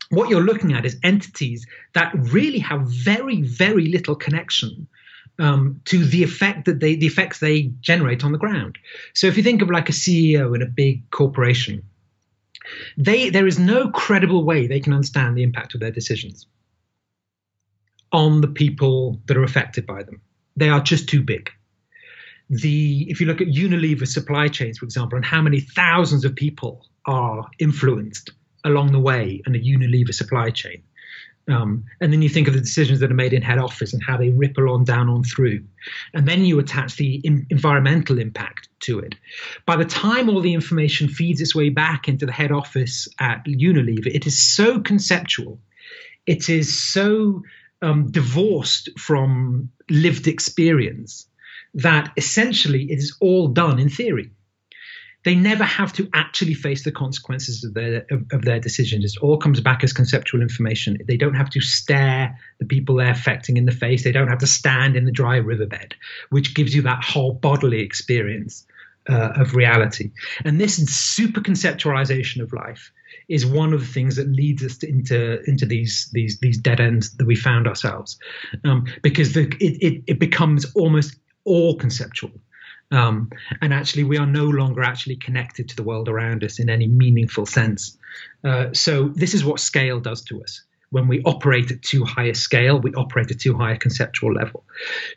what 0.10 0.30
you're 0.30 0.42
looking 0.42 0.74
at 0.74 0.86
is 0.86 0.98
entities 1.04 1.66
that 1.94 2.14
really 2.16 2.60
have 2.60 2.88
very, 2.88 3.42
very 3.42 3.88
little 3.88 4.16
connection 4.16 4.88
um, 5.40 5.82
to 5.86 6.04
the 6.06 6.24
effect 6.24 6.66
that 6.66 6.80
they 6.80 6.96
the 6.96 7.08
effects 7.08 7.40
they 7.40 7.64
generate 7.82 8.24
on 8.24 8.32
the 8.32 8.38
ground. 8.38 8.78
So 9.14 9.28
if 9.28 9.38
you 9.38 9.44
think 9.44 9.62
of 9.62 9.70
like 9.70 9.90
a 9.90 9.94
CEO 9.94 10.56
in 10.56 10.62
a 10.62 10.68
big 10.68 11.10
corporation, 11.10 11.84
they 12.98 13.30
there 13.30 13.48
is 13.48 13.60
no 13.60 13.90
credible 13.90 14.46
way 14.46 14.68
they 14.68 14.80
can 14.80 14.94
understand 14.94 15.36
the 15.38 15.44
impact 15.44 15.74
of 15.74 15.82
their 15.82 15.92
decisions 15.92 16.46
on 18.12 18.42
the 18.42 18.48
people 18.48 19.20
that 19.26 19.38
are 19.38 19.44
affected 19.44 19.88
by 19.88 20.04
them. 20.04 20.22
They 20.56 20.70
are 20.70 20.82
just 20.82 21.10
too 21.10 21.24
big. 21.24 21.50
The 22.50 23.08
if 23.10 23.20
you 23.20 23.26
look 23.26 23.42
at 23.42 23.48
Unilever 23.48 24.08
supply 24.08 24.50
chains, 24.50 24.78
for 24.78 24.86
example, 24.86 25.16
and 25.16 25.26
how 25.26 25.42
many 25.42 25.62
thousands 25.62 26.26
of 26.26 26.36
people 26.36 26.86
are 27.06 27.50
influenced 27.58 28.32
along 28.64 28.92
the 28.92 29.00
way 29.00 29.42
and 29.46 29.56
a 29.56 29.60
Unilever 29.60 30.14
supply 30.14 30.50
chain. 30.50 30.84
Um, 31.50 31.84
and 32.00 32.14
then 32.14 32.22
you 32.22 32.30
think 32.30 32.48
of 32.48 32.54
the 32.54 32.62
decisions 32.62 33.02
that 33.02 33.12
are 33.12 33.16
made 33.16 33.34
in 33.34 33.42
head 33.42 33.58
office 33.58 33.94
and 33.94 34.02
how 34.02 34.16
they 34.16 34.30
ripple 34.30 34.70
on 34.70 34.86
down 34.86 35.10
on 35.10 35.24
through. 35.24 35.64
And 36.14 36.26
then 36.26 36.46
you 36.46 36.58
attach 36.60 36.96
the 36.96 37.16
in- 37.16 37.46
environmental 37.50 38.18
impact 38.18 38.70
to 38.82 39.00
it. 39.00 39.16
By 39.66 39.76
the 39.76 39.86
time 39.86 40.30
all 40.30 40.40
the 40.40 40.54
information 40.54 41.10
feeds 41.10 41.42
its 41.42 41.54
way 41.54 41.70
back 41.70 42.08
into 42.08 42.26
the 42.26 42.32
head 42.32 42.52
office 42.52 43.10
at 43.20 43.44
Unilever, 43.46 44.08
it 44.08 44.26
is 44.26 44.42
so 44.42 44.80
conceptual, 44.80 45.60
it 46.26 46.50
is 46.50 46.82
so 46.82 47.44
um, 47.82 48.10
divorced 48.10 48.90
from 48.98 49.70
lived 49.90 50.28
experience 50.28 51.28
that 51.74 52.12
essentially 52.16 52.84
it 52.90 53.00
is 53.00 53.18
all 53.20 53.50
done 53.50 53.80
in 53.80 53.90
theory 53.90 54.32
they 55.24 55.36
never 55.36 55.64
have 55.64 55.94
to 55.94 56.10
actually 56.14 56.54
face 56.54 56.84
the 56.84 56.92
consequences 56.92 57.64
of 57.64 57.74
their 57.74 58.06
of, 58.12 58.26
of, 58.32 58.42
their 58.44 58.60
decisions. 58.60 59.16
It 59.16 59.24
all 59.24 59.38
comes 59.38 59.62
back 59.62 59.84
as 59.84 59.94
conceptual 59.94 60.42
information. 60.42 60.98
They 61.08 61.18
don't 61.18 61.36
have 61.36 61.50
to 61.52 61.62
stare 61.62 62.38
the 62.60 62.66
people 62.66 62.96
they're 62.96 63.12
affecting 63.12 63.58
in 63.58 63.66
the 63.66 63.72
face. 63.72 64.04
They 64.04 64.12
don't 64.12 64.28
have 64.28 64.40
to 64.40 64.48
stand 64.48 64.96
in 64.96 65.06
the 65.06 65.12
dry 65.12 65.38
riverbed, 65.38 65.96
which 66.30 66.54
gives 66.54 66.76
you 66.76 66.84
that 66.84 67.04
whole 67.04 67.34
bodily 67.34 67.82
experience 67.82 68.66
uh, 69.10 69.34
of 69.36 69.56
reality. 69.56 70.12
And 70.44 70.60
this 70.60 70.76
super 70.76 71.42
conceptualization 71.42 72.42
of 72.42 72.54
life 72.54 72.92
is 73.30 73.46
one 73.46 73.74
of 73.74 73.80
the 73.80 73.86
things 73.86 74.18
that 74.18 74.28
leads 74.28 74.64
us 74.64 74.78
to, 74.80 74.90
into 74.90 75.42
into 75.46 75.66
these 75.66 76.10
these 76.12 76.40
these 76.40 76.58
dead 76.58 76.80
ends 76.80 77.16
that 77.18 77.26
we 77.26 77.36
found 77.36 77.68
ourselves, 77.68 78.20
um, 78.64 78.86
because 79.02 79.34
the, 79.34 79.48
it, 79.60 79.78
it 79.82 80.04
it 80.08 80.20
becomes 80.20 80.66
almost 80.76 81.18
all 81.46 81.76
conceptual. 81.78 82.32
Um, 82.94 83.32
and 83.60 83.74
actually, 83.74 84.04
we 84.04 84.18
are 84.18 84.28
no 84.28 84.46
longer 84.46 84.84
actually 84.84 85.16
connected 85.16 85.68
to 85.70 85.76
the 85.76 85.84
world 85.84 86.08
around 86.08 86.44
us 86.44 86.60
in 86.60 86.70
any 86.70 86.88
meaningful 86.88 87.48
sense. 87.48 87.98
Uh, 88.44 88.68
so, 88.72 89.10
this 89.10 89.34
is 89.34 89.44
what 89.44 89.60
scale 89.60 90.00
does 90.00 90.22
to 90.26 90.44
us. 90.44 90.62
When 90.92 91.08
we 91.08 91.24
operate 91.24 91.72
at 91.72 91.82
too 91.82 92.06
high 92.06 92.26
a 92.26 92.36
scale, 92.36 92.80
we 92.80 92.94
operate 92.94 93.32
at 93.32 93.40
too 93.40 93.58
high 93.58 93.72
a 93.72 93.78
conceptual 93.78 94.32
level. 94.32 94.64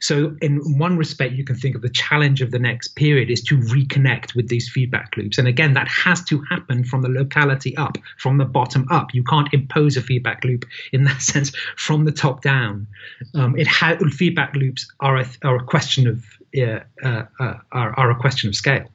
So, 0.00 0.34
in 0.40 0.78
one 0.78 0.96
respect, 0.96 1.34
you 1.34 1.44
can 1.44 1.56
think 1.56 1.76
of 1.76 1.82
the 1.82 1.90
challenge 1.90 2.40
of 2.40 2.50
the 2.50 2.58
next 2.58 2.96
period 2.96 3.30
is 3.30 3.42
to 3.42 3.58
reconnect 3.58 4.34
with 4.34 4.48
these 4.48 4.70
feedback 4.70 5.14
loops. 5.18 5.36
And 5.36 5.46
again, 5.46 5.74
that 5.74 5.88
has 5.88 6.24
to 6.24 6.40
happen 6.48 6.82
from 6.82 7.02
the 7.02 7.10
locality 7.10 7.76
up, 7.76 7.98
from 8.16 8.38
the 8.38 8.46
bottom 8.46 8.86
up. 8.90 9.12
You 9.12 9.22
can't 9.22 9.52
impose 9.52 9.98
a 9.98 10.00
feedback 10.00 10.44
loop 10.44 10.64
in 10.94 11.04
that 11.04 11.20
sense 11.32 11.52
from 11.76 12.06
the 12.06 12.12
top 12.12 12.40
down. 12.40 12.86
Um, 13.34 13.58
it 13.58 13.66
ha- 13.66 13.98
feedback 14.12 14.54
loops 14.54 14.90
are 15.00 15.18
a, 15.18 15.26
are 15.44 15.56
a 15.56 15.64
question 15.64 16.06
of 16.06 16.24
uh, 16.62 16.80
uh, 17.04 17.54
are, 17.72 17.94
are, 17.98 18.10
a 18.10 18.16
question 18.16 18.48
of 18.48 18.54
scale. 18.54 18.86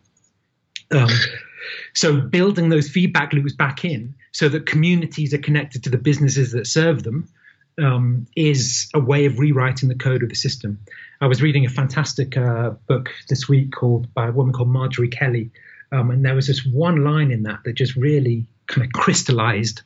Um, 0.91 1.09
so 1.93 2.21
building 2.21 2.69
those 2.69 2.89
feedback 2.89 3.33
loops 3.33 3.53
back 3.53 3.85
in 3.85 4.15
so 4.31 4.49
that 4.49 4.65
communities 4.65 5.33
are 5.33 5.39
connected 5.39 5.83
to 5.83 5.89
the 5.89 5.97
businesses 5.97 6.51
that 6.51 6.67
serve 6.67 7.03
them 7.03 7.29
um, 7.81 8.27
is 8.35 8.89
a 8.93 8.99
way 8.99 9.25
of 9.25 9.39
rewriting 9.39 9.89
the 9.89 9.95
code 9.95 10.23
of 10.23 10.29
the 10.29 10.35
system. 10.35 10.79
I 11.19 11.27
was 11.27 11.41
reading 11.41 11.65
a 11.65 11.69
fantastic 11.69 12.37
uh, 12.37 12.71
book 12.87 13.09
this 13.29 13.47
week 13.47 13.71
called 13.71 14.13
by 14.13 14.27
a 14.27 14.31
woman 14.31 14.53
called 14.53 14.69
Marjorie 14.69 15.07
Kelly, 15.07 15.51
um, 15.91 16.11
and 16.11 16.25
there 16.25 16.35
was 16.35 16.47
this 16.47 16.65
one 16.65 17.03
line 17.03 17.31
in 17.31 17.43
that 17.43 17.59
that 17.65 17.73
just 17.73 17.95
really 17.95 18.47
kind 18.67 18.85
of 18.85 18.93
crystallized 18.93 19.81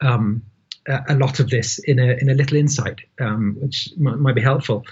um, 0.00 0.42
a, 0.86 1.00
a, 1.08 1.14
lot 1.14 1.40
of 1.40 1.50
this 1.50 1.78
in 1.78 1.98
a 1.98 2.16
in 2.20 2.28
a 2.28 2.34
little 2.34 2.56
insight, 2.56 3.00
um, 3.20 3.56
which 3.60 3.90
might, 3.96 4.18
might, 4.18 4.34
be 4.34 4.40
helpful. 4.40 4.84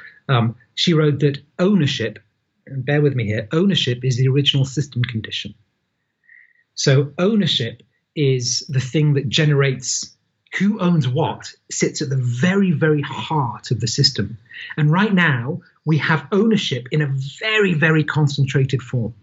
She 0.76 0.92
wrote 0.94 1.18
that 1.20 1.38
ownership, 1.58 2.20
and 2.66 2.84
bear 2.84 3.02
with 3.02 3.16
me 3.16 3.24
here, 3.24 3.48
ownership 3.50 4.04
is 4.04 4.16
the 4.16 4.28
original 4.28 4.64
system 4.64 5.02
condition. 5.02 5.54
So 6.74 7.12
ownership 7.18 7.82
is 8.14 8.64
the 8.68 8.80
thing 8.80 9.14
that 9.14 9.28
generates 9.28 10.14
who 10.58 10.78
owns 10.78 11.08
what 11.08 11.52
sits 11.70 12.02
at 12.02 12.10
the 12.10 12.16
very, 12.16 12.72
very 12.72 13.02
heart 13.02 13.70
of 13.70 13.80
the 13.80 13.88
system. 13.88 14.38
And 14.76 14.92
right 14.92 15.12
now, 15.12 15.62
we 15.84 15.98
have 15.98 16.28
ownership 16.30 16.86
in 16.92 17.02
a 17.02 17.12
very, 17.40 17.74
very 17.74 18.04
concentrated 18.04 18.82
form. 18.82 19.14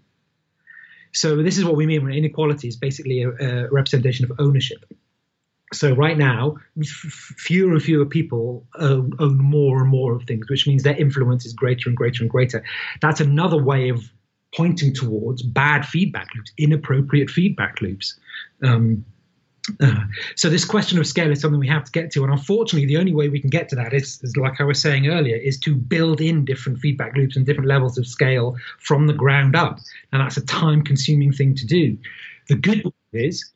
So 1.11 1.43
this 1.43 1.59
is 1.59 1.65
what 1.65 1.75
we 1.75 1.85
mean 1.85 2.03
when 2.03 2.13
inequality 2.13 2.67
is 2.67 2.75
basically 2.75 3.21
a, 3.21 3.29
a 3.29 3.69
representation 3.69 4.25
of 4.25 4.39
ownership. 4.39 4.85
So 5.73 5.93
right 5.93 6.17
now, 6.17 6.57
fewer 6.83 7.73
and 7.73 7.81
fewer 7.81 8.05
people 8.05 8.65
own, 8.79 9.13
more 9.37 9.81
and 9.81 9.89
more 9.89 10.13
of 10.15 10.23
things, 10.23 10.49
which 10.49 10.67
means 10.67 10.83
their 10.83 10.95
influence 10.95 11.45
is 11.45 11.53
greater 11.53 11.89
and 11.89 11.97
greater 11.97 12.23
and 12.23 12.29
greater. 12.29 12.63
That's 13.01 13.19
another 13.19 13.61
way 13.61 13.89
of 13.89 14.11
pointing 14.55 14.93
towards 14.93 15.41
bad 15.41 15.85
feedback 15.85 16.27
loops, 16.35 16.53
inappropriate 16.57 17.29
feedback 17.29 17.81
loops. 17.81 18.19
Um, 18.61 19.03
uh, 19.81 20.03
so 20.35 20.49
this 20.49 20.65
question 20.65 20.99
of 20.99 21.07
scale 21.07 21.31
is 21.31 21.39
something 21.39 21.59
we 21.59 21.67
have 21.67 21.85
to 21.85 21.91
get 21.91 22.11
to, 22.11 22.23
and 22.23 22.31
unfortunately, 22.31 22.85
the 22.85 22.97
only 22.97 23.13
way 23.13 23.29
we 23.29 23.39
can 23.39 23.49
get 23.49 23.69
to 23.69 23.75
that 23.77 23.93
is, 23.93 24.19
is, 24.21 24.35
like 24.35 24.59
I 24.59 24.63
was 24.65 24.79
saying 24.79 25.07
earlier, 25.07 25.37
is 25.37 25.57
to 25.59 25.73
build 25.73 26.19
in 26.19 26.43
different 26.43 26.79
feedback 26.79 27.15
loops 27.15 27.37
and 27.37 27.45
different 27.45 27.69
levels 27.69 27.97
of 27.97 28.05
scale 28.05 28.57
from 28.79 29.07
the 29.07 29.13
ground 29.13 29.55
up, 29.55 29.79
and 30.11 30.21
that's 30.21 30.37
a 30.37 30.45
time-consuming 30.45 31.31
thing 31.31 31.55
to 31.55 31.65
do. 31.65 31.97
The 32.49 32.55
good 32.55 32.83
is 33.13 33.49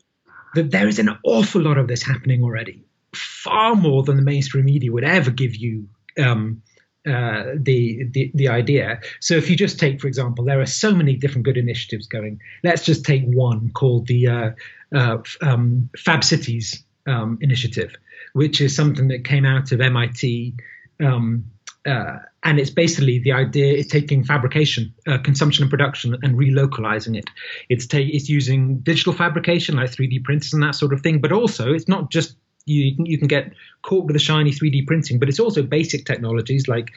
that 0.56 0.72
there 0.72 0.88
is 0.88 1.00
an 1.00 1.10
awful 1.24 1.62
lot 1.62 1.78
of 1.78 1.88
this 1.88 2.04
happening 2.04 2.44
already, 2.44 2.84
far 3.14 3.76
more 3.76 4.04
than 4.04 4.16
the 4.16 4.22
mainstream 4.22 4.66
media 4.66 4.92
would 4.92 5.04
ever 5.04 5.32
give 5.32 5.56
you 5.56 5.88
um, 6.20 6.62
uh, 7.08 7.54
the, 7.56 8.04
the 8.12 8.32
the 8.34 8.50
idea. 8.50 9.00
So 9.22 9.36
if 9.36 9.50
you 9.50 9.56
just 9.56 9.80
take, 9.80 10.02
for 10.02 10.08
example, 10.08 10.44
there 10.44 10.60
are 10.60 10.66
so 10.66 10.94
many 10.94 11.16
different 11.16 11.46
good 11.46 11.58
initiatives 11.58 12.08
going. 12.08 12.42
Let's 12.64 12.84
just 12.84 13.06
take 13.06 13.24
one 13.24 13.70
called 13.70 14.08
the 14.08 14.28
uh, 14.28 14.52
uh, 14.94 15.18
um, 15.42 15.90
Fab 15.98 16.24
Cities 16.24 16.84
um, 17.06 17.38
initiative, 17.42 17.96
which 18.34 18.60
is 18.60 18.76
something 18.76 19.08
that 19.08 19.24
came 19.24 19.46
out 19.46 19.72
of 19.72 19.80
MIT. 19.80 20.56
Um, 21.00 21.46
uh, 21.88 22.20
and 22.44 22.60
it's 22.60 22.70
basically 22.70 23.20
the 23.20 23.32
idea 23.32 23.74
is 23.74 23.88
taking 23.88 24.24
fabrication, 24.24 24.94
uh, 25.08 25.18
consumption 25.18 25.64
and 25.64 25.70
production, 25.70 26.18
and 26.22 26.38
relocalizing 26.38 27.18
it. 27.18 27.30
It's 27.70 27.88
ta- 27.88 27.98
it's 28.00 28.30
using 28.30 28.80
digital 28.80 29.14
fabrication 29.14 29.76
like 29.76 29.92
3D 29.92 30.24
printers 30.24 30.54
and 30.54 30.64
that 30.64 30.76
sort 30.76 30.94
of 30.94 31.02
thing, 31.02 31.20
but 31.20 31.32
also 31.32 31.74
it's 31.74 31.88
not 31.88 32.12
just 32.12 32.36
you 32.66 32.96
can, 32.96 33.06
you 33.06 33.18
can 33.18 33.28
get 33.28 33.54
caught 33.82 34.06
with 34.06 34.14
the 34.14 34.20
shiny 34.20 34.52
3D 34.52 34.86
printing, 34.86 35.20
but 35.20 35.30
it's 35.30 35.40
also 35.40 35.64
basic 35.64 36.06
technologies 36.06 36.68
like 36.68 36.92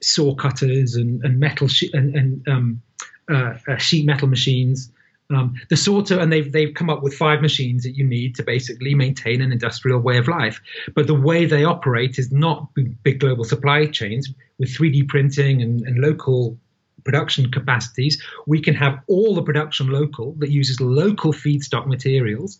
saw 0.00 0.34
cutters 0.34 0.94
and, 0.96 1.22
and 1.24 1.38
metal 1.38 1.68
she- 1.68 1.90
and, 1.92 2.14
and 2.16 2.48
um, 2.48 2.82
uh, 3.30 3.54
uh, 3.68 3.76
sheet 3.76 4.06
metal 4.06 4.28
machines. 4.28 4.90
Um, 5.30 5.54
the 5.68 5.76
sort 5.76 6.10
of, 6.10 6.18
and 6.18 6.32
they've 6.32 6.50
they've 6.50 6.74
come 6.74 6.90
up 6.90 7.02
with 7.02 7.14
five 7.14 7.40
machines 7.40 7.84
that 7.84 7.96
you 7.96 8.04
need 8.04 8.34
to 8.36 8.42
basically 8.42 8.94
maintain 8.94 9.40
an 9.40 9.52
industrial 9.52 10.00
way 10.00 10.18
of 10.18 10.26
life. 10.26 10.60
But 10.94 11.06
the 11.06 11.14
way 11.14 11.46
they 11.46 11.64
operate 11.64 12.18
is 12.18 12.32
not 12.32 12.68
big 13.02 13.20
global 13.20 13.44
supply 13.44 13.86
chains 13.86 14.32
with 14.58 14.70
3D 14.70 15.08
printing 15.08 15.62
and, 15.62 15.82
and 15.82 15.98
local 15.98 16.58
production 17.04 17.50
capacities, 17.50 18.22
we 18.46 18.60
can 18.60 18.74
have 18.74 19.00
all 19.06 19.34
the 19.34 19.42
production 19.42 19.88
local 19.88 20.32
that 20.38 20.50
uses 20.50 20.80
local 20.80 21.32
feedstock 21.32 21.86
materials 21.86 22.58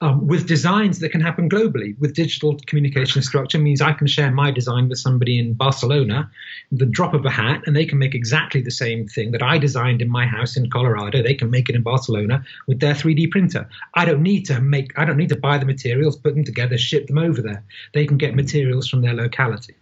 um, 0.00 0.26
with 0.26 0.46
designs 0.46 0.98
that 1.00 1.10
can 1.10 1.20
happen 1.20 1.48
globally. 1.48 1.98
With 1.98 2.14
digital 2.14 2.58
communication 2.66 3.22
structure 3.22 3.58
means 3.58 3.80
I 3.80 3.92
can 3.92 4.06
share 4.06 4.30
my 4.30 4.50
design 4.50 4.88
with 4.88 4.98
somebody 4.98 5.38
in 5.38 5.54
Barcelona, 5.54 6.30
the 6.72 6.86
drop 6.86 7.14
of 7.14 7.24
a 7.24 7.30
hat, 7.30 7.62
and 7.66 7.76
they 7.76 7.86
can 7.86 7.98
make 7.98 8.14
exactly 8.14 8.60
the 8.62 8.70
same 8.70 9.06
thing 9.06 9.32
that 9.32 9.42
I 9.42 9.58
designed 9.58 10.02
in 10.02 10.10
my 10.10 10.26
house 10.26 10.56
in 10.56 10.70
Colorado. 10.70 11.22
They 11.22 11.34
can 11.34 11.50
make 11.50 11.68
it 11.68 11.74
in 11.74 11.82
Barcelona 11.82 12.44
with 12.66 12.80
their 12.80 12.94
3D 12.94 13.30
printer. 13.30 13.68
I 13.94 14.04
don't 14.04 14.22
need 14.22 14.46
to 14.46 14.60
make, 14.60 14.98
I 14.98 15.04
don't 15.04 15.16
need 15.16 15.28
to 15.30 15.36
buy 15.36 15.58
the 15.58 15.66
materials, 15.66 16.16
put 16.16 16.34
them 16.34 16.44
together, 16.44 16.78
ship 16.78 17.06
them 17.06 17.18
over 17.18 17.42
there. 17.42 17.64
They 17.94 18.06
can 18.06 18.18
get 18.18 18.34
materials 18.34 18.88
from 18.88 19.02
their 19.02 19.14
locality. 19.14 19.74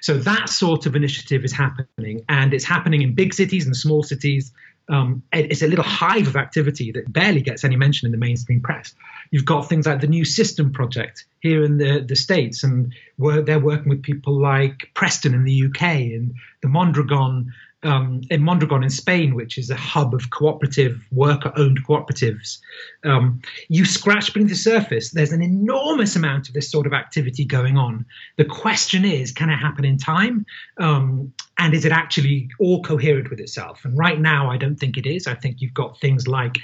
So 0.00 0.18
that 0.18 0.48
sort 0.48 0.86
of 0.86 0.96
initiative 0.96 1.44
is 1.44 1.52
happening, 1.52 2.24
and 2.28 2.54
it's 2.54 2.64
happening 2.64 3.02
in 3.02 3.14
big 3.14 3.34
cities 3.34 3.66
and 3.66 3.76
small 3.76 4.02
cities. 4.02 4.52
Um, 4.88 5.22
it's 5.32 5.62
a 5.62 5.68
little 5.68 5.84
hive 5.84 6.26
of 6.26 6.36
activity 6.36 6.90
that 6.92 7.12
barely 7.12 7.40
gets 7.40 7.64
any 7.64 7.76
mention 7.76 8.06
in 8.06 8.12
the 8.12 8.18
mainstream 8.18 8.60
press. 8.60 8.94
You've 9.30 9.44
got 9.44 9.68
things 9.68 9.86
like 9.86 10.00
the 10.00 10.06
New 10.08 10.24
System 10.24 10.72
Project 10.72 11.24
here 11.40 11.62
in 11.62 11.78
the, 11.78 12.04
the 12.06 12.16
States, 12.16 12.64
and 12.64 12.92
they're 13.18 13.60
working 13.60 13.88
with 13.88 14.02
people 14.02 14.38
like 14.38 14.90
Preston 14.94 15.34
in 15.34 15.44
the 15.44 15.66
UK 15.66 15.82
and 15.82 16.34
the 16.62 16.68
Mondragon 16.68 17.52
um, 17.82 18.20
in 18.30 18.42
Mondragon 18.42 18.84
in 18.84 18.90
Spain, 18.90 19.34
which 19.34 19.58
is 19.58 19.70
a 19.70 19.76
hub 19.76 20.14
of 20.14 20.30
cooperative 20.30 21.00
worker-owned 21.10 21.84
cooperatives, 21.86 22.58
um, 23.04 23.42
you 23.68 23.84
scratch 23.84 24.32
beneath 24.32 24.50
the 24.50 24.54
surface. 24.54 25.10
There's 25.10 25.32
an 25.32 25.42
enormous 25.42 26.14
amount 26.14 26.48
of 26.48 26.54
this 26.54 26.70
sort 26.70 26.86
of 26.86 26.92
activity 26.92 27.44
going 27.44 27.76
on. 27.76 28.06
The 28.36 28.44
question 28.44 29.04
is, 29.04 29.32
can 29.32 29.50
it 29.50 29.56
happen 29.56 29.84
in 29.84 29.98
time? 29.98 30.46
Um, 30.78 31.32
and 31.58 31.74
is 31.74 31.84
it 31.84 31.92
actually 31.92 32.50
all 32.60 32.82
coherent 32.82 33.30
with 33.30 33.40
itself? 33.40 33.84
And 33.84 33.98
right 33.98 34.18
now, 34.18 34.50
I 34.50 34.56
don't 34.56 34.76
think 34.76 34.96
it 34.96 35.06
is. 35.06 35.26
I 35.26 35.34
think 35.34 35.60
you've 35.60 35.74
got 35.74 35.98
things 36.00 36.28
like 36.28 36.58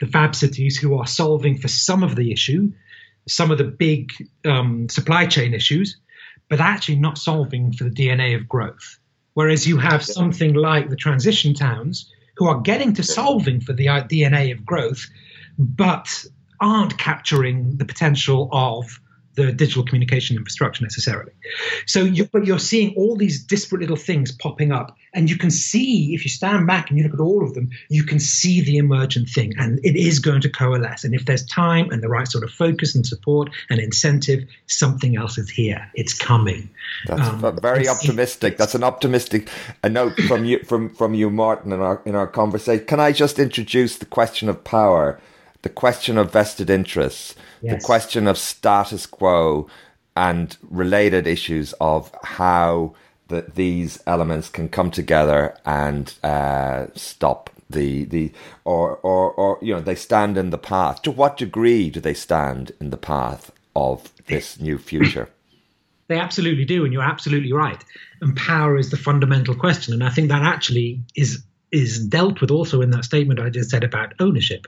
the 0.00 0.06
Fab 0.06 0.34
Cities 0.34 0.76
who 0.76 0.98
are 0.98 1.06
solving 1.06 1.58
for 1.58 1.68
some 1.68 2.02
of 2.02 2.16
the 2.16 2.32
issue, 2.32 2.72
some 3.28 3.50
of 3.50 3.58
the 3.58 3.64
big 3.64 4.12
um, 4.44 4.88
supply 4.88 5.26
chain 5.26 5.54
issues, 5.54 5.98
but 6.48 6.60
actually 6.60 6.96
not 6.96 7.16
solving 7.16 7.72
for 7.72 7.84
the 7.84 7.90
DNA 7.90 8.36
of 8.36 8.48
growth. 8.48 8.98
Whereas 9.34 9.66
you 9.66 9.78
have 9.78 10.04
something 10.04 10.54
like 10.54 10.88
the 10.88 10.96
transition 10.96 11.54
towns 11.54 12.10
who 12.36 12.46
are 12.46 12.60
getting 12.60 12.94
to 12.94 13.02
solving 13.02 13.60
for 13.60 13.72
the 13.72 13.88
uh, 13.88 14.04
DNA 14.04 14.52
of 14.52 14.64
growth, 14.64 15.06
but 15.58 16.24
aren't 16.60 16.98
capturing 16.98 17.76
the 17.76 17.84
potential 17.84 18.48
of 18.52 19.00
the 19.34 19.52
digital 19.52 19.84
communication 19.84 20.36
infrastructure 20.36 20.82
necessarily. 20.82 21.32
So, 21.86 22.04
you, 22.04 22.26
but 22.26 22.46
you're 22.46 22.58
seeing 22.58 22.94
all 22.96 23.16
these 23.16 23.42
disparate 23.42 23.80
little 23.80 23.96
things 23.96 24.32
popping 24.32 24.72
up, 24.72 24.96
and 25.12 25.28
you 25.28 25.36
can 25.36 25.50
see 25.50 26.14
if 26.14 26.24
you 26.24 26.30
stand 26.30 26.66
back 26.66 26.90
and 26.90 26.98
you 26.98 27.04
look 27.04 27.14
at 27.14 27.20
all 27.20 27.44
of 27.44 27.54
them, 27.54 27.70
you 27.88 28.04
can 28.04 28.20
see 28.20 28.60
the 28.60 28.76
emergent 28.76 29.28
thing, 29.28 29.54
and 29.58 29.78
it 29.84 29.96
is 29.96 30.18
going 30.18 30.40
to 30.42 30.48
coalesce. 30.48 31.04
And 31.04 31.14
if 31.14 31.24
there's 31.24 31.44
time 31.46 31.90
and 31.90 32.02
the 32.02 32.08
right 32.08 32.28
sort 32.28 32.44
of 32.44 32.50
focus 32.50 32.94
and 32.94 33.06
support 33.06 33.50
and 33.70 33.80
incentive, 33.80 34.44
something 34.66 35.16
else 35.16 35.38
is 35.38 35.50
here. 35.50 35.90
It's 35.94 36.14
coming. 36.14 36.70
That's 37.06 37.28
um, 37.28 37.58
very 37.60 37.88
optimistic. 37.88 38.56
That's 38.56 38.74
an 38.74 38.84
optimistic 38.84 39.48
a 39.82 39.88
note 39.88 40.16
from 40.28 40.44
you 40.44 40.60
from 40.64 40.90
from 40.90 41.14
you, 41.14 41.30
Martin, 41.30 41.72
in 41.72 41.80
our 41.80 42.00
in 42.04 42.14
our 42.14 42.26
conversation. 42.26 42.84
Can 42.86 43.00
I 43.00 43.12
just 43.12 43.38
introduce 43.38 43.96
the 43.96 44.06
question 44.06 44.48
of 44.48 44.64
power? 44.64 45.20
The 45.64 45.70
question 45.70 46.18
of 46.18 46.30
vested 46.30 46.70
interests, 46.70 47.34
yes. 47.62 47.74
the 47.74 47.86
question 47.86 48.28
of 48.28 48.38
status 48.38 49.06
quo, 49.06 49.66
and 50.14 50.56
related 50.62 51.26
issues 51.26 51.72
of 51.80 52.14
how 52.22 52.94
that 53.28 53.54
these 53.56 53.98
elements 54.06 54.50
can 54.50 54.68
come 54.68 54.90
together 54.90 55.56
and 55.64 56.14
uh, 56.22 56.86
stop 56.94 57.50
the 57.70 58.04
the 58.04 58.30
or 58.64 58.96
or 58.96 59.32
or 59.32 59.58
you 59.62 59.74
know 59.74 59.80
they 59.80 59.94
stand 59.94 60.36
in 60.36 60.50
the 60.50 60.58
path. 60.58 61.00
To 61.02 61.10
what 61.10 61.38
degree 61.38 61.88
do 61.88 61.98
they 61.98 62.14
stand 62.14 62.72
in 62.78 62.90
the 62.90 62.98
path 62.98 63.50
of 63.74 64.12
this 64.26 64.60
new 64.60 64.78
future? 64.78 65.28
They 66.06 66.18
absolutely 66.18 66.66
do, 66.66 66.84
and 66.84 66.92
you're 66.92 67.02
absolutely 67.02 67.54
right. 67.54 67.82
And 68.20 68.36
power 68.36 68.76
is 68.76 68.90
the 68.90 68.98
fundamental 68.98 69.54
question, 69.54 69.94
and 69.94 70.04
I 70.04 70.10
think 70.10 70.28
that 70.28 70.42
actually 70.42 71.00
is 71.16 71.42
is 71.74 71.98
dealt 72.06 72.40
with 72.40 72.50
also 72.50 72.80
in 72.80 72.90
that 72.90 73.04
statement 73.04 73.40
I 73.40 73.50
just 73.50 73.70
said 73.70 73.82
about 73.82 74.14
ownership. 74.20 74.66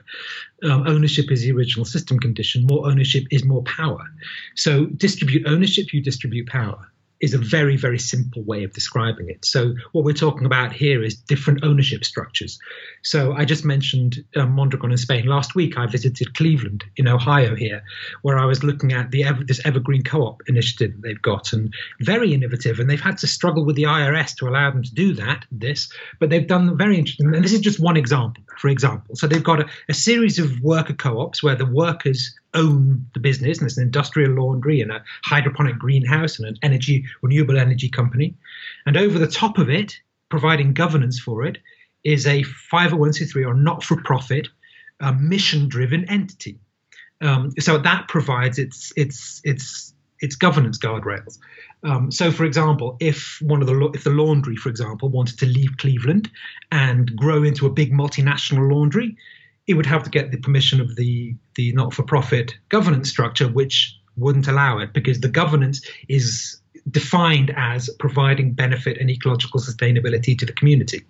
Um, 0.63 0.85
ownership 0.87 1.31
is 1.31 1.41
the 1.41 1.51
original 1.51 1.85
system 1.85 2.19
condition. 2.19 2.65
More 2.65 2.85
ownership 2.85 3.23
is 3.31 3.45
more 3.45 3.63
power. 3.63 4.03
So 4.55 4.85
distribute 4.85 5.47
ownership, 5.47 5.93
you 5.93 6.01
distribute 6.01 6.47
power 6.47 6.91
is 7.19 7.33
a 7.33 7.37
very, 7.37 7.77
very 7.77 7.99
simple 7.99 8.43
way 8.43 8.63
of 8.63 8.73
describing 8.73 9.29
it. 9.29 9.45
So, 9.45 9.73
what 9.91 10.05
we're 10.05 10.13
talking 10.13 10.45
about 10.45 10.71
here 10.71 11.03
is 11.03 11.15
different 11.15 11.63
ownership 11.63 12.03
structures. 12.03 12.59
So, 13.03 13.33
I 13.33 13.45
just 13.45 13.65
mentioned 13.65 14.23
um, 14.35 14.51
Mondragon 14.51 14.91
in 14.91 14.97
Spain. 14.97 15.25
Last 15.25 15.55
week, 15.55 15.77
I 15.77 15.87
visited 15.87 16.35
Cleveland 16.35 16.83
in 16.95 17.07
Ohio 17.07 17.55
here, 17.55 17.81
where 18.21 18.37
I 18.37 18.45
was 18.45 18.63
looking 18.63 18.93
at 18.93 19.11
the 19.11 19.25
this 19.45 19.65
Evergreen 19.65 20.03
Co-op 20.03 20.41
initiative 20.47 20.93
that 20.93 21.01
they've 21.01 21.21
got, 21.21 21.53
and 21.53 21.73
very 22.01 22.33
innovative. 22.33 22.79
And 22.79 22.89
they've 22.89 23.01
had 23.01 23.17
to 23.19 23.27
struggle 23.27 23.65
with 23.65 23.75
the 23.75 23.83
IRS 23.83 24.35
to 24.37 24.47
allow 24.47 24.71
them 24.71 24.83
to 24.83 24.93
do 24.93 25.13
that. 25.13 25.45
This, 25.51 25.91
but 26.19 26.29
they've 26.29 26.47
done 26.47 26.77
very 26.77 26.97
interesting. 26.97 27.33
And 27.33 27.43
this 27.43 27.53
is 27.53 27.61
just 27.61 27.79
one 27.79 27.97
example. 27.97 28.43
For 28.57 28.69
example, 28.69 29.15
so 29.15 29.27
they've 29.27 29.43
got 29.43 29.61
a, 29.61 29.65
a 29.89 29.93
series 29.93 30.39
of 30.39 30.61
worker 30.61 30.93
co-ops 30.93 31.43
where 31.43 31.55
the 31.55 31.65
workers 31.65 32.33
own 32.53 33.05
the 33.13 33.19
business, 33.19 33.59
and 33.59 33.67
it's 33.67 33.77
an 33.77 33.83
industrial 33.83 34.31
laundry 34.31 34.81
and 34.81 34.91
a 34.91 35.03
hydroponic 35.23 35.77
greenhouse 35.77 36.39
and 36.39 36.47
an 36.47 36.57
energy 36.63 37.05
renewable 37.21 37.57
energy 37.57 37.89
company. 37.89 38.35
And 38.85 38.97
over 38.97 39.19
the 39.19 39.27
top 39.27 39.57
of 39.57 39.69
it, 39.69 39.99
providing 40.29 40.73
governance 40.73 41.19
for 41.19 41.45
it, 41.45 41.57
is 42.03 42.25
a 42.25 42.43
501c3 42.43 43.45
or 43.45 43.53
not-for-profit, 43.53 44.47
uh, 44.99 45.11
mission-driven 45.13 46.09
entity. 46.09 46.59
Um, 47.21 47.51
so 47.59 47.77
that 47.77 48.07
provides 48.07 48.59
its 48.59 48.93
its 48.95 49.41
its 49.43 49.93
its 50.19 50.35
governance 50.35 50.77
guardrails. 50.77 51.37
Um, 51.83 52.11
so, 52.11 52.31
for 52.31 52.45
example, 52.45 52.97
if 52.99 53.39
one 53.41 53.61
of 53.61 53.67
the 53.67 53.89
if 53.93 54.03
the 54.03 54.11
laundry, 54.11 54.55
for 54.55 54.69
example, 54.69 55.09
wanted 55.09 55.37
to 55.39 55.45
leave 55.45 55.77
Cleveland 55.77 56.29
and 56.71 57.15
grow 57.15 57.43
into 57.43 57.65
a 57.65 57.71
big 57.71 57.91
multinational 57.91 58.71
laundry, 58.71 59.17
it 59.67 59.73
would 59.73 59.85
have 59.85 60.03
to 60.03 60.09
get 60.09 60.31
the 60.31 60.37
permission 60.37 60.81
of 60.81 60.95
the 60.95 61.35
the 61.55 61.71
not-for-profit 61.73 62.55
governance 62.69 63.09
structure, 63.09 63.47
which 63.47 63.95
wouldn't 64.15 64.47
allow 64.47 64.79
it 64.79 64.93
because 64.93 65.19
the 65.19 65.27
governance 65.27 65.85
is 66.07 66.59
defined 66.89 67.53
as 67.55 67.89
providing 67.99 68.53
benefit 68.53 68.97
and 68.97 69.09
ecological 69.09 69.59
sustainability 69.59 70.37
to 70.37 70.45
the 70.45 70.53
community. 70.53 71.05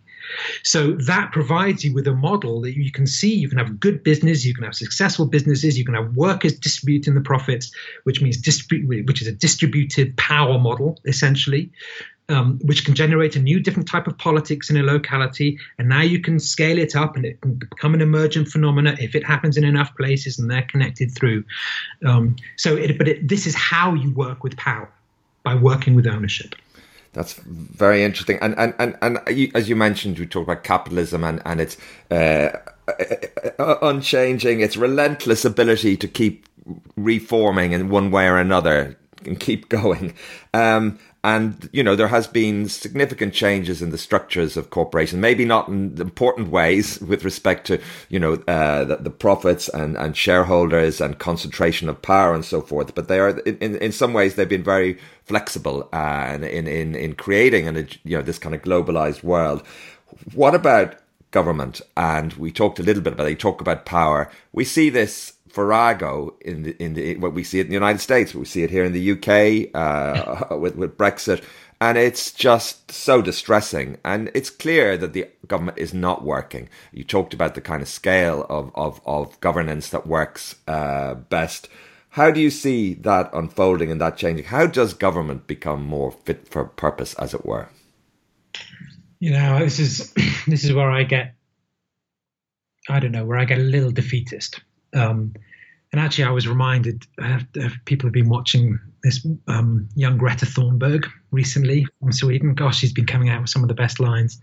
So 0.64 0.93
that 0.93 1.32
provides 1.32 1.86
you 1.86 1.93
with 1.93 2.08
a 2.08 2.14
model 2.14 2.60
that 2.62 2.76
you 2.76 2.91
can 2.91 3.08
see 3.08 3.34
you 3.34 3.47
can 3.47 3.58
have 3.58 3.80
good 3.80 4.03
business, 4.03 4.43
you 4.43 4.53
can 4.53 4.66
have 4.66 4.76
successful 4.76 5.26
businesses, 5.26 5.78
you 5.78 5.86
can 5.86 5.93
have 5.93 6.16
workers 6.16 6.58
distributing 6.58 7.14
the 7.14 7.22
profits, 7.22 7.72
which 8.03 8.22
means 8.22 8.38
distribute, 8.38 9.05
which 9.05 9.22
is 9.22 9.28
a 9.28 9.32
distributed 9.32 10.18
power 10.18 10.60
model 10.60 10.99
essentially. 11.05 11.72
Um, 12.30 12.60
which 12.64 12.86
can 12.86 12.94
generate 12.94 13.36
a 13.36 13.40
new 13.40 13.60
different 13.60 13.88
type 13.88 14.08
of 14.08 14.18
politics 14.18 14.70
in 14.70 14.78
a 14.78 14.84
locality. 14.84 15.60
And 15.78 15.88
now 15.88 16.02
you 16.02 16.20
can 16.20 16.40
scale 16.40 16.78
it 16.78 16.96
up 16.96 17.16
and 17.16 17.26
it 17.26 17.40
can 17.42 17.54
become 17.54 17.94
an 17.94 18.02
emergent 18.02 18.50
phenomena 18.50 18.98
if 19.00 19.16
it 19.16 19.26
happens 19.26 19.58
in 19.58 19.64
enough 19.64 19.96
places 19.96 20.38
and 20.38 20.50
they're 20.50 20.68
connected 20.70 21.12
through. 21.14 21.44
Um, 22.06 22.36
so, 22.56 22.76
it, 22.76 22.98
but 22.98 23.08
it, 23.08 23.28
this 23.28 23.48
is 23.48 23.56
how 23.56 23.94
you 23.94 24.12
work 24.12 24.44
with 24.44 24.58
power 24.58 24.90
by 25.44 25.56
working 25.56 25.96
with 25.96 26.08
ownership. 26.08 26.56
That's 27.14 27.34
very 27.34 28.04
interesting. 28.04 28.38
And 28.42 28.54
and 28.60 28.76
and, 28.78 28.96
and 29.02 29.18
as 29.56 29.68
you 29.68 29.76
mentioned, 29.76 30.20
we 30.20 30.28
talked 30.28 30.44
about 30.44 30.64
capitalism 30.64 31.24
and 31.24 31.42
and 31.46 31.60
its 31.60 31.78
uh, 32.12 32.50
unchanging, 33.82 34.60
its 34.60 34.78
relentless 34.78 35.44
ability 35.44 35.98
to 35.98 36.08
keep 36.08 36.46
reforming 36.96 37.72
in 37.72 37.90
one 37.90 38.12
way 38.12 38.28
or 38.28 38.38
another 38.38 38.98
and 39.26 39.40
keep 39.40 39.70
going. 39.80 40.14
Um, 40.54 41.00
and 41.24 41.70
you 41.74 41.84
know 41.84 41.95
there 41.95 42.07
has 42.07 42.28
been 42.28 42.70
significant 42.70 43.34
changes 43.34 43.82
in 43.82 43.89
the 43.89 43.97
structures 43.97 44.55
of 44.55 44.70
corporations 44.70 45.20
maybe 45.20 45.45
not 45.45 45.68
in 45.68 45.99
important 45.99 46.49
ways 46.49 46.99
with 47.11 47.24
respect 47.24 47.65
to 47.68 47.80
you 48.09 48.20
know 48.20 48.34
uh, 48.47 48.84
the, 48.84 48.97
the, 48.97 49.09
profits 49.09 49.68
and, 49.70 49.97
and 49.97 50.15
shareholders 50.15 51.01
and 51.01 51.20
concentration 51.20 51.89
of 51.89 52.01
power 52.01 52.34
and 52.34 52.45
so 52.45 52.61
forth 52.61 52.93
but 52.93 53.07
they 53.07 53.20
are 53.20 53.39
in, 53.39 53.76
in 53.78 53.91
some 53.91 54.13
ways 54.13 54.36
they've 54.36 54.49
been 54.49 54.63
very 54.63 54.97
flexible 55.24 55.89
uh, 55.91 56.38
in, 56.41 56.68
in 56.68 56.95
in 56.95 57.15
creating 57.15 57.68
and 57.68 57.97
you 58.03 58.15
know 58.15 58.24
this 58.24 58.39
kind 58.39 58.55
of 58.55 58.61
globalized 58.61 59.24
world 59.24 59.63
what 60.34 60.55
about 60.55 60.95
government 61.32 61.82
and 61.97 62.34
we 62.34 62.51
talked 62.51 62.80
a 62.80 62.84
little 62.84 63.03
bit 63.03 63.13
about 63.13 63.28
it. 63.28 63.32
you 63.32 63.36
talk 63.36 63.59
about 63.59 63.86
power 63.86 64.32
we 64.53 64.63
see 64.63 64.89
this 64.89 65.34
farrago 65.58 66.38
in 66.41 66.62
the 66.62 66.84
in 66.84 66.93
the 66.93 67.16
what 67.18 67.34
we 67.34 67.43
see 67.43 67.60
it 67.60 67.64
in 67.64 67.70
the 67.70 67.82
United 67.86 67.99
States, 67.99 68.36
we 68.36 68.45
see 68.45 68.62
it 68.62 68.70
here 68.70 68.84
in 68.84 68.93
the 68.93 69.12
UK 69.14 69.72
uh, 69.74 70.55
with 70.64 70.76
with 70.76 70.95
Brexit, 70.95 71.43
and 71.82 71.97
it's 71.97 72.32
just 72.32 72.91
so 72.91 73.24
distressing. 73.24 73.97
And 74.05 74.30
it's 74.36 74.51
clear 74.51 74.97
that 74.97 75.14
the 75.14 75.26
government 75.47 75.80
is 75.80 75.95
not 75.95 76.24
working. 76.24 76.70
You 76.91 77.03
talked 77.03 77.34
about 77.34 77.55
the 77.55 77.62
kind 77.62 77.82
of 77.82 77.88
scale 77.88 78.45
of 78.49 78.72
of, 78.76 79.01
of 79.03 79.39
governance 79.39 79.89
that 79.89 80.05
works 80.05 80.58
uh, 80.68 81.16
best. 81.16 81.70
How 82.10 82.30
do 82.30 82.39
you 82.39 82.51
see 82.51 82.93
that 82.93 83.32
unfolding 83.34 83.91
and 83.91 83.99
that 83.99 84.16
changing? 84.16 84.45
How 84.45 84.68
does 84.68 84.93
government 84.93 85.47
become 85.47 85.84
more 85.84 86.12
fit 86.12 86.47
for 86.47 86.66
purpose, 86.66 87.16
as 87.16 87.34
it 87.34 87.45
were? 87.45 87.70
You 89.20 89.32
know, 89.32 89.60
this 89.60 89.80
is 89.80 90.14
this 90.47 90.64
is 90.64 90.72
where 90.72 90.91
I 90.91 91.03
get 91.03 91.34
I 92.89 92.99
don't 92.99 93.12
know, 93.12 93.26
where 93.26 93.39
I 93.39 93.45
get 93.45 93.60
a 93.60 93.64
little 93.64 93.91
defeatist. 93.91 94.62
Um, 94.93 95.34
and 95.92 96.02
actually, 96.02 96.26
I 96.26 96.32
was 96.32 96.48
reminded 96.48 97.08
uh, 97.22 97.40
people 97.86 98.08
have 98.08 98.14
been 98.14 98.28
watching 98.28 98.78
this 99.04 99.26
um, 99.48 99.88
young 99.96 100.18
Greta 100.18 100.46
Thunberg 100.46 101.06
recently 101.32 101.88
from 102.00 102.12
Sweden. 102.12 102.56
Gosh, 102.56 102.80
she's 102.80 102.92
been 102.92 103.06
coming 103.06 103.30
out 103.30 103.42
with 103.42 103.50
some 103.50 103.64
of 103.64 103.70
the 103.70 103.74
best 103.74 104.00
lines. 104.00 104.40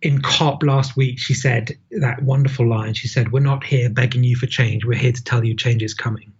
In 0.00 0.22
COP 0.22 0.62
last 0.62 0.96
week, 0.96 1.18
she 1.18 1.34
said 1.34 1.72
that 1.90 2.22
wonderful 2.22 2.66
line. 2.66 2.94
She 2.94 3.06
said, 3.06 3.32
We're 3.32 3.40
not 3.40 3.64
here 3.64 3.90
begging 3.90 4.24
you 4.24 4.34
for 4.34 4.46
change. 4.46 4.84
We're 4.84 4.98
here 4.98 5.12
to 5.12 5.22
tell 5.22 5.44
you 5.44 5.54
change 5.54 5.82
is 5.82 5.94
coming. 5.94 6.32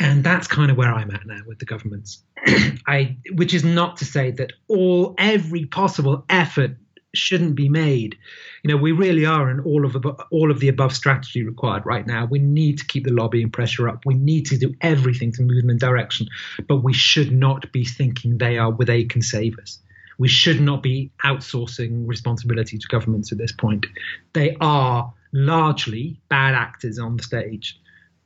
And 0.00 0.24
that's 0.24 0.46
kind 0.46 0.70
of 0.70 0.76
where 0.76 0.92
I'm 0.92 1.10
at 1.10 1.26
now 1.26 1.40
with 1.46 1.58
the 1.58 1.64
governments. 1.66 2.22
I, 2.86 3.16
which 3.34 3.52
is 3.52 3.64
not 3.64 3.98
to 3.98 4.04
say 4.04 4.30
that 4.32 4.52
all 4.68 5.14
every 5.18 5.66
possible 5.66 6.24
effort 6.30 6.76
shouldn't 7.14 7.54
be 7.54 7.68
made. 7.68 8.16
You 8.62 8.70
know, 8.70 8.76
we 8.76 8.92
really 8.92 9.24
are 9.24 9.50
in 9.50 9.60
all 9.60 9.84
of 9.84 9.92
the 9.92 10.10
all 10.30 10.50
of 10.50 10.60
the 10.60 10.68
above 10.68 10.94
strategy 10.94 11.42
required 11.42 11.86
right 11.86 12.06
now. 12.06 12.26
We 12.26 12.38
need 12.38 12.78
to 12.78 12.86
keep 12.86 13.04
the 13.04 13.12
lobbying 13.12 13.50
pressure 13.50 13.88
up. 13.88 14.04
We 14.04 14.14
need 14.14 14.46
to 14.46 14.58
do 14.58 14.74
everything 14.80 15.32
to 15.32 15.42
move 15.42 15.60
them 15.60 15.70
in 15.70 15.78
direction, 15.78 16.28
but 16.66 16.78
we 16.78 16.92
should 16.92 17.32
not 17.32 17.70
be 17.72 17.84
thinking 17.84 18.38
they 18.38 18.58
are 18.58 18.70
where 18.70 18.86
they 18.86 19.04
can 19.04 19.22
save 19.22 19.58
us. 19.58 19.78
We 20.18 20.28
should 20.28 20.60
not 20.60 20.82
be 20.82 21.12
outsourcing 21.24 22.06
responsibility 22.06 22.76
to 22.76 22.88
governments 22.88 23.30
at 23.30 23.38
this 23.38 23.52
point. 23.52 23.86
They 24.32 24.56
are 24.60 25.12
largely 25.32 26.20
bad 26.28 26.54
actors 26.54 26.98
on 26.98 27.16
the 27.16 27.22
stage, 27.22 27.80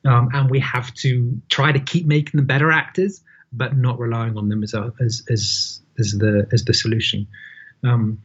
um, 0.06 0.30
and 0.32 0.50
we 0.50 0.58
have 0.60 0.92
to 0.94 1.40
try 1.50 1.70
to 1.70 1.80
keep 1.80 2.06
making 2.06 2.38
them 2.38 2.46
better 2.46 2.72
actors, 2.72 3.22
but 3.52 3.76
not 3.76 3.98
relying 3.98 4.38
on 4.38 4.48
them 4.48 4.62
as 4.62 4.74
a, 4.74 4.92
as 5.00 5.22
as 5.30 5.80
as 5.98 6.12
the 6.12 6.48
as 6.52 6.64
the 6.64 6.74
solution. 6.74 7.28
Um, 7.84 8.18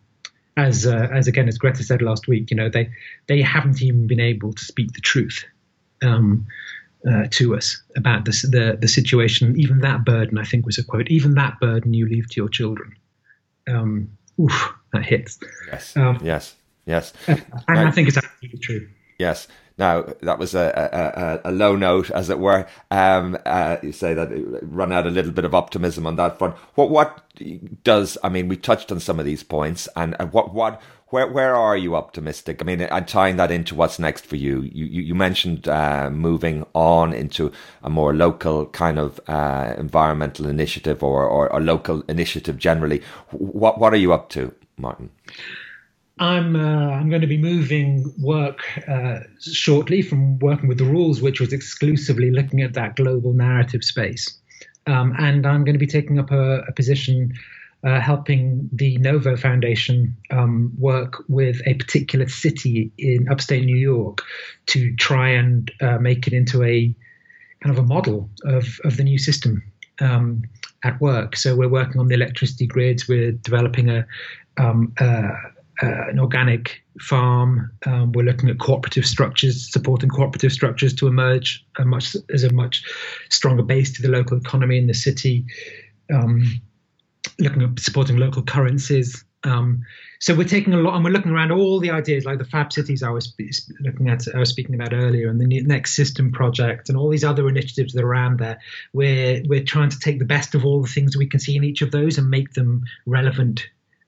as 0.58 0.86
uh, 0.86 1.08
as 1.14 1.28
again 1.28 1.48
as 1.48 1.58
Greta 1.58 1.84
said 1.84 2.02
last 2.02 2.28
week, 2.28 2.52
you 2.52 2.58
know 2.58 2.68
they 2.68 2.90
they 3.28 3.42
haven't 3.42 3.82
even 3.82 4.08
been 4.08 4.20
able 4.20 4.52
to 4.54 4.66
speak 4.66 4.92
the 4.94 5.02
truth 5.02 5.46
um, 6.04 6.46
uh, 7.08 7.28
to 7.32 7.56
us 7.56 7.82
about 7.96 8.26
this, 8.26 8.42
the 8.42 8.78
the 8.80 8.88
situation. 8.88 9.58
Even 9.60 9.80
that 9.82 10.04
burden, 10.04 10.38
I 10.38 10.44
think, 10.44 10.66
was 10.66 10.78
a 10.78 10.84
quote. 10.84 11.10
Even 11.10 11.36
that 11.36 11.60
burden 11.62 11.94
you 11.94 12.08
leave 12.10 12.30
to 12.32 12.42
your 12.42 12.50
children. 12.50 12.96
Um, 13.68 14.18
oof, 14.40 14.74
that 14.94 15.06
hits. 15.06 15.40
Yes. 15.68 15.96
Um, 15.96 16.20
yes. 16.24 16.56
Yes. 16.86 17.14
And 17.28 17.46
I 17.68 17.92
think 17.92 18.08
it's 18.08 18.18
absolutely 18.18 18.60
true. 18.60 18.88
Yes. 19.18 19.48
Now 19.78 20.06
that 20.22 20.40
was 20.40 20.56
a, 20.56 21.42
a, 21.44 21.50
a 21.50 21.52
low 21.52 21.76
note, 21.76 22.10
as 22.10 22.30
it 22.30 22.40
were. 22.40 22.68
Um, 22.90 23.38
uh, 23.46 23.78
you 23.84 23.92
say 23.92 24.16
that 24.16 24.30
run 24.64 24.92
out 24.92 25.06
a 25.06 25.12
little 25.12 25.32
bit 25.32 25.46
of 25.46 25.54
optimism 25.54 26.08
on 26.08 26.16
that 26.16 26.40
front. 26.40 26.56
What 26.74 26.90
what 26.90 27.24
does? 27.84 28.18
I 28.24 28.30
mean, 28.30 28.48
we 28.48 28.58
touched 28.58 28.92
on 28.92 29.00
some 29.00 29.20
of 29.20 29.26
these 29.26 29.44
points, 29.44 29.88
and, 29.96 30.16
and 30.20 30.34
what 30.34 30.52
what 30.52 30.82
where 31.10 31.28
where 31.28 31.56
are 31.56 31.78
you 31.78 31.96
optimistic? 31.96 32.60
I 32.60 32.66
mean, 32.66 32.82
and 32.82 33.08
tying 33.08 33.38
that 33.38 33.52
into 33.52 33.76
what's 33.76 34.00
next 34.00 34.26
for 34.26 34.36
you. 34.36 34.62
You 34.64 34.86
you, 34.86 35.02
you 35.04 35.16
mentioned 35.16 35.68
uh, 35.68 36.10
moving 36.10 36.66
on 36.74 37.14
into 37.14 37.52
a 37.84 37.90
more 37.90 38.16
local 38.16 38.66
kind 38.66 38.98
of 38.98 39.20
uh, 39.28 39.76
environmental 39.78 40.48
initiative 40.48 41.04
or, 41.04 41.24
or 41.28 41.48
a 41.48 41.60
local 41.60 42.02
initiative 42.10 42.58
generally. 42.58 43.04
What 43.30 43.80
what 43.80 43.94
are 43.94 43.98
you 43.98 44.12
up 44.12 44.30
to, 44.30 44.56
Martin? 44.76 45.12
I'm 46.20 46.56
uh, 46.56 46.92
I'm 46.92 47.10
going 47.10 47.22
to 47.22 47.28
be 47.28 47.38
moving 47.38 48.14
work 48.18 48.62
uh, 48.88 49.20
shortly 49.40 50.02
from 50.02 50.40
working 50.40 50.68
with 50.68 50.80
the 50.80 50.86
rules, 50.86 51.22
which 51.22 51.40
was 51.40 51.54
exclusively 51.54 52.32
looking 52.32 52.62
at 52.62 52.74
that 52.74 52.96
global 52.96 53.34
narrative 53.34 53.84
space, 53.84 54.38
um, 54.88 55.14
and 55.20 55.46
I'm 55.46 55.64
going 55.64 55.76
to 55.76 55.80
be 55.80 55.88
taking 55.88 56.18
up 56.18 56.32
a, 56.32 56.62
a 56.62 56.72
position 56.72 57.34
uh, 57.84 58.00
helping 58.00 58.68
the 58.74 58.98
NoVo 58.98 59.38
Foundation 59.40 60.18
um, 60.32 60.74
work 60.80 61.24
with 61.28 61.62
a 61.68 61.76
particular 61.76 62.28
city 62.28 62.92
in 62.98 63.28
upstate 63.30 63.66
New 63.66 63.78
York 63.78 64.24
to 64.68 64.96
try 64.96 65.30
and 65.30 65.72
uh, 65.82 66.00
make 66.00 66.26
it 66.26 66.34
into 66.34 66.64
a 66.64 66.94
kind 67.62 67.78
of 67.78 67.84
a 67.84 67.88
model 67.88 68.30
of 68.44 68.80
of 68.84 68.98
the 68.98 69.04
new 69.04 69.20
system. 69.20 69.62
Um, 70.00 70.44
at 70.84 71.02
work, 71.02 71.36
so 71.36 71.56
we're 71.56 71.68
working 71.68 72.00
on 72.00 72.08
the 72.08 72.14
electricity 72.14 72.68
grids. 72.68 73.08
We're 73.08 73.32
developing 73.32 73.90
a, 73.90 74.06
um, 74.58 74.94
uh, 75.00 75.32
an 75.82 76.20
organic 76.20 76.82
farm. 77.00 77.72
Um, 77.86 78.12
we're 78.12 78.26
looking 78.26 78.50
at 78.50 78.60
cooperative 78.60 79.06
structures, 79.06 79.72
supporting 79.72 80.10
cooperative 80.10 80.52
structures 80.52 80.94
to 80.96 81.08
emerge 81.08 81.66
a 81.78 81.86
much 81.86 82.16
as 82.34 82.44
a 82.44 82.52
much 82.52 82.84
stronger 83.30 83.64
base 83.64 83.94
to 83.94 84.02
the 84.02 84.10
local 84.10 84.38
economy 84.38 84.78
in 84.78 84.88
the 84.88 84.94
city. 84.94 85.46
Um, 86.14 86.62
looking 87.40 87.62
at 87.62 87.80
supporting 87.80 88.18
local 88.18 88.42
currencies. 88.44 89.24
Um, 89.44 89.86
so 90.20 90.34
we're 90.34 90.48
taking 90.48 90.74
a 90.74 90.78
lot, 90.78 90.96
and 90.96 91.04
we're 91.04 91.12
looking 91.12 91.32
around 91.32 91.52
all 91.52 91.80
the 91.80 91.92
ideas, 91.92 92.26
like 92.26 92.40
the 92.40 92.46
Fab 92.46 92.74
Cities 92.74 93.04
I 93.04 93.10
was 93.12 93.34
looking 93.80 94.10
at, 94.10 94.24
I 94.34 94.40
was 94.40 94.50
speaking 94.50 94.74
about 94.74 94.94
earlier, 94.94 95.30
and 95.30 95.40
the 95.40 95.62
Next 95.62 95.96
System 95.96 96.32
project, 96.32 96.90
and 96.90 96.98
all 96.98 97.10
these 97.10 97.24
other 97.24 97.48
initiatives 97.48 97.94
that 97.94 98.04
are 98.04 98.08
around 98.08 98.40
there. 98.40 98.60
We're 98.94 99.44
we're 99.48 99.64
trying 99.64 99.90
to 99.90 100.00
take 100.00 100.20
the 100.20 100.26
best 100.26 100.56
of 100.56 100.66
all 100.66 100.82
the 100.82 100.88
things 100.88 101.16
we 101.16 101.28
can 101.28 101.40
see 101.40 101.56
in 101.56 101.64
each 101.64 101.82
of 101.82 101.92
those 101.92 102.18
and 102.18 102.30
make 102.30 102.54
them 102.54 102.84
relevant. 103.06 103.68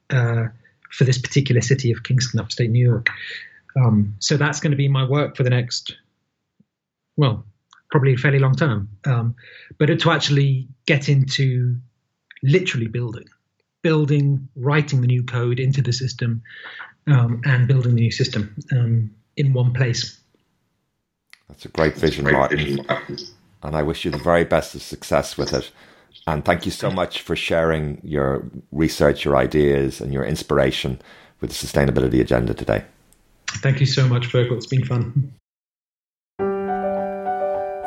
Uh, 0.09 0.45
for 0.89 1.03
this 1.03 1.17
particular 1.17 1.61
city 1.61 1.91
of 1.91 2.03
Kingston, 2.03 2.39
upstate 2.39 2.69
New 2.69 2.85
York. 2.85 3.09
Um, 3.77 4.15
so 4.19 4.37
that's 4.37 4.59
going 4.59 4.71
to 4.71 4.77
be 4.77 4.87
my 4.87 5.07
work 5.07 5.37
for 5.37 5.43
the 5.43 5.49
next, 5.49 5.95
well, 7.17 7.45
probably 7.91 8.13
a 8.13 8.17
fairly 8.17 8.39
long 8.39 8.55
term. 8.55 8.89
Um, 9.05 9.35
but 9.77 9.87
to 9.87 10.11
actually 10.11 10.67
get 10.85 11.09
into 11.09 11.75
literally 12.43 12.87
building, 12.87 13.27
building, 13.81 14.47
writing 14.55 15.01
the 15.01 15.07
new 15.07 15.23
code 15.23 15.59
into 15.59 15.81
the 15.81 15.93
system, 15.93 16.41
um, 17.07 17.41
and 17.45 17.67
building 17.67 17.95
the 17.95 18.01
new 18.01 18.11
system 18.11 18.55
um, 18.71 19.11
in 19.37 19.53
one 19.53 19.73
place. 19.73 20.19
That's 21.47 21.65
a 21.65 21.69
great 21.69 21.95
vision, 21.95 22.31
Martin. 22.31 22.57
Vision. 22.57 22.85
And 23.63 23.75
I 23.75 23.83
wish 23.83 24.05
you 24.05 24.11
the 24.11 24.17
very 24.17 24.43
best 24.43 24.75
of 24.75 24.81
success 24.81 25.37
with 25.37 25.53
it. 25.53 25.71
And 26.27 26.45
thank 26.45 26.65
you 26.65 26.71
so 26.71 26.91
much 26.91 27.21
for 27.21 27.35
sharing 27.35 27.99
your 28.03 28.43
research, 28.71 29.25
your 29.25 29.35
ideas, 29.37 30.01
and 30.01 30.13
your 30.13 30.23
inspiration 30.23 31.01
with 31.41 31.51
the 31.51 31.67
sustainability 31.67 32.19
agenda 32.19 32.53
today. 32.53 32.83
Thank 33.47 33.79
you 33.79 33.85
so 33.85 34.07
much, 34.07 34.27
Fergal. 34.27 34.57
It's 34.57 34.67
been 34.67 34.85
fun. 34.85 35.33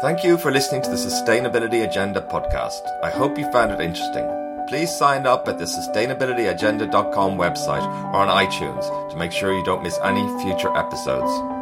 Thank 0.03 0.25
you 0.25 0.37
for 0.37 0.51
listening 0.51 0.83
to 0.83 0.91
the 0.91 0.97
Sustainability 0.97 1.89
Agenda 1.89 2.27
podcast. 2.29 2.83
I 3.05 3.11
hope 3.11 3.39
you 3.39 3.49
found 3.53 3.71
it 3.71 3.81
interesting. 3.81 4.29
Please 4.69 4.91
sign 4.91 5.29
up 5.29 5.47
at 5.47 5.61
the 5.61 5.65
sustainabilityagenda.com 5.65 7.39
website 7.39 7.87
or 8.13 8.17
on 8.17 8.29
iTunes 8.29 9.11
to 9.11 9.17
make 9.17 9.31
sure 9.31 9.57
you 9.57 9.65
don't 9.65 9.85
miss 9.85 9.99
any 10.03 10.27
future 10.43 10.77
episodes. 10.77 11.62